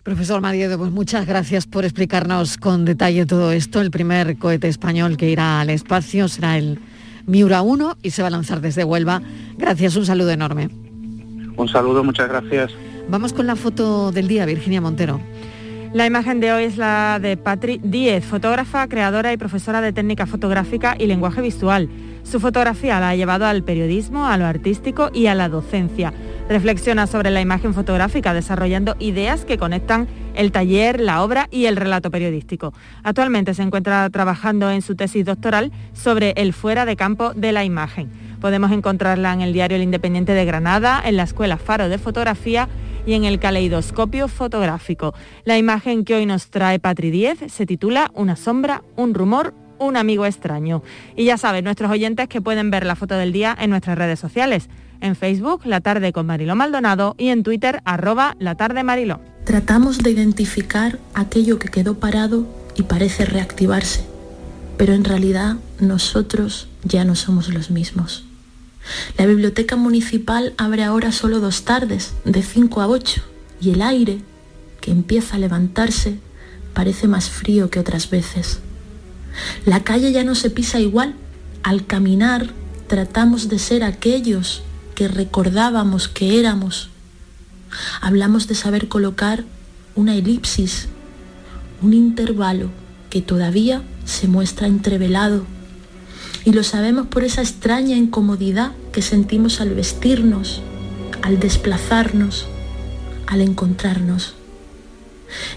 Profesor 0.03 0.41
Madiedo, 0.41 0.77
pues 0.77 0.91
muchas 0.91 1.25
gracias 1.25 1.65
por 1.65 1.85
explicarnos 1.85 2.57
con 2.57 2.83
detalle 2.83 3.25
todo 3.25 3.53
esto. 3.53 3.79
El 3.79 3.89
primer 3.89 4.37
cohete 4.37 4.67
español 4.67 5.15
que 5.15 5.29
irá 5.29 5.61
al 5.61 5.69
espacio 5.69 6.27
será 6.27 6.57
el 6.57 6.77
Miura 7.25 7.61
1 7.61 7.97
y 8.01 8.11
se 8.11 8.21
va 8.21 8.27
a 8.27 8.31
lanzar 8.31 8.61
desde 8.61 8.83
Huelva. 8.83 9.21
Gracias, 9.57 9.95
un 9.95 10.05
saludo 10.05 10.31
enorme. 10.31 10.69
Un 11.55 11.67
saludo, 11.67 12.03
muchas 12.03 12.27
gracias. 12.27 12.71
Vamos 13.09 13.33
con 13.33 13.47
la 13.47 13.55
foto 13.55 14.11
del 14.11 14.27
día, 14.27 14.45
Virginia 14.45 14.81
Montero. 14.81 15.19
La 15.93 16.07
imagen 16.07 16.39
de 16.39 16.51
hoy 16.51 16.63
es 16.63 16.77
la 16.77 17.19
de 17.21 17.37
Patri 17.37 17.79
Díez, 17.83 18.25
fotógrafa, 18.25 18.87
creadora 18.87 19.31
y 19.31 19.37
profesora 19.37 19.79
de 19.79 19.93
técnica 19.93 20.25
fotográfica 20.25 20.95
y 20.97 21.05
lenguaje 21.05 21.41
visual. 21.41 21.87
Su 22.23 22.39
fotografía 22.39 22.99
la 22.99 23.09
ha 23.09 23.15
llevado 23.15 23.45
al 23.45 23.63
periodismo, 23.63 24.25
a 24.25 24.37
lo 24.37 24.45
artístico 24.45 25.11
y 25.13 25.27
a 25.27 25.35
la 25.35 25.49
docencia. 25.49 26.11
Reflexiona 26.49 27.05
sobre 27.05 27.29
la 27.29 27.41
imagen 27.41 27.75
fotográfica 27.75 28.33
desarrollando 28.33 28.95
ideas 28.97 29.45
que 29.45 29.59
conectan 29.59 30.07
el 30.33 30.51
taller, 30.51 30.99
la 30.99 31.23
obra 31.23 31.47
y 31.51 31.65
el 31.65 31.75
relato 31.75 32.11
periodístico. 32.11 32.73
Actualmente 33.03 33.53
se 33.53 33.63
encuentra 33.63 34.09
trabajando 34.09 34.69
en 34.69 34.81
su 34.81 34.95
tesis 34.95 35.25
doctoral 35.25 35.71
sobre 35.93 36.33
el 36.37 36.53
fuera 36.53 36.85
de 36.85 36.95
campo 36.95 37.33
de 37.33 37.51
la 37.51 37.63
imagen. 37.63 38.11
Podemos 38.39 38.71
encontrarla 38.71 39.33
en 39.33 39.41
el 39.41 39.53
diario 39.53 39.77
El 39.77 39.83
Independiente 39.83 40.33
de 40.33 40.45
Granada, 40.45 41.01
en 41.05 41.17
la 41.17 41.23
Escuela 41.23 41.57
Faro 41.57 41.89
de 41.89 41.97
Fotografía 41.97 42.67
y 43.05 43.13
en 43.13 43.25
el 43.25 43.39
caleidoscopio 43.39 44.27
fotográfico. 44.27 45.13
La 45.45 45.57
imagen 45.57 46.03
que 46.05 46.15
hoy 46.15 46.25
nos 46.25 46.49
trae 46.49 46.79
Patri 46.79 47.11
10 47.11 47.51
se 47.51 47.65
titula 47.65 48.11
Una 48.13 48.35
sombra, 48.35 48.83
un 48.95 49.13
rumor, 49.13 49.53
un 49.79 49.97
amigo 49.97 50.25
extraño. 50.25 50.83
Y 51.15 51.25
ya 51.25 51.37
saben, 51.37 51.65
nuestros 51.65 51.91
oyentes 51.91 52.27
que 52.27 52.41
pueden 52.41 52.71
ver 52.71 52.85
la 52.85 52.95
foto 52.95 53.15
del 53.15 53.31
día 53.31 53.55
en 53.59 53.69
nuestras 53.69 53.97
redes 53.97 54.19
sociales. 54.19 54.69
En 55.03 55.17
Facebook, 55.17 55.65
La 55.65 55.81
Tarde 55.81 56.13
con 56.13 56.25
Mariló 56.27 56.55
Maldonado 56.55 57.13
y 57.17 57.27
en 57.27 57.43
Twitter, 57.43 57.81
arroba 57.83 58.37
La 58.39 58.55
Tarde 58.55 58.83
Mariló. 58.83 59.19
Tratamos 59.43 59.97
de 59.97 60.11
identificar 60.11 60.97
aquello 61.13 61.59
que 61.59 61.67
quedó 61.67 61.99
parado 61.99 62.47
y 62.77 62.83
parece 62.83 63.25
reactivarse, 63.25 64.05
pero 64.77 64.93
en 64.93 65.03
realidad 65.03 65.57
nosotros 65.81 66.69
ya 66.85 67.03
no 67.03 67.15
somos 67.15 67.53
los 67.53 67.69
mismos. 67.69 68.23
La 69.17 69.25
biblioteca 69.25 69.75
municipal 69.75 70.53
abre 70.57 70.85
ahora 70.85 71.11
solo 71.11 71.41
dos 71.41 71.65
tardes, 71.65 72.13
de 72.23 72.41
5 72.41 72.79
a 72.79 72.87
8, 72.87 73.21
y 73.59 73.71
el 73.71 73.81
aire, 73.81 74.21
que 74.79 74.91
empieza 74.91 75.35
a 75.35 75.39
levantarse, 75.39 76.17
parece 76.73 77.09
más 77.09 77.29
frío 77.29 77.69
que 77.69 77.81
otras 77.81 78.09
veces. 78.09 78.61
La 79.65 79.83
calle 79.83 80.13
ya 80.13 80.23
no 80.23 80.33
se 80.33 80.49
pisa 80.49 80.79
igual. 80.79 81.15
Al 81.61 81.85
caminar 81.85 82.51
tratamos 82.87 83.49
de 83.49 83.59
ser 83.59 83.83
aquellos 83.83 84.63
que 84.93 85.07
recordábamos 85.07 86.07
que 86.07 86.39
éramos. 86.39 86.89
Hablamos 88.01 88.47
de 88.47 88.55
saber 88.55 88.87
colocar 88.87 89.43
una 89.95 90.15
elipsis, 90.15 90.87
un 91.81 91.93
intervalo 91.93 92.69
que 93.09 93.21
todavía 93.21 93.83
se 94.05 94.27
muestra 94.27 94.67
entrevelado. 94.67 95.45
Y 96.45 96.51
lo 96.51 96.63
sabemos 96.63 97.07
por 97.07 97.23
esa 97.23 97.41
extraña 97.41 97.95
incomodidad 97.95 98.73
que 98.91 99.01
sentimos 99.01 99.61
al 99.61 99.73
vestirnos, 99.73 100.61
al 101.21 101.39
desplazarnos, 101.39 102.47
al 103.27 103.41
encontrarnos. 103.41 104.35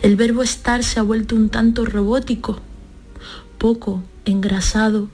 El 0.03 0.17
verbo 0.17 0.43
estar 0.43 0.85
se 0.85 1.01
ha 1.01 1.03
vuelto 1.03 1.35
un 1.35 1.49
tanto 1.49 1.85
robótico, 1.85 2.61
poco 3.59 4.03
engrasado. 4.25 5.09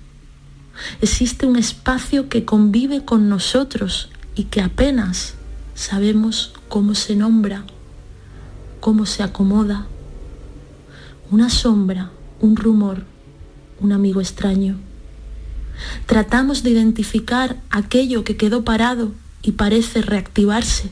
Existe 1.00 1.46
un 1.46 1.56
espacio 1.56 2.28
que 2.28 2.44
convive 2.44 3.04
con 3.04 3.28
nosotros 3.28 4.08
y 4.34 4.44
que 4.44 4.60
apenas 4.60 5.34
sabemos 5.74 6.54
cómo 6.68 6.94
se 6.94 7.16
nombra, 7.16 7.64
cómo 8.80 9.06
se 9.06 9.22
acomoda. 9.22 9.86
Una 11.30 11.50
sombra, 11.50 12.10
un 12.40 12.56
rumor, 12.56 13.04
un 13.80 13.92
amigo 13.92 14.20
extraño. 14.20 14.76
Tratamos 16.06 16.62
de 16.62 16.70
identificar 16.70 17.56
aquello 17.70 18.24
que 18.24 18.36
quedó 18.36 18.64
parado 18.64 19.12
y 19.42 19.52
parece 19.52 20.02
reactivarse, 20.02 20.90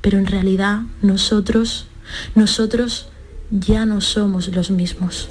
pero 0.00 0.18
en 0.18 0.26
realidad 0.26 0.82
nosotros, 1.02 1.86
nosotros 2.34 3.08
ya 3.50 3.86
no 3.86 4.00
somos 4.00 4.48
los 4.48 4.70
mismos. 4.70 5.28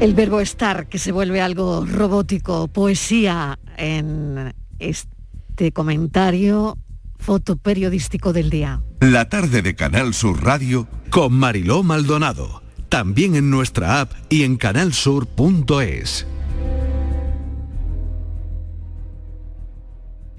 El 0.00 0.14
verbo 0.14 0.40
estar, 0.40 0.88
que 0.88 0.98
se 0.98 1.10
vuelve 1.10 1.40
algo 1.40 1.84
robótico, 1.84 2.68
poesía 2.68 3.58
en 3.76 4.52
este 4.78 5.72
comentario 5.72 6.78
fotoperiodístico 7.18 8.32
del 8.32 8.50
día. 8.50 8.82
La 9.00 9.28
tarde 9.28 9.62
de 9.62 9.74
Canal 9.74 10.14
Sur 10.14 10.42
Radio 10.44 10.88
con 11.10 11.32
Mariló 11.32 11.82
Maldonado. 11.82 12.62
También 12.88 13.34
en 13.34 13.50
nuestra 13.50 14.00
app 14.00 14.12
y 14.30 14.44
en 14.44 14.56
canalsur.es. 14.56 16.26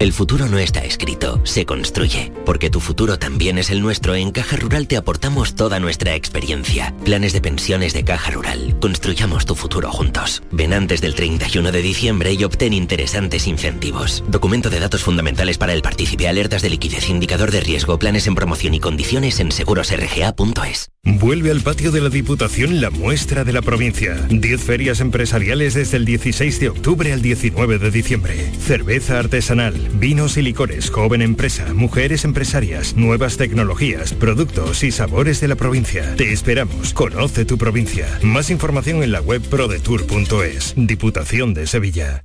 El 0.00 0.14
futuro 0.14 0.46
no 0.46 0.58
está 0.58 0.82
escrito, 0.82 1.42
se 1.44 1.66
construye. 1.66 2.32
Porque 2.46 2.70
tu 2.70 2.80
futuro 2.80 3.18
también 3.18 3.58
es 3.58 3.68
el 3.68 3.82
nuestro, 3.82 4.14
en 4.14 4.30
Caja 4.30 4.56
Rural 4.56 4.88
te 4.88 4.96
aportamos 4.96 5.54
toda 5.54 5.78
nuestra 5.78 6.14
experiencia. 6.14 6.94
Planes 7.04 7.34
de 7.34 7.42
pensiones 7.42 7.92
de 7.92 8.02
Caja 8.02 8.30
Rural. 8.30 8.78
Construyamos 8.80 9.44
tu 9.44 9.54
futuro 9.54 9.90
juntos. 9.90 10.42
Ven 10.52 10.72
antes 10.72 11.02
del 11.02 11.14
31 11.14 11.70
de 11.70 11.82
diciembre 11.82 12.32
y 12.32 12.42
obtén 12.44 12.72
interesantes 12.72 13.46
incentivos. 13.46 14.24
Documento 14.26 14.70
de 14.70 14.80
datos 14.80 15.02
fundamentales 15.02 15.58
para 15.58 15.74
el 15.74 15.82
partícipe, 15.82 16.28
alertas 16.28 16.62
de 16.62 16.70
liquidez, 16.70 17.10
indicador 17.10 17.50
de 17.50 17.60
riesgo, 17.60 17.98
planes 17.98 18.26
en 18.26 18.34
promoción 18.34 18.72
y 18.72 18.80
condiciones 18.80 19.38
en 19.38 19.52
segurosrga.es. 19.52 20.90
Vuelve 21.02 21.50
al 21.50 21.62
patio 21.62 21.90
de 21.92 22.02
la 22.02 22.10
Diputación 22.10 22.82
la 22.82 22.90
muestra 22.90 23.42
de 23.42 23.54
la 23.54 23.62
provincia. 23.62 24.14
10 24.28 24.60
ferias 24.62 25.00
empresariales 25.00 25.72
desde 25.72 25.96
el 25.96 26.04
16 26.04 26.60
de 26.60 26.68
octubre 26.68 27.12
al 27.14 27.22
19 27.22 27.78
de 27.78 27.90
diciembre. 27.90 28.52
Cerveza 28.66 29.18
artesanal, 29.18 29.89
vinos 29.94 30.36
y 30.36 30.42
licores, 30.42 30.90
joven 30.90 31.22
empresa, 31.22 31.74
mujeres 31.74 32.24
empresarias, 32.24 32.96
nuevas 32.96 33.36
tecnologías, 33.36 34.14
productos 34.14 34.82
y 34.84 34.90
sabores 34.90 35.40
de 35.40 35.48
la 35.48 35.56
provincia. 35.56 36.14
Te 36.16 36.32
esperamos. 36.32 36.94
Conoce 36.94 37.44
tu 37.44 37.58
provincia. 37.58 38.06
Más 38.22 38.50
información 38.50 39.02
en 39.02 39.12
la 39.12 39.20
web 39.20 39.42
prodetour.es. 39.42 40.74
Diputación 40.76 41.54
de 41.54 41.66
Sevilla. 41.66 42.24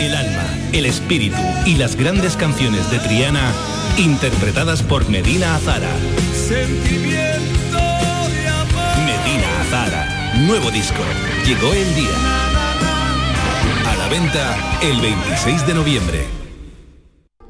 El 0.00 0.16
alma, 0.16 0.46
el 0.72 0.86
espíritu 0.86 1.36
y 1.66 1.74
las 1.74 1.94
grandes 1.94 2.34
canciones 2.34 2.90
de 2.90 2.98
Triana 3.00 3.52
interpretadas 3.98 4.82
por 4.82 5.06
Medina 5.10 5.56
Azara. 5.56 5.90
Sentimiento 6.32 7.76
de 7.76 8.48
amor. 8.48 8.96
Medina 9.04 9.60
Azara, 9.60 10.34
nuevo 10.46 10.70
disco. 10.70 11.02
Llegó 11.44 11.74
el 11.74 11.94
día. 11.94 12.16
A 13.86 13.96
la 13.96 14.08
venta 14.08 14.80
el 14.80 15.02
26 15.02 15.66
de 15.66 15.74
noviembre. 15.74 16.40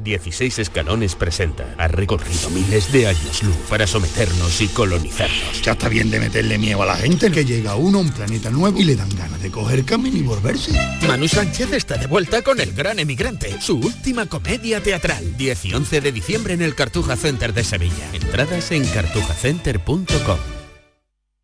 16 0.03 0.59
escalones 0.59 1.15
presenta. 1.15 1.75
Ha 1.79 1.89
recorrido 1.89 2.51
miles 2.51 2.93
de 2.93 3.07
años 3.07 3.43
luz 3.43 3.57
para 3.69 3.87
someternos 3.87 4.61
y 4.61 4.69
colonizarnos. 4.69 5.63
Ya 5.63 5.73
está 5.73 5.89
bien 5.89 6.11
de 6.11 6.21
meterle 6.21 6.59
miedo 6.59 6.83
a 6.83 6.87
la 6.87 6.97
gente 6.97 7.31
que 7.31 7.45
llega 7.45 7.75
uno 7.75 7.99
a 7.99 8.01
un 8.03 8.11
planeta 8.11 8.51
nuevo 8.51 8.79
y 8.79 8.85
le 8.85 8.97
dan 8.97 9.15
ganas 9.17 9.43
de 9.43 9.51
coger 9.51 9.85
camino 9.85 10.17
y 10.17 10.23
volverse. 10.23 10.73
Manu 11.07 11.29
Sánchez 11.29 11.73
está 11.73 11.97
de 11.97 12.07
vuelta 12.07 12.43
con 12.43 12.61
El 12.61 12.73
Gran 12.73 12.99
Emigrante, 12.99 13.61
su 13.61 13.79
última 13.79 14.27
comedia 14.27 14.83
teatral. 14.83 15.37
10 15.37 15.65
y 15.67 15.75
11 15.75 16.01
de 16.01 16.13
diciembre 16.13 16.55
en 16.55 16.63
el 16.63 16.75
Cartuja 16.75 17.17
Center 17.17 17.53
de 17.53 17.65
Sevilla. 17.65 18.11
Entradas 18.13 18.71
en 18.73 18.87
cartujacenter.com. 18.87 20.60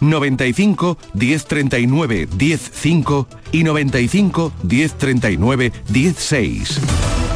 95 0.00 0.98
1039 1.14 2.28
105 2.36 3.28
y 3.52 3.64
95 3.64 4.52
1039 4.62 5.72
16. 5.88 6.80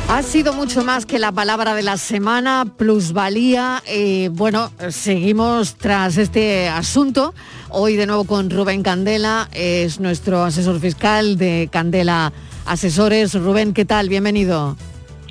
Ha 0.08 0.22
sido 0.22 0.52
mucho 0.52 0.84
más 0.84 1.06
que 1.06 1.18
la 1.18 1.32
palabra 1.32 1.74
de 1.74 1.82
la 1.82 1.96
semana, 1.96 2.66
plusvalía. 2.76 3.82
Eh, 3.86 4.28
bueno, 4.32 4.70
seguimos 4.90 5.76
tras 5.76 6.18
este 6.18 6.68
asunto. 6.68 7.34
Hoy 7.70 7.96
de 7.96 8.06
nuevo 8.06 8.24
con 8.24 8.50
Rubén 8.50 8.82
Candela, 8.82 9.48
es 9.52 10.00
nuestro 10.00 10.44
asesor 10.44 10.78
fiscal 10.78 11.38
de 11.38 11.68
Candela 11.72 12.32
Asesores. 12.66 13.34
Rubén, 13.34 13.72
¿qué 13.72 13.84
tal? 13.84 14.08
Bienvenido. 14.08 14.76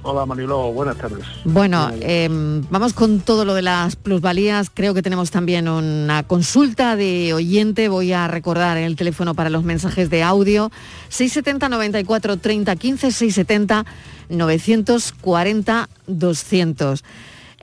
Hola 0.05 0.25
Mariló, 0.25 0.73
buenas 0.73 0.97
tardes. 0.97 1.25
Bueno, 1.45 1.89
eh, 2.01 2.27
vamos 2.69 2.91
con 2.91 3.21
todo 3.21 3.45
lo 3.45 3.53
de 3.53 3.61
las 3.61 3.95
plusvalías. 3.95 4.69
Creo 4.69 4.93
que 4.93 5.01
tenemos 5.01 5.31
también 5.31 5.69
una 5.69 6.23
consulta 6.23 6.97
de 6.97 7.33
oyente. 7.33 7.87
Voy 7.87 8.11
a 8.11 8.27
recordar 8.27 8.75
el 8.77 8.97
teléfono 8.97 9.33
para 9.33 9.49
los 9.49 9.63
mensajes 9.63 10.09
de 10.09 10.21
audio. 10.21 10.71
670 11.07 11.69
94 11.69 12.35
30 12.35 12.75
15 12.75 13.11
670 13.11 13.85
940 14.27 15.89
200. 16.07 17.03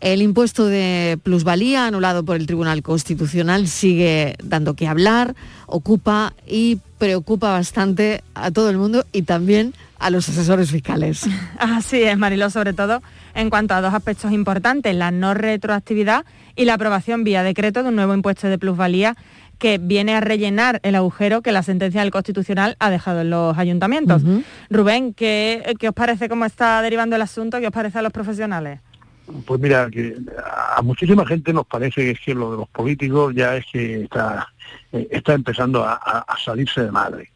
El 0.01 0.23
impuesto 0.23 0.67
de 0.67 1.19
plusvalía 1.23 1.87
anulado 1.87 2.25
por 2.25 2.37
el 2.37 2.47
Tribunal 2.47 2.83
Constitucional 2.83 3.69
sigue 3.69 4.35
dando 4.43 4.75
que 4.75 4.89
hablar, 4.89 5.35
ocupa 5.67 6.33
y 6.47 6.79
preocupa 6.97 7.53
bastante 7.53 8.23
a 8.35 8.51
todo 8.51 8.71
el 8.71 8.79
mundo 8.79 9.05
y 9.13 9.23
también 9.23 9.75
a 9.99 10.09
los 10.09 10.27
asesores 10.29 10.71
fiscales. 10.71 11.27
Así 11.59 12.03
es, 12.03 12.17
Marilo, 12.17 12.49
sobre 12.49 12.73
todo 12.73 13.03
en 13.35 13.51
cuanto 13.51 13.75
a 13.75 13.83
dos 13.83 13.93
aspectos 13.93 14.33
importantes, 14.33 14.95
la 14.95 15.11
no 15.11 15.35
retroactividad 15.35 16.25
y 16.57 16.65
la 16.65 16.75
aprobación 16.75 17.23
vía 17.23 17.43
decreto 17.43 17.83
de 17.83 17.91
un 17.91 17.97
nuevo 17.97 18.15
impuesto 18.15 18.49
de 18.49 18.59
plusvalía 18.59 19.17
que 19.59 19.77
viene 19.77 20.15
a 20.15 20.21
rellenar 20.21 20.81
el 20.83 20.95
agujero 20.95 21.43
que 21.43 21.53
la 21.53 21.63
sentencia 21.63 22.01
del 22.01 22.11
Constitucional 22.11 22.77
ha 22.81 22.89
dejado 22.89 23.21
en 23.21 23.29
los 23.29 23.59
ayuntamientos. 23.59 24.23
Rubén, 24.71 25.13
¿qué, 25.13 25.75
¿qué 25.79 25.89
os 25.91 25.95
parece 25.95 26.31
cómo 26.31 26.47
está 26.47 26.81
derivando 26.81 27.15
el 27.17 27.23
asunto? 27.23 27.61
¿Qué 27.61 27.67
os 27.67 27.73
parece 27.73 27.99
a 27.99 28.03
los 28.03 28.13
profesionales? 28.13 28.81
Pues 29.47 29.61
mira, 29.61 29.89
que 29.91 30.17
a 30.77 30.81
muchísima 30.83 31.27
gente 31.27 31.53
nos 31.53 31.67
parece 31.67 32.03
que 32.03 32.11
es 32.13 32.21
que 32.21 32.35
lo 32.35 32.51
de 32.53 32.57
los 32.59 32.69
políticos 32.69 33.35
ya 33.35 33.57
es 33.57 33.65
que 33.73 34.03
está, 34.05 34.49
eh, 34.93 35.09
está 35.11 35.35
empezando 35.35 35.85
a, 35.85 35.95
a- 35.95 36.37
salirse 36.39 36.83
de 36.83 36.91
madre. 36.91 37.31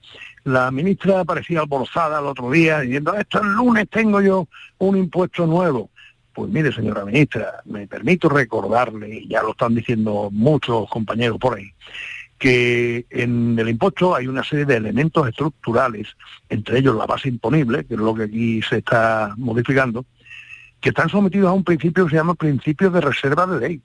La 0.45 0.71
ministra 0.71 1.25
parecía 1.25 1.61
alborzada 1.61 2.19
el 2.21 2.27
otro 2.27 2.51
día 2.51 2.81
diciendo, 2.81 3.15
esto 3.15 3.41
el 3.43 3.49
lunes 3.53 3.89
tengo 3.91 4.21
yo 4.21 4.49
un 4.79 4.97
impuesto 4.97 5.47
nuevo. 5.47 5.91
Pues 6.33 6.51
mire, 6.51 6.73
señora 6.73 7.05
ministra, 7.05 7.63
me 7.65 7.87
permito 7.87 8.29
recordarle, 8.29 9.25
ya 9.29 9.43
lo 9.43 9.53
están 9.53 9.75
diciendo 9.75 10.31
muchos 10.33 10.89
compañeros 10.91 11.39
por 11.39 11.57
ahí, 11.59 11.71
que 12.39 13.07
en 13.11 13.57
el 13.59 13.69
impuesto 13.69 14.15
hay 14.17 14.27
una 14.27 14.43
serie 14.43 14.65
de 14.65 14.77
elementos 14.77 15.29
estructurales, 15.29 16.09
entre 16.49 16.79
ellos 16.79 16.97
la 16.97 17.07
base 17.07 17.29
imponible, 17.29 17.85
que 17.85 17.95
es 17.95 18.01
lo 18.01 18.15
que 18.15 18.25
aquí 18.25 18.61
se 18.63 18.79
está 18.79 19.33
modificando, 19.37 20.05
que 20.85 20.91
están 20.91 21.09
sometidos 21.09 21.49
a 21.49 21.53
un 21.55 21.65
principio 21.65 22.05
que 22.05 22.11
se 22.11 22.17
llama 22.17 22.35
principio 22.35 22.91
de 22.91 23.01
reserva 23.01 23.47
de 23.47 23.59
ley. 23.59 23.83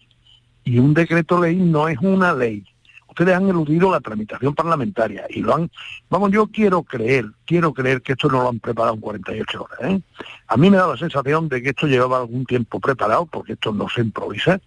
Y 0.66 0.80
un 0.80 0.94
decreto 0.94 1.40
ley 1.40 1.56
no 1.56 1.88
es 1.88 1.98
una 2.00 2.34
ley. 2.34 2.66
Ustedes 3.08 3.38
han 3.38 3.48
eludido 3.48 3.90
la 3.90 4.02
tramitación 4.02 4.54
parlamentaria 4.54 5.26
y 5.30 5.40
lo 5.40 5.56
han... 5.56 5.72
Vamos, 6.10 6.30
yo 6.34 6.48
quiero 6.48 6.84
creer, 6.84 7.26
quiero 7.46 7.74
creer 7.74 8.02
que 8.02 8.12
esto 8.12 8.28
no 8.28 8.44
lo 8.44 8.50
han 8.50 8.60
preparado 8.60 8.96
en 8.96 9.00
48 9.00 9.64
horas. 9.64 9.80
¿eh? 9.82 10.02
A 10.50 10.58
mí 10.58 10.70
me 10.70 10.76
da 10.76 10.88
la 10.88 10.98
sensación 10.98 11.48
de 11.48 11.62
que 11.62 11.70
esto 11.70 11.88
llevaba 11.88 12.18
algún 12.18 12.46
tiempo 12.46 12.82
preparado, 12.82 13.26
porque 13.28 13.54
esto 13.54 13.72
no 13.72 13.88
se 13.88 14.02
improvisa, 14.02 14.60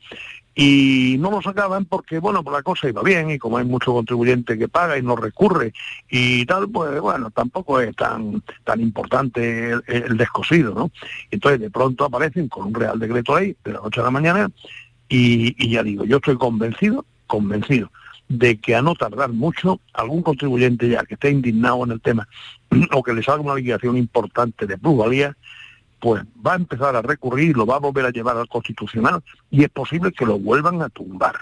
y 0.54 1.16
no 1.18 1.30
lo 1.30 1.40
sacaban 1.40 1.86
porque, 1.86 2.18
bueno, 2.18 2.42
pues 2.42 2.54
la 2.54 2.62
cosa 2.62 2.88
iba 2.88 3.02
bien 3.02 3.30
y 3.30 3.38
como 3.38 3.58
hay 3.58 3.64
mucho 3.64 3.92
contribuyente 3.92 4.58
que 4.58 4.68
paga 4.68 4.98
y 4.98 5.02
no 5.02 5.16
recurre 5.16 5.72
y 6.10 6.44
tal, 6.44 6.68
pues 6.68 7.00
bueno, 7.00 7.30
tampoco 7.30 7.80
es 7.80 7.96
tan, 7.96 8.42
tan 8.64 8.80
importante 8.80 9.70
el, 9.86 10.16
descosido, 10.16 10.74
¿no? 10.74 10.90
Entonces 11.30 11.60
de 11.60 11.70
pronto 11.70 12.04
aparecen 12.04 12.48
con 12.48 12.66
un 12.66 12.74
Real 12.74 12.98
Decreto 12.98 13.38
Ley 13.38 13.56
de 13.64 13.72
la 13.72 13.80
noche 13.80 14.00
a 14.00 14.04
la 14.04 14.10
mañana 14.10 14.50
y, 15.08 15.54
y 15.58 15.70
ya 15.70 15.82
digo, 15.82 16.04
yo 16.04 16.16
estoy 16.16 16.36
convencido, 16.36 17.06
convencido 17.26 17.90
de 18.28 18.56
que 18.56 18.74
a 18.74 18.82
no 18.82 18.94
tardar 18.94 19.30
mucho, 19.30 19.80
algún 19.92 20.22
contribuyente 20.22 20.88
ya 20.88 21.04
que 21.04 21.14
esté 21.14 21.30
indignado 21.30 21.84
en 21.84 21.92
el 21.92 22.00
tema 22.00 22.28
o 22.92 23.02
que 23.02 23.12
le 23.12 23.22
salga 23.22 23.42
una 23.42 23.54
liquidación 23.54 23.96
importante 23.96 24.66
de 24.66 24.78
plusvalía, 24.78 25.36
pues 26.02 26.24
va 26.44 26.54
a 26.54 26.56
empezar 26.56 26.96
a 26.96 27.00
recurrir 27.00 27.56
lo 27.56 27.64
va 27.64 27.76
a 27.76 27.78
volver 27.78 28.04
a 28.04 28.10
llevar 28.10 28.36
al 28.36 28.48
constitucional 28.48 29.22
y 29.52 29.62
es 29.62 29.70
posible 29.70 30.10
que 30.10 30.26
lo 30.26 30.36
vuelvan 30.36 30.82
a 30.82 30.88
tumbar. 30.88 31.36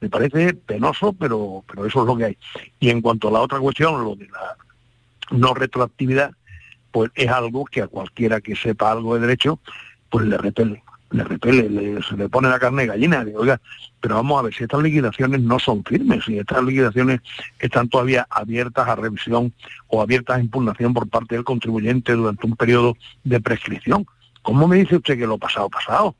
Me 0.00 0.08
parece 0.08 0.52
penoso, 0.52 1.12
pero, 1.12 1.62
pero 1.68 1.86
eso 1.86 2.00
es 2.00 2.06
lo 2.06 2.16
que 2.16 2.24
hay. 2.24 2.38
Y 2.80 2.90
en 2.90 3.02
cuanto 3.02 3.28
a 3.28 3.30
la 3.30 3.40
otra 3.40 3.60
cuestión, 3.60 4.02
lo 4.02 4.16
de 4.16 4.26
la 4.26 4.56
no 5.30 5.54
retroactividad, 5.54 6.32
pues 6.90 7.12
es 7.14 7.28
algo 7.28 7.64
que 7.66 7.82
a 7.82 7.86
cualquiera 7.86 8.40
que 8.40 8.56
sepa 8.56 8.90
algo 8.90 9.14
de 9.14 9.20
derecho, 9.20 9.60
pues 10.08 10.26
le 10.26 10.36
repele, 10.36 10.82
le 11.10 11.24
repele, 11.24 12.00
se 12.02 12.16
le 12.16 12.28
pone 12.28 12.48
la 12.48 12.58
carne 12.58 12.82
de 12.82 12.88
gallina, 12.88 13.26
oiga, 13.34 13.60
pero 14.00 14.14
vamos 14.16 14.38
a 14.38 14.42
ver 14.42 14.54
si 14.54 14.62
estas 14.62 14.82
liquidaciones 14.82 15.40
no 15.40 15.58
son 15.58 15.84
firmes, 15.84 16.24
si 16.24 16.38
estas 16.38 16.62
liquidaciones 16.62 17.20
están 17.58 17.88
todavía 17.88 18.26
abiertas 18.30 18.88
a 18.88 18.94
revisión 18.94 19.52
o 19.88 20.00
abiertas 20.00 20.38
a 20.38 20.40
impugnación 20.40 20.94
por 20.94 21.08
parte 21.08 21.34
del 21.34 21.44
contribuyente 21.44 22.12
durante 22.12 22.46
un 22.46 22.56
periodo 22.56 22.96
de 23.24 23.40
prescripción. 23.40 24.06
¿Cómo 24.42 24.68
me 24.68 24.76
dice 24.76 24.96
usted 24.96 25.18
que 25.18 25.26
lo 25.26 25.36
pasado, 25.36 25.68
pasado? 25.68 26.14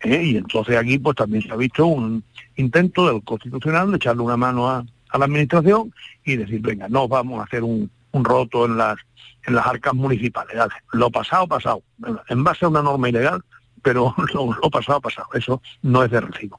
¿Eh? 0.00 0.22
Y 0.22 0.36
entonces 0.36 0.76
aquí 0.76 0.98
pues 0.98 1.16
también 1.16 1.42
se 1.42 1.52
ha 1.52 1.56
visto 1.56 1.86
un 1.86 2.22
intento 2.56 3.06
del 3.06 3.22
Constitucional 3.22 3.90
de 3.90 3.96
echarle 3.96 4.22
una 4.22 4.36
mano 4.36 4.68
a, 4.68 4.84
la 5.18 5.24
Administración 5.24 5.92
y 6.24 6.36
decir, 6.36 6.60
venga, 6.60 6.88
no 6.88 7.08
vamos 7.08 7.40
a 7.40 7.44
hacer 7.44 7.64
un, 7.64 7.90
roto 8.12 8.66
en 8.66 8.76
las, 8.76 8.96
en 9.46 9.56
las 9.56 9.66
arcas 9.66 9.92
municipales. 9.94 10.56
Lo 10.92 11.10
pasado, 11.10 11.48
pasado. 11.48 11.82
En 12.28 12.44
base 12.44 12.64
a 12.64 12.68
una 12.68 12.82
norma 12.82 13.08
ilegal, 13.08 13.42
pero 13.82 14.14
lo, 14.34 14.52
lo 14.52 14.70
pasado, 14.70 15.00
pasado. 15.00 15.28
Eso 15.34 15.62
no 15.82 16.04
es 16.04 16.10
de 16.10 16.20
recibo. 16.20 16.58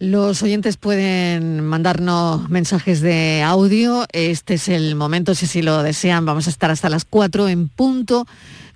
Los 0.00 0.42
oyentes 0.42 0.78
pueden 0.78 1.60
mandarnos 1.60 2.48
mensajes 2.48 3.02
de 3.02 3.42
audio. 3.42 4.06
Este 4.12 4.54
es 4.54 4.68
el 4.68 4.94
momento, 4.94 5.34
si 5.34 5.44
así 5.44 5.60
lo 5.60 5.82
desean. 5.82 6.24
Vamos 6.24 6.46
a 6.46 6.50
estar 6.50 6.70
hasta 6.70 6.88
las 6.88 7.04
4 7.04 7.48
en 7.48 7.68
punto 7.68 8.26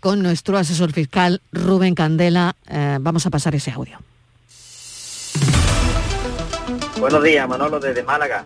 con 0.00 0.22
nuestro 0.22 0.58
asesor 0.58 0.92
fiscal 0.92 1.40
Rubén 1.50 1.94
Candela. 1.94 2.54
Eh, 2.68 2.98
vamos 3.00 3.24
a 3.24 3.30
pasar 3.30 3.54
ese 3.54 3.70
audio. 3.70 3.98
Buenos 7.00 7.22
días, 7.22 7.48
Manolo, 7.48 7.80
desde 7.80 8.02
Málaga. 8.02 8.44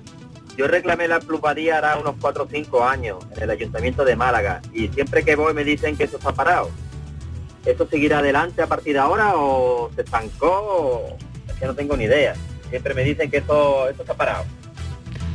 Yo 0.57 0.69
reclamé 0.69 1.09
la 1.09 1.19
plusvalía 1.19 1.79
hará 1.79 1.99
unos 1.99 2.15
4 2.21 2.45
o 2.45 2.49
5 2.49 2.85
años 2.85 3.19
en 3.37 3.43
el 3.43 3.51
Ayuntamiento 3.51 4.05
de 4.05 4.15
Málaga 4.15 4.61
y 4.73 4.87
siempre 4.87 5.25
que 5.25 5.35
voy 5.35 5.53
me 5.53 5.65
dicen 5.65 5.97
que 5.97 6.05
eso 6.05 6.19
está 6.19 6.33
parado. 6.33 6.71
¿Esto 7.71 7.87
seguirá 7.89 8.19
adelante 8.19 8.63
a 8.63 8.67
partir 8.67 8.95
de 8.95 9.01
ahora 9.01 9.35
o 9.37 9.91
se 9.95 10.03
estancó? 10.03 11.17
Es 11.49 11.55
que 11.55 11.67
no 11.67 11.75
tengo 11.75 11.97
ni 11.97 12.05
idea 12.05 12.35
siempre 12.71 12.95
me 12.95 13.05
dicen 13.05 13.31
que 13.31 13.39
esto, 13.39 13.89
esto 13.89 14.03
está 14.03 14.15
parado. 14.15 14.45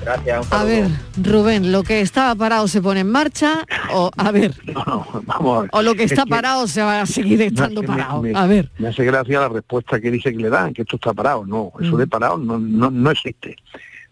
Gracias. 0.01 0.51
a 0.51 0.65
ver, 0.65 0.87
Rubén, 1.15 1.71
lo 1.71 1.83
que 1.83 2.01
estaba 2.01 2.35
parado 2.35 2.67
se 2.67 2.81
pone 2.81 3.01
en 3.01 3.09
marcha 3.09 3.65
o 3.93 4.11
a 4.17 4.31
ver. 4.31 4.53
vamos 5.25 5.67
O 5.71 5.81
lo 5.81 5.95
que 5.95 6.03
está 6.03 6.25
parado 6.25 6.67
se 6.67 6.81
va 6.81 7.01
a 7.01 7.05
seguir 7.05 7.41
estando 7.41 7.81
parado. 7.83 8.21
a 8.35 8.45
ver. 8.45 8.69
Me 8.79 8.89
hace 8.89 9.05
gracia 9.05 9.39
la 9.39 9.47
respuesta 9.47 10.01
que 10.01 10.11
dice 10.11 10.31
que 10.33 10.39
le 10.39 10.49
dan, 10.49 10.73
que 10.73 10.81
esto 10.81 10.97
está 10.97 11.13
parado. 11.13 11.45
No, 11.45 11.71
eso 11.79 11.95
de 11.95 12.05
parado 12.05 12.37
no, 12.37 12.59
no, 12.59 13.11
existe. 13.11 13.55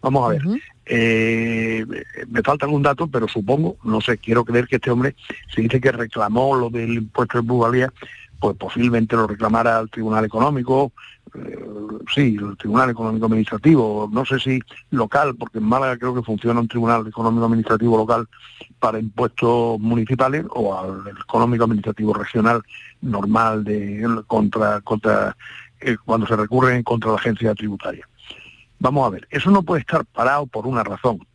Vamos 0.00 0.24
a 0.24 0.32
ver. 0.32 0.42
Eh, 0.84 1.86
me 2.28 2.42
falta 2.42 2.66
algún 2.66 2.82
dato, 2.82 3.06
pero 3.06 3.28
supongo, 3.28 3.76
no 3.84 4.00
sé, 4.00 4.18
quiero 4.18 4.44
creer 4.44 4.66
que 4.66 4.76
este 4.76 4.90
hombre 4.90 5.14
se 5.54 5.62
dice 5.62 5.80
que 5.80 5.92
reclamó 5.92 6.56
lo 6.56 6.70
del 6.70 6.94
impuesto 6.94 7.38
de 7.38 7.46
plusvalía, 7.46 7.92
pues 8.40 8.56
posiblemente 8.56 9.14
lo 9.14 9.26
reclamara 9.26 9.78
al 9.78 9.90
Tribunal 9.90 10.24
Económico, 10.24 10.92
eh, 11.34 11.58
sí, 12.12 12.36
el 12.40 12.56
Tribunal 12.56 12.90
Económico 12.90 13.26
Administrativo, 13.26 14.10
no 14.12 14.24
sé 14.24 14.40
si 14.40 14.60
local, 14.90 15.36
porque 15.36 15.58
en 15.58 15.64
Málaga 15.64 15.96
creo 15.96 16.14
que 16.14 16.22
funciona 16.22 16.60
un 16.60 16.68
Tribunal 16.68 17.06
Económico 17.06 17.44
Administrativo 17.44 17.96
local 17.96 18.28
para 18.80 18.98
impuestos 18.98 19.78
municipales 19.78 20.44
o 20.50 20.76
al 20.76 21.04
Económico 21.08 21.64
Administrativo 21.64 22.12
Regional 22.12 22.62
normal 23.00 23.64
de 23.64 24.04
contra 24.26 24.80
contra 24.80 25.36
eh, 25.80 25.96
cuando 26.04 26.26
se 26.26 26.36
recurre 26.36 26.82
contra 26.84 27.10
la 27.10 27.16
agencia 27.16 27.54
tributaria. 27.54 28.06
Vamos 28.82 29.06
a 29.06 29.10
ver, 29.10 29.28
eso 29.30 29.50
no 29.50 29.62
puede 29.62 29.80
estar 29.80 30.04
parado 30.04 30.46
por 30.46 30.66
una 30.66 30.82
razón. 30.82 31.26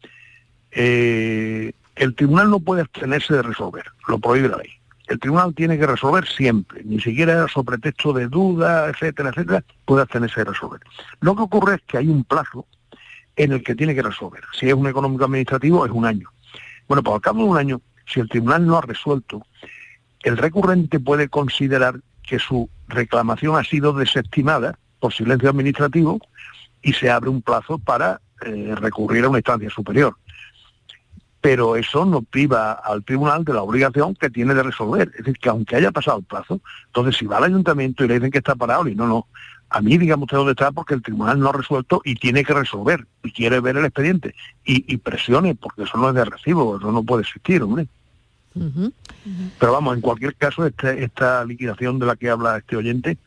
Eh, 0.71 1.71
el 1.95 2.13
tribunal 2.13 2.49
no 2.49 2.59
puede 2.59 2.81
abstenerse 2.81 3.33
de 3.33 3.41
resolver, 3.41 3.85
lo 4.07 4.19
prohíbe 4.19 4.49
la 4.49 4.57
ley 4.57 4.77
el 5.07 5.19
tribunal 5.19 5.53
tiene 5.55 5.79
que 5.79 5.87
resolver 5.87 6.27
siempre, 6.27 6.83
ni 6.83 6.99
siquiera 6.99 7.47
sobre 7.47 7.77
pretexto 7.77 8.13
de 8.13 8.27
duda, 8.27 8.89
etcétera, 8.89 9.29
etcétera, 9.29 9.63
puede 9.85 10.05
tenerse 10.05 10.35
que 10.35 10.43
resolver. 10.43 10.81
Lo 11.21 11.35
que 11.35 11.43
ocurre 11.43 11.75
es 11.75 11.81
que 11.87 11.97
hay 11.97 12.09
un 12.09 12.23
plazo 12.25 12.65
en 13.37 13.53
el 13.53 13.63
que 13.63 13.75
tiene 13.75 13.95
que 13.95 14.01
resolver. 14.01 14.43
Si 14.53 14.67
es 14.67 14.73
un 14.73 14.87
económico 14.87 15.23
administrativo, 15.23 15.85
es 15.85 15.91
un 15.91 16.05
año. 16.05 16.29
Bueno, 16.87 17.03
pues 17.03 17.15
al 17.15 17.21
cabo 17.21 17.43
de 17.43 17.49
un 17.49 17.57
año, 17.57 17.81
si 18.05 18.19
el 18.19 18.27
tribunal 18.27 18.65
no 18.65 18.77
ha 18.77 18.81
resuelto, 18.81 19.45
el 20.23 20.37
recurrente 20.37 20.99
puede 20.99 21.29
considerar 21.29 22.01
que 22.21 22.39
su 22.39 22.69
reclamación 22.89 23.55
ha 23.55 23.63
sido 23.63 23.93
desestimada 23.93 24.77
por 24.99 25.13
silencio 25.13 25.49
administrativo 25.49 26.19
y 26.87 26.93
se 26.93 27.09
abre 27.11 27.29
un 27.29 27.41
plazo 27.41 27.77
para 27.77 28.21
eh, 28.41 28.73
recurrir 28.75 29.25
a 29.25 29.29
una 29.29 29.39
instancia 29.39 29.69
superior 29.69 30.15
pero 31.41 31.75
eso 31.75 32.05
no 32.05 32.23
priva 32.23 32.73
al 32.73 33.03
tribunal 33.03 33.45
de 33.45 33.53
la 33.53 33.61
obligación 33.61 34.15
que 34.15 34.29
tiene 34.29 34.53
de 34.53 34.63
resolver. 34.63 35.09
Es 35.13 35.19
decir, 35.19 35.37
que 35.39 35.47
aunque 35.47 35.75
haya 35.75 35.91
pasado 35.91 36.17
el 36.17 36.25
plazo, 36.25 36.59
entonces 36.87 37.15
si 37.15 37.25
va 37.25 37.37
al 37.37 37.45
ayuntamiento 37.45 38.03
y 38.03 38.07
le 38.07 38.15
dicen 38.15 38.31
que 38.31 38.39
está 38.39 38.55
parado, 38.55 38.87
y 38.87 38.95
no, 38.95 39.07
no, 39.07 39.27
a 39.69 39.81
mí 39.81 39.97
digamos 39.97 40.23
usted 40.23 40.37
dónde 40.37 40.51
está 40.51 40.71
porque 40.71 40.93
el 40.93 41.01
tribunal 41.01 41.39
no 41.39 41.49
ha 41.49 41.53
resuelto 41.53 42.01
y 42.03 42.15
tiene 42.15 42.43
que 42.43 42.53
resolver 42.53 43.05
y 43.23 43.31
quiere 43.31 43.59
ver 43.59 43.77
el 43.77 43.85
expediente 43.85 44.33
y, 44.65 44.97
presione, 44.97 45.55
porque 45.55 45.83
eso 45.83 45.97
no 45.97 46.09
es 46.09 46.15
de 46.15 46.25
recibo, 46.25 46.77
eso 46.77 46.91
no 46.91 47.03
puede 47.03 47.21
existir, 47.21 47.61
hombre. 47.61 47.87
Pero 49.59 49.71
vamos, 49.71 49.95
en 49.95 50.01
cualquier 50.01 50.35
caso, 50.35 50.65
este, 50.65 51.03
esta 51.03 51.45
liquidación 51.45 51.99
de 51.99 52.07
la 52.07 52.15
que 52.15 52.29
habla 52.29 52.57
este 52.57 52.75
oyente 52.75 53.17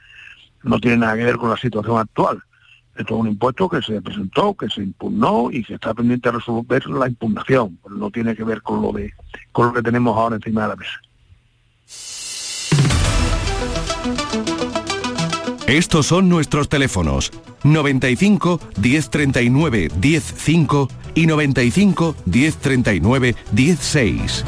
no 0.62 0.80
tiene 0.80 0.98
nada 0.98 1.16
que 1.16 1.24
ver 1.24 1.36
con 1.36 1.48
la 1.48 1.56
situación 1.56 1.98
actual. 1.98 2.42
Esto 3.00 3.14
es 3.14 3.20
un 3.20 3.28
impuesto 3.28 3.66
que 3.66 3.80
se 3.80 4.02
presentó, 4.02 4.54
que 4.54 4.68
se 4.68 4.82
impugnó 4.82 5.50
y 5.50 5.64
que 5.64 5.74
está 5.74 5.94
pendiente 5.94 6.28
de 6.28 6.36
resolver 6.36 6.86
la 6.86 7.08
impugnación. 7.08 7.78
No 7.88 8.10
tiene 8.10 8.36
que 8.36 8.44
ver 8.44 8.60
con 8.60 8.82
lo, 8.82 8.92
de, 8.92 9.14
con 9.52 9.68
lo 9.68 9.72
que 9.72 9.82
tenemos 9.82 10.14
ahora 10.14 10.36
encima 10.36 10.62
de 10.62 10.68
la 10.68 10.76
mesa. 10.76 11.00
Estos 15.66 16.06
son 16.06 16.28
nuestros 16.28 16.68
teléfonos 16.68 17.32
95 17.64 18.60
1039 18.82 19.88
105 19.98 20.88
y 21.14 21.26
95 21.26 22.16
1039 22.26 23.34
16. 23.52 24.44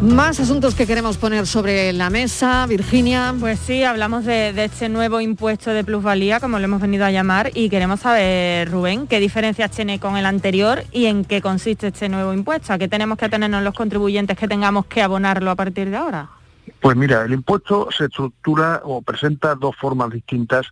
Más 0.00 0.38
asuntos 0.38 0.76
que 0.76 0.86
queremos 0.86 1.18
poner 1.18 1.44
sobre 1.44 1.92
la 1.92 2.08
mesa, 2.08 2.64
Virginia. 2.68 3.34
Pues 3.38 3.58
sí, 3.58 3.82
hablamos 3.82 4.24
de, 4.24 4.50
este 4.64 4.88
nuevo 4.88 5.20
impuesto 5.20 5.70
de 5.70 5.82
plusvalía, 5.82 6.38
como 6.38 6.60
lo 6.60 6.64
hemos 6.66 6.80
venido 6.80 7.04
a 7.04 7.10
llamar, 7.10 7.50
y 7.52 7.68
queremos 7.68 8.00
saber, 8.00 8.70
Rubén, 8.70 9.08
qué 9.08 9.18
diferencias 9.18 9.72
tiene 9.72 9.98
con 9.98 10.16
el 10.16 10.24
anterior 10.24 10.84
y 10.92 11.06
en 11.06 11.24
qué 11.24 11.42
consiste 11.42 11.88
este 11.88 12.08
nuevo 12.08 12.32
impuesto. 12.32 12.72
¿A 12.72 12.78
qué 12.78 12.86
tenemos 12.86 13.18
que 13.18 13.28
tenernos 13.28 13.64
los 13.64 13.74
contribuyentes 13.74 14.38
que 14.38 14.46
tengamos 14.46 14.86
que 14.86 15.02
abonarlo 15.02 15.50
a 15.50 15.56
partir 15.56 15.90
de 15.90 15.96
ahora? 15.96 16.30
Pues 16.78 16.96
mira, 16.96 17.24
el 17.24 17.32
impuesto 17.32 17.88
se 17.90 18.04
estructura 18.04 18.82
o 18.84 19.02
presenta 19.02 19.56
dos 19.56 19.74
formas 19.74 20.10
distintas 20.10 20.68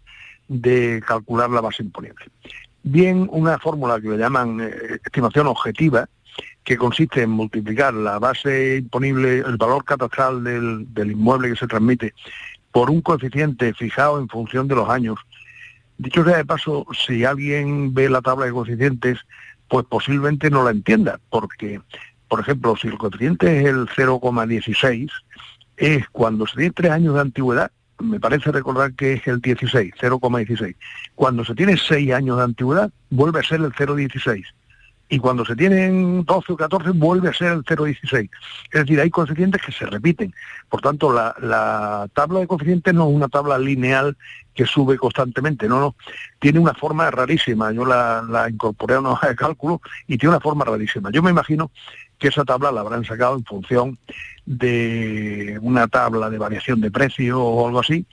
de 0.46 1.02
calcular 1.04 1.50
la 1.50 1.62
base 1.62 1.82
imponible. 1.82 2.26
Bien, 2.84 3.28
una 3.32 3.58
fórmula 3.58 4.00
que 4.00 4.10
le 4.10 4.18
llaman 4.18 4.60
eh, 4.60 5.00
estimación 5.04 5.48
objetiva, 5.48 6.08
que 6.66 6.76
consiste 6.76 7.22
en 7.22 7.30
multiplicar 7.30 7.94
la 7.94 8.18
base 8.18 8.78
imponible, 8.78 9.38
el 9.38 9.56
valor 9.56 9.84
catastral 9.84 10.42
del, 10.42 11.10
inmueble 11.12 11.50
que 11.50 11.56
se 11.56 11.68
transmite, 11.68 12.12
por 12.72 12.90
un 12.90 13.00
coeficiente 13.02 13.72
fijado 13.72 14.18
en 14.18 14.28
función 14.28 14.66
de 14.66 14.74
los 14.74 14.88
años. 14.90 15.16
Dicho 15.96 16.24
sea 16.24 16.38
de 16.38 16.44
paso, 16.44 16.84
si 17.06 17.24
alguien 17.24 17.94
ve 17.94 18.10
la 18.10 18.20
tabla 18.20 18.46
de 18.46 18.52
coeficientes, 18.52 19.20
pues 19.68 19.86
posiblemente 19.86 20.50
no 20.50 20.64
la 20.64 20.72
entienda, 20.72 21.20
porque, 21.30 21.80
por 22.26 22.40
ejemplo, 22.40 22.74
si 22.74 22.88
el 22.88 22.98
coeficiente 22.98 23.60
es 23.60 23.66
el 23.66 23.86
0,16, 23.86 25.08
es 25.76 26.08
cuando 26.08 26.48
se 26.48 26.56
tiene 26.56 26.72
tres 26.72 26.90
años 26.90 27.14
de 27.14 27.20
antigüedad, 27.20 27.70
me 28.00 28.18
parece 28.18 28.50
recordar 28.50 28.92
que 28.94 29.12
es 29.12 29.26
el 29.28 29.40
16, 29.40 29.94
0,16. 30.00 30.74
Cuando 31.14 31.44
se 31.44 31.54
tiene 31.54 31.76
seis 31.76 32.12
años 32.12 32.38
de 32.38 32.42
antigüedad, 32.42 32.90
vuelve 33.08 33.38
a 33.38 33.44
ser 33.44 33.60
el 33.60 33.72
0,16 33.72 34.44
y 35.08 35.18
cuando 35.18 35.44
se 35.44 35.54
tienen 35.54 36.24
12 36.24 36.52
o 36.52 36.56
14 36.56 36.90
vuelve 36.90 37.28
a 37.28 37.32
ser 37.32 37.52
el 37.52 37.64
0,16. 37.64 38.28
Es 38.72 38.80
decir, 38.80 39.00
hay 39.00 39.10
coeficientes 39.10 39.62
que 39.62 39.72
se 39.72 39.86
repiten. 39.86 40.34
Por 40.68 40.80
tanto, 40.80 41.12
la, 41.12 41.34
la, 41.40 42.08
tabla 42.12 42.40
de 42.40 42.46
coeficientes 42.46 42.92
no 42.92 43.08
es 43.08 43.14
una 43.14 43.28
tabla 43.28 43.56
lineal 43.58 44.16
que 44.52 44.66
sube 44.66 44.96
constantemente, 44.96 45.68
no, 45.68 45.78
no. 45.78 45.94
Tiene 46.38 46.58
una 46.58 46.74
forma 46.74 47.10
rarísima. 47.10 47.70
Yo 47.72 47.84
la, 47.84 48.24
la 48.28 48.48
incorporé 48.48 48.94
a 48.94 49.00
una 49.00 49.10
hoja 49.10 49.28
de 49.28 49.36
cálculo 49.36 49.80
y 50.08 50.18
tiene 50.18 50.30
una 50.34 50.40
forma 50.40 50.64
rarísima. 50.64 51.10
Yo 51.12 51.22
me 51.22 51.30
imagino 51.30 51.70
que 52.18 52.28
esa 52.28 52.44
tabla 52.44 52.72
la 52.72 52.80
habrán 52.80 53.04
sacado 53.04 53.36
en 53.36 53.44
función 53.44 53.98
de 54.44 55.58
una 55.60 55.86
tabla 55.88 56.30
de 56.30 56.38
variación 56.38 56.80
de 56.80 56.90
precio 56.90 57.40
o 57.40 57.66
algo 57.66 57.80
así, 57.80 58.06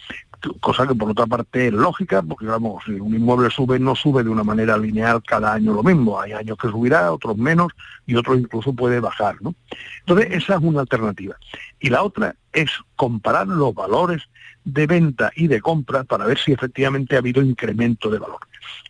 cosa 0.59 0.87
que 0.87 0.95
por 0.95 1.11
otra 1.11 1.25
parte 1.25 1.67
es 1.67 1.73
lógica, 1.73 2.21
porque 2.21 2.45
vamos, 2.45 2.83
si 2.85 2.91
un 2.91 3.13
inmueble 3.15 3.49
sube, 3.49 3.79
no 3.79 3.95
sube 3.95 4.23
de 4.23 4.29
una 4.29 4.43
manera 4.43 4.77
lineal 4.77 5.21
cada 5.23 5.53
año 5.53 5.73
lo 5.73 5.83
mismo, 5.83 6.19
hay 6.19 6.33
años 6.33 6.57
que 6.57 6.69
subirá, 6.69 7.11
otros 7.11 7.37
menos, 7.37 7.71
y 8.05 8.15
otros 8.15 8.39
incluso 8.39 8.73
puede 8.73 8.99
bajar, 8.99 9.35
¿no? 9.41 9.55
Entonces, 9.99 10.27
esa 10.31 10.55
es 10.55 10.61
una 10.61 10.81
alternativa. 10.81 11.35
Y 11.79 11.89
la 11.89 12.03
otra 12.03 12.35
es 12.51 12.71
comparar 12.95 13.47
los 13.47 13.73
valores 13.73 14.23
de 14.65 14.87
venta 14.87 15.31
y 15.35 15.47
de 15.47 15.61
compra 15.61 16.03
para 16.03 16.25
ver 16.25 16.37
si 16.37 16.51
efectivamente 16.51 17.15
ha 17.15 17.19
habido 17.19 17.41
incremento 17.41 18.09
de 18.09 18.19
valor. 18.19 18.39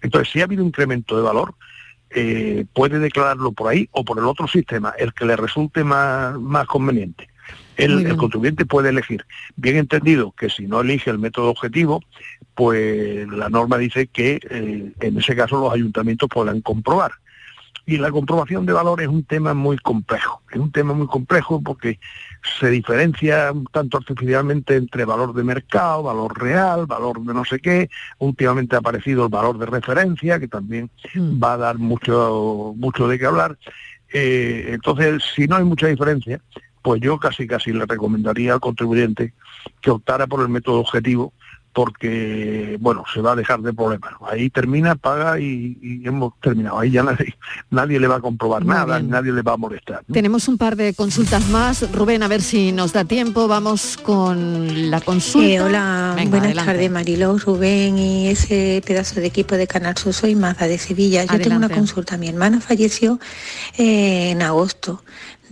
Entonces, 0.02 0.32
si 0.32 0.42
ha 0.42 0.46
habido 0.46 0.64
incremento 0.64 1.16
de 1.16 1.24
valor, 1.24 1.56
eh, 2.10 2.66
puede 2.74 3.00
declararlo 3.00 3.52
por 3.54 3.70
ahí 3.70 3.90
o 3.92 4.06
por 4.06 4.20
el 4.20 4.26
otro 4.26 4.48
sistema, 4.48 4.94
el 4.98 5.14
que 5.14 5.26
le 5.26 5.36
resulte 5.36 5.84
más, 5.84 6.40
más 6.40 6.68
conveniente. 6.68 7.28
El, 7.78 8.06
el, 8.06 8.18
contribuyente 8.18 8.66
puede 8.66 8.90
elegir. 8.90 9.26
Bien 9.56 9.78
entendido 9.78 10.32
que 10.32 10.50
si 10.50 10.68
no 10.68 10.82
elige 10.82 11.10
el 11.10 11.20
método 11.20 11.50
objetivo, 11.50 12.02
pues 12.56 13.28
la 13.28 13.50
norma 13.50 13.78
dice 13.78 14.08
que 14.08 14.40
eh, 14.50 14.94
en 15.00 15.18
ese 15.18 15.36
caso 15.36 15.60
los 15.60 15.74
ayuntamientos 15.74 16.30
podrán 16.30 16.62
comprobar. 16.62 17.12
Y 17.86 17.98
la 17.98 18.12
comprobación 18.12 18.66
de 18.66 18.72
valor 18.72 19.02
es 19.02 19.10
un 19.10 19.26
tema 19.26 19.54
muy 19.54 19.78
complejo. 19.78 20.42
Es 20.52 20.58
un 20.58 20.72
tema 20.72 20.94
muy 20.94 21.08
complejo 21.08 21.62
porque 21.62 22.00
se 22.60 22.70
diferencia 22.70 23.52
un 23.52 23.66
tanto 23.66 23.98
artificialmente 23.98 24.78
entre 24.78 25.04
valor 25.04 25.34
de 25.34 25.44
mercado, 25.44 26.04
valor 26.04 26.42
real, 26.42 26.86
valor 26.86 27.22
de 27.22 27.34
no 27.34 27.44
sé 27.44 27.60
qué. 27.60 27.90
Últimamente 28.20 28.78
ha 28.78 28.80
aparecido 28.80 29.26
el 29.26 29.30
valor 29.30 29.58
de 29.58 29.66
referencia, 29.66 30.40
que 30.40 30.48
también 30.48 30.90
mm. 31.14 31.44
va 31.44 31.54
a 31.54 31.58
dar 31.58 31.78
mucho, 31.78 32.74
mucho 32.78 33.08
de 33.10 33.20
qué 33.20 33.26
hablar. 33.26 33.58
Eh, 34.14 34.68
entonces, 34.70 35.22
si 35.36 35.48
no 35.48 35.58
hay 35.58 35.66
mucha 35.66 35.88
diferencia, 35.88 36.40
pues 36.84 37.02
yo 37.02 37.18
casi 37.18 37.48
casi 37.48 37.72
le 37.72 37.86
recomendaría 37.86 38.54
al 38.54 38.60
contribuyente 38.60 39.34
que 39.82 39.90
optara 39.90 40.28
por 40.28 40.42
el 40.42 40.50
método 40.50 40.80
objetivo 40.80 41.34
porque, 41.74 42.78
bueno, 42.80 43.04
se 43.12 43.20
va 43.20 43.32
a 43.32 43.36
dejar 43.36 43.60
de 43.62 43.74
problemas. 43.74 44.12
Ahí 44.30 44.50
termina, 44.52 44.96
paga 44.96 45.40
y, 45.40 46.02
hemos 46.06 46.40
terminado. 46.40 46.80
Ahí 46.80 46.92
ya 46.92 47.02
nadie, 47.02 47.36
nadie 47.72 48.00
le 48.00 48.08
va 48.08 48.18
a 48.18 48.20
comprobar 48.22 48.64
nada, 48.64 49.02
nadie 49.02 49.32
le 49.32 49.42
va 49.42 49.54
a 49.54 49.58
molestar. 49.58 50.04
Tenemos 50.12 50.48
un 50.48 50.60
par 50.60 50.76
de 50.76 50.94
consultas 50.94 51.50
más. 51.50 51.92
Rubén, 51.92 52.22
a 52.22 52.28
ver 52.28 52.42
si 52.42 52.72
nos 52.72 52.94
da 52.94 53.06
tiempo. 53.06 53.48
Vamos 53.48 53.98
con 53.98 54.92
la 54.92 55.02
consulta. 55.02 55.48
Eh, 55.48 55.62
hola, 55.62 56.16
buenas 56.28 56.54
tardes, 56.54 56.92
Mariló, 56.92 57.38
Rubén 57.40 57.98
y 57.98 58.28
ese 58.28 58.84
pedazo 58.86 59.20
de 59.20 59.26
equipo 59.26 59.56
de 59.56 59.66
Canal 59.66 59.98
Sur. 59.98 60.14
Soy 60.14 60.36
Maza 60.36 60.68
de 60.68 60.78
Sevilla. 60.78 61.26
Yo 61.26 61.40
tengo 61.40 61.58
una 61.58 61.70
consulta. 61.70 62.18
Mi 62.18 62.30
hermana 62.30 62.62
falleció 62.62 63.20
eh, 63.80 64.30
en 64.30 64.44
agosto 64.44 65.04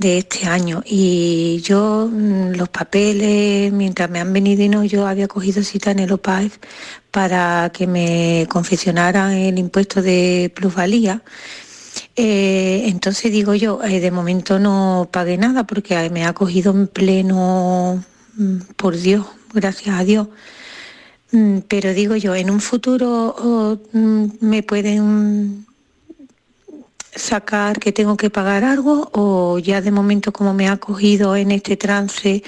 de 0.01 0.17
este 0.17 0.47
año. 0.47 0.83
Y 0.85 1.61
yo 1.63 2.09
mm, 2.11 2.51
los 2.55 2.69
papeles 2.69 3.71
mientras 3.71 4.09
me 4.09 4.19
han 4.19 4.33
venido 4.33 4.63
y 4.63 4.69
no 4.69 4.83
yo 4.83 5.07
había 5.07 5.27
cogido 5.27 5.63
cita 5.63 5.91
en 5.91 5.99
el 5.99 6.11
OPAEF 6.11 6.57
para 7.11 7.71
que 7.73 7.87
me 7.87 8.47
confeccionaran 8.49 9.31
el 9.33 9.57
impuesto 9.59 10.01
de 10.01 10.51
plusvalía. 10.55 11.23
Eh, 12.15 12.83
entonces 12.87 13.31
digo 13.31 13.53
yo 13.55 13.83
eh, 13.83 13.99
de 13.99 14.11
momento 14.11 14.59
no 14.59 15.09
pagué 15.11 15.37
nada 15.37 15.65
porque 15.65 16.09
me 16.09 16.25
ha 16.25 16.33
cogido 16.33 16.71
en 16.71 16.87
pleno 16.87 18.03
mm, 18.35 18.57
por 18.75 18.97
Dios 18.97 19.25
gracias 19.53 19.99
a 19.99 20.03
Dios. 20.03 20.27
Mm, 21.31 21.59
pero 21.67 21.93
digo 21.93 22.15
yo 22.15 22.35
en 22.35 22.49
un 22.49 22.59
futuro 22.59 23.35
oh, 23.37 23.77
me 24.41 24.63
pueden 24.63 25.65
sacar 27.15 27.79
que 27.79 27.91
tengo 27.91 28.17
que 28.17 28.29
pagar 28.29 28.63
algo 28.63 29.09
o 29.13 29.59
ya 29.59 29.81
de 29.81 29.91
momento 29.91 30.31
como 30.31 30.53
me 30.53 30.67
ha 30.69 30.77
cogido 30.77 31.35
en 31.35 31.51
este 31.51 31.77
trance 31.77 32.43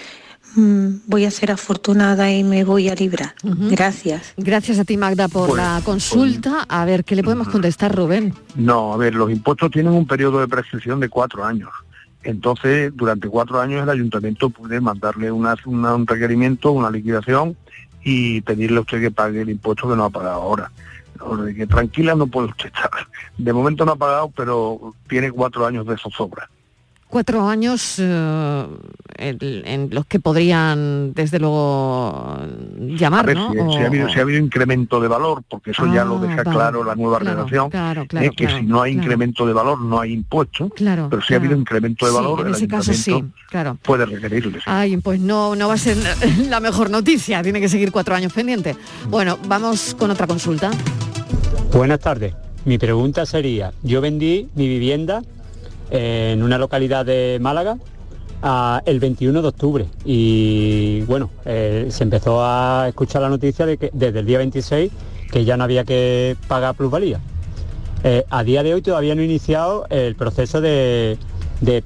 mm, 0.55 0.87
voy 1.07 1.25
a 1.25 1.31
ser 1.31 1.51
afortunada 1.51 2.31
y 2.31 2.43
me 2.43 2.63
voy 2.63 2.89
a 2.89 2.95
librar. 2.95 3.33
Gracias. 3.43 4.33
Gracias 4.37 4.79
a 4.79 4.85
ti 4.85 4.97
Magda 4.97 5.27
por 5.27 5.49
pues, 5.49 5.61
la 5.61 5.81
consulta. 5.83 6.65
A 6.69 6.85
ver, 6.85 7.03
¿qué 7.03 7.15
le 7.15 7.23
podemos 7.23 7.49
contestar 7.49 7.95
Rubén? 7.95 8.33
No, 8.55 8.93
a 8.93 8.97
ver, 8.97 9.15
los 9.15 9.29
impuestos 9.31 9.71
tienen 9.71 9.93
un 9.93 10.07
periodo 10.07 10.39
de 10.39 10.47
prescripción 10.47 10.99
de 10.99 11.09
cuatro 11.09 11.43
años. 11.43 11.69
Entonces, 12.23 12.95
durante 12.95 13.27
cuatro 13.27 13.59
años 13.59 13.83
el 13.83 13.89
ayuntamiento 13.89 14.49
puede 14.49 14.79
mandarle 14.79 15.29
una, 15.29 15.55
un 15.65 16.07
requerimiento, 16.07 16.71
una 16.71 16.89
liquidación 16.89 17.57
y 18.01 18.39
pedirle 18.41 18.77
a 18.77 18.81
usted 18.81 19.01
que 19.01 19.11
pague 19.11 19.41
el 19.41 19.49
impuesto 19.49 19.89
que 19.89 19.95
no 19.95 20.05
ha 20.05 20.09
pagado 20.09 20.41
ahora 20.41 20.71
que 21.55 21.67
tranquila 21.67 22.15
no 22.15 22.27
puede 22.27 22.49
usted 22.49 22.67
estar. 22.67 22.91
De 23.37 23.53
momento 23.53 23.85
no 23.85 23.93
ha 23.93 23.95
pagado, 23.95 24.31
pero 24.35 24.93
tiene 25.07 25.31
cuatro 25.31 25.65
años 25.65 25.85
de 25.85 25.97
zozobra 25.97 26.49
cuatro 27.13 27.47
años 27.47 27.99
eh, 27.99 28.65
en, 29.19 29.89
los 29.91 30.07
que 30.07 30.19
podrían, 30.19 31.13
desde 31.13 31.37
luego, 31.37 32.39
llamar, 32.79 33.35
¿no? 33.35 33.71
Si, 33.71 33.77
ha 34.17 34.21
habido, 34.21 34.39
incremento 34.39 34.99
de 34.99 35.07
valor, 35.07 35.43
porque 35.47 35.71
eso 35.71 35.85
ya 35.93 36.03
lo 36.05 36.17
deja 36.17 36.41
ah, 36.41 36.43
claro 36.43 36.83
la 36.83 36.95
nueva 36.95 37.19
relación, 37.19 37.69
es 38.19 38.31
que 38.31 38.49
si 38.49 38.63
no 38.63 38.81
hay 38.81 38.93
incremento 38.93 39.45
de 39.45 39.53
valor 39.53 39.79
no 39.79 40.01
hay 40.01 40.11
impuesto, 40.11 40.71
pero 40.75 41.21
si 41.21 41.35
ha 41.35 41.37
habido 41.37 41.55
incremento 41.55 42.07
de 42.07 42.11
valor, 42.13 42.47
en 42.47 42.55
ese 42.55 42.67
caso 42.67 42.91
sí, 42.91 43.23
claro. 43.47 43.77
puede 43.83 44.07
requerirle. 44.07 44.59
Ay, 44.65 44.97
pues 44.97 45.19
no, 45.19 45.55
no 45.55 45.67
va 45.67 45.75
a 45.75 45.77
ser 45.77 45.97
la 46.49 46.59
mejor 46.59 46.89
noticia, 46.89 47.43
tiene 47.43 47.61
que 47.61 47.69
seguir 47.69 47.91
cuatro 47.91 48.15
años 48.15 48.33
pendiente. 48.33 48.75
Bueno, 49.07 49.37
vamos 49.47 49.95
con 49.99 50.09
otra 50.09 50.25
consulta. 50.25 50.71
Buenas 51.73 52.01
tardes. 52.01 52.35
Mi 52.65 52.77
pregunta 52.77 53.25
sería, 53.25 53.73
yo 53.81 53.99
vendí 53.99 54.47
mi 54.53 54.67
vivienda 54.67 55.23
en 55.89 56.43
una 56.43 56.59
localidad 56.59 57.03
de 57.03 57.39
Málaga 57.41 57.77
el 58.85 58.99
21 58.99 59.41
de 59.41 59.47
octubre 59.47 59.85
y 60.05 61.01
bueno, 61.01 61.31
eh, 61.45 61.87
se 61.89 62.03
empezó 62.03 62.45
a 62.45 62.85
escuchar 62.89 63.23
la 63.23 63.29
noticia 63.29 63.65
de 63.65 63.77
que 63.77 63.89
desde 63.91 64.19
el 64.19 64.25
día 64.27 64.37
26 64.37 64.91
que 65.31 65.45
ya 65.45 65.57
no 65.57 65.63
había 65.63 65.83
que 65.83 66.37
pagar 66.47 66.75
plusvalía. 66.75 67.19
Eh, 68.03 68.23
a 68.29 68.43
día 68.43 68.61
de 68.61 68.75
hoy 68.75 68.83
todavía 68.83 69.15
no 69.15 69.23
he 69.23 69.25
iniciado 69.25 69.87
el 69.89 70.13
proceso 70.13 70.61
de, 70.61 71.17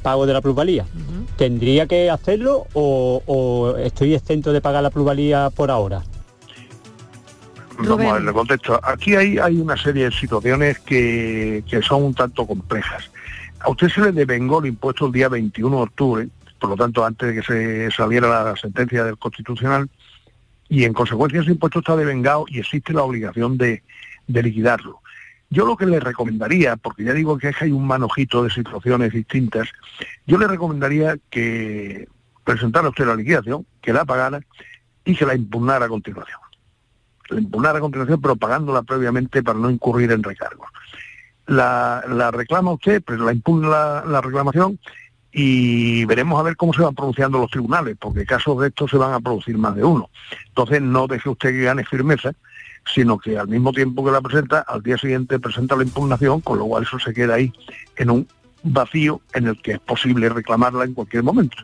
pago 0.02 0.26
de 0.26 0.34
la 0.34 0.42
plusvalía. 0.42 0.86
¿Tendría 1.38 1.88
que 1.88 2.10
hacerlo 2.10 2.68
o, 2.74 3.74
estoy 3.80 4.16
exento 4.16 4.52
de 4.52 4.60
pagar 4.60 4.84
la 4.84 4.90
plusvalía 4.90 5.50
por 5.50 5.72
ahora? 5.72 6.04
Vamos 7.78 8.06
a 8.06 8.14
ver, 8.14 8.24
le 8.24 8.34
contesto. 8.34 8.80
Aquí 8.84 9.16
hay, 9.16 9.38
hay 9.38 9.58
una 9.58 9.78
serie 9.78 10.06
de 10.06 10.12
situaciones 10.12 10.80
que, 10.80 11.64
que 11.70 11.82
son 11.82 12.04
un 12.04 12.14
tanto 12.14 12.46
complejas. 12.46 13.12
A 13.60 13.70
usted 13.70 13.90
se 13.90 14.02
le 14.02 14.12
devengó 14.12 14.60
el 14.60 14.68
impuesto 14.68 15.08
el 15.08 15.12
día 15.12 15.30
21 15.30 15.76
de 15.76 15.84
octubre, 15.84 16.28
por 16.60 16.72
lo 16.72 16.76
tanto 16.76 17.06
antes 17.06 17.30
de 17.30 17.36
que 17.36 17.44
se 17.44 17.92
saliera 17.92 18.44
la 18.44 18.56
sentencia 18.56 19.04
del 19.04 19.18
Constitucional, 19.18 19.90
y 20.70 20.84
en 20.84 20.94
consecuencia 20.94 21.42
ese 21.42 21.52
impuesto 21.52 21.80
está 21.80 21.96
devengado 21.96 22.46
y 22.48 22.60
existe 22.60 22.94
la 22.94 23.04
obligación 23.04 23.58
de, 23.58 23.84
liquidarlo. 24.28 25.02
Yo 25.50 25.66
lo 25.66 25.78
que 25.78 25.86
le 25.86 26.02
recomendaría, 26.02 26.76
porque 26.76 27.06
ya 27.06 27.14
digo 27.14 27.38
que 27.38 27.54
hay 27.58 27.72
un 27.72 27.88
manojito 27.88 28.44
de 28.44 28.50
situaciones 28.50 29.14
distintas, 29.14 29.70
yo 30.26 30.38
le 30.38 30.48
recomendaría 30.48 31.18
que 31.30 32.08
presentara 32.44 32.90
usted 32.90 33.06
la 33.06 33.16
liquidación, 33.16 33.66
que 33.82 33.94
la 33.94 34.04
pagara 34.04 34.42
y 35.06 35.16
que 35.16 35.26
la 35.26 35.36
impugnara 35.36 35.86
a 35.86 35.90
continuación. 35.90 36.40
La 37.30 37.40
impugnara 37.40 37.78
a 37.78 37.82
continuación, 37.82 38.22
pero 38.22 38.36
pagándola 38.36 38.84
previamente 38.84 39.44
para 39.44 39.60
no 39.60 39.70
incurrir 39.70 40.12
en 40.12 40.24
recargos 40.24 40.70
la, 41.48 42.32
reclama 42.32 42.74
usted, 42.74 43.02
pues 43.04 43.20
la 43.20 43.34
impugna 43.34 44.04
la, 44.06 44.22
reclamación 44.22 44.80
y 45.32 46.06
veremos 46.06 46.40
a 46.40 46.44
ver 46.44 46.56
cómo 46.56 46.74
se 46.74 46.82
van 46.82 46.96
pronunciando 46.96 47.40
los 47.40 47.50
tribunales, 47.50 47.96
porque 48.00 48.26
casos 48.26 48.60
de 48.60 48.68
estos 48.68 48.92
se 48.92 48.98
van 48.98 49.14
a 49.14 49.20
producir 49.20 49.58
más 49.58 49.76
de 49.76 49.84
uno. 49.84 50.10
Entonces 50.48 50.82
no 50.82 51.08
deje 51.08 51.30
usted 51.30 51.50
que 51.50 51.64
gane 51.64 51.86
firmeza, 51.86 52.32
sino 52.94 53.18
que 53.18 53.38
al 53.38 53.48
mismo 53.48 53.72
tiempo 53.72 54.04
que 54.04 54.12
la 54.12 54.22
presenta, 54.22 54.60
al 54.60 54.82
día 54.82 54.98
siguiente 54.98 55.40
presenta 55.40 55.76
la 55.76 55.84
impugnación, 55.84 56.42
con 56.42 56.60
lo 56.60 56.66
cual 56.66 56.84
eso 56.84 56.98
se 57.00 57.14
queda 57.14 57.36
ahí 57.36 57.52
en 57.98 58.10
un 58.10 58.28
vacío 58.64 59.22
en 59.34 59.48
el 59.48 59.62
que 59.62 59.74
es 59.74 59.80
posible 59.80 60.30
reclamarla 60.30 60.86
en 60.86 60.94
cualquier 60.94 61.24
momento. 61.24 61.58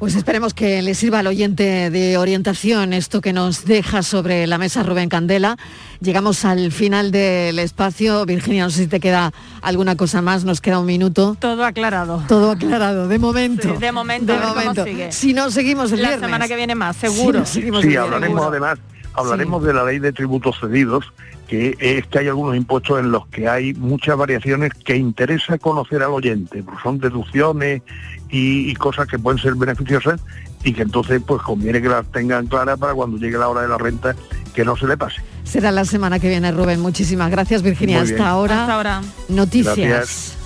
Pues 0.00 0.14
esperemos 0.14 0.54
que 0.54 0.80
le 0.80 0.94
sirva 0.94 1.18
al 1.18 1.26
oyente 1.26 1.90
de 1.90 2.16
orientación 2.16 2.94
esto 2.94 3.20
que 3.20 3.34
nos 3.34 3.66
deja 3.66 4.02
sobre 4.02 4.46
la 4.46 4.56
mesa 4.56 4.82
Rubén 4.82 5.10
Candela. 5.10 5.58
Llegamos 6.00 6.46
al 6.46 6.72
final 6.72 7.10
del 7.10 7.58
espacio. 7.58 8.24
Virginia, 8.24 8.64
no 8.64 8.70
sé 8.70 8.84
si 8.84 8.86
te 8.86 8.98
queda 8.98 9.30
alguna 9.60 9.96
cosa 9.96 10.22
más, 10.22 10.42
nos 10.46 10.62
queda 10.62 10.78
un 10.78 10.86
minuto. 10.86 11.36
Todo 11.38 11.66
aclarado. 11.66 12.24
Todo 12.28 12.52
aclarado, 12.52 13.08
de 13.08 13.18
momento. 13.18 13.74
Sí, 13.74 13.78
de 13.78 13.92
momento, 13.92 14.32
De 14.32 14.32
a 14.32 14.40
ver 14.40 14.48
cómo 14.48 14.60
momento. 14.60 14.84
sigue. 14.84 15.12
Si 15.12 15.34
no, 15.34 15.50
seguimos 15.50 15.92
el 15.92 16.00
La 16.00 16.08
viernes. 16.08 16.26
semana 16.26 16.48
que 16.48 16.56
viene 16.56 16.74
más, 16.74 16.96
seguro. 16.96 17.44
Sí, 17.44 17.60
seguimos 17.60 17.82
Sí, 17.82 17.88
el 17.88 17.98
hablaremos 17.98 18.42
además, 18.46 18.78
hablaremos 19.12 19.62
de 19.62 19.74
la 19.74 19.84
ley 19.84 19.98
de 19.98 20.14
tributos 20.14 20.56
cedidos, 20.60 21.12
que 21.46 21.76
es 21.78 22.06
que 22.06 22.20
hay 22.20 22.28
algunos 22.28 22.56
impuestos 22.56 23.00
en 23.00 23.10
los 23.12 23.26
que 23.26 23.48
hay 23.48 23.74
muchas 23.74 24.16
variaciones 24.16 24.72
que 24.82 24.96
interesa 24.96 25.58
conocer 25.58 26.02
al 26.02 26.12
oyente, 26.12 26.62
porque 26.62 26.82
son 26.82 26.98
deducciones 27.00 27.82
y, 28.30 28.70
y 28.70 28.74
cosas 28.74 29.06
que 29.06 29.18
pueden 29.18 29.40
ser 29.40 29.54
beneficiosas 29.54 30.20
y 30.64 30.72
que 30.72 30.82
entonces 30.82 31.22
pues 31.26 31.42
conviene 31.42 31.80
que 31.80 31.88
las 31.88 32.06
tengan 32.06 32.46
claras 32.46 32.78
para 32.78 32.94
cuando 32.94 33.16
llegue 33.16 33.38
la 33.38 33.48
hora 33.48 33.62
de 33.62 33.68
la 33.68 33.78
renta 33.78 34.14
que 34.54 34.64
no 34.64 34.76
se 34.76 34.86
le 34.86 34.96
pase. 34.96 35.22
Será 35.44 35.70
la 35.72 35.84
semana 35.84 36.18
que 36.18 36.28
viene, 36.28 36.52
Rubén. 36.52 36.80
Muchísimas 36.80 37.30
gracias, 37.30 37.62
Virginia. 37.62 38.02
Hasta 38.02 38.28
ahora. 38.28 38.62
Hasta 38.62 38.74
ahora. 38.74 39.00
Noticias. 39.28 39.76
Gracias. 39.76 40.39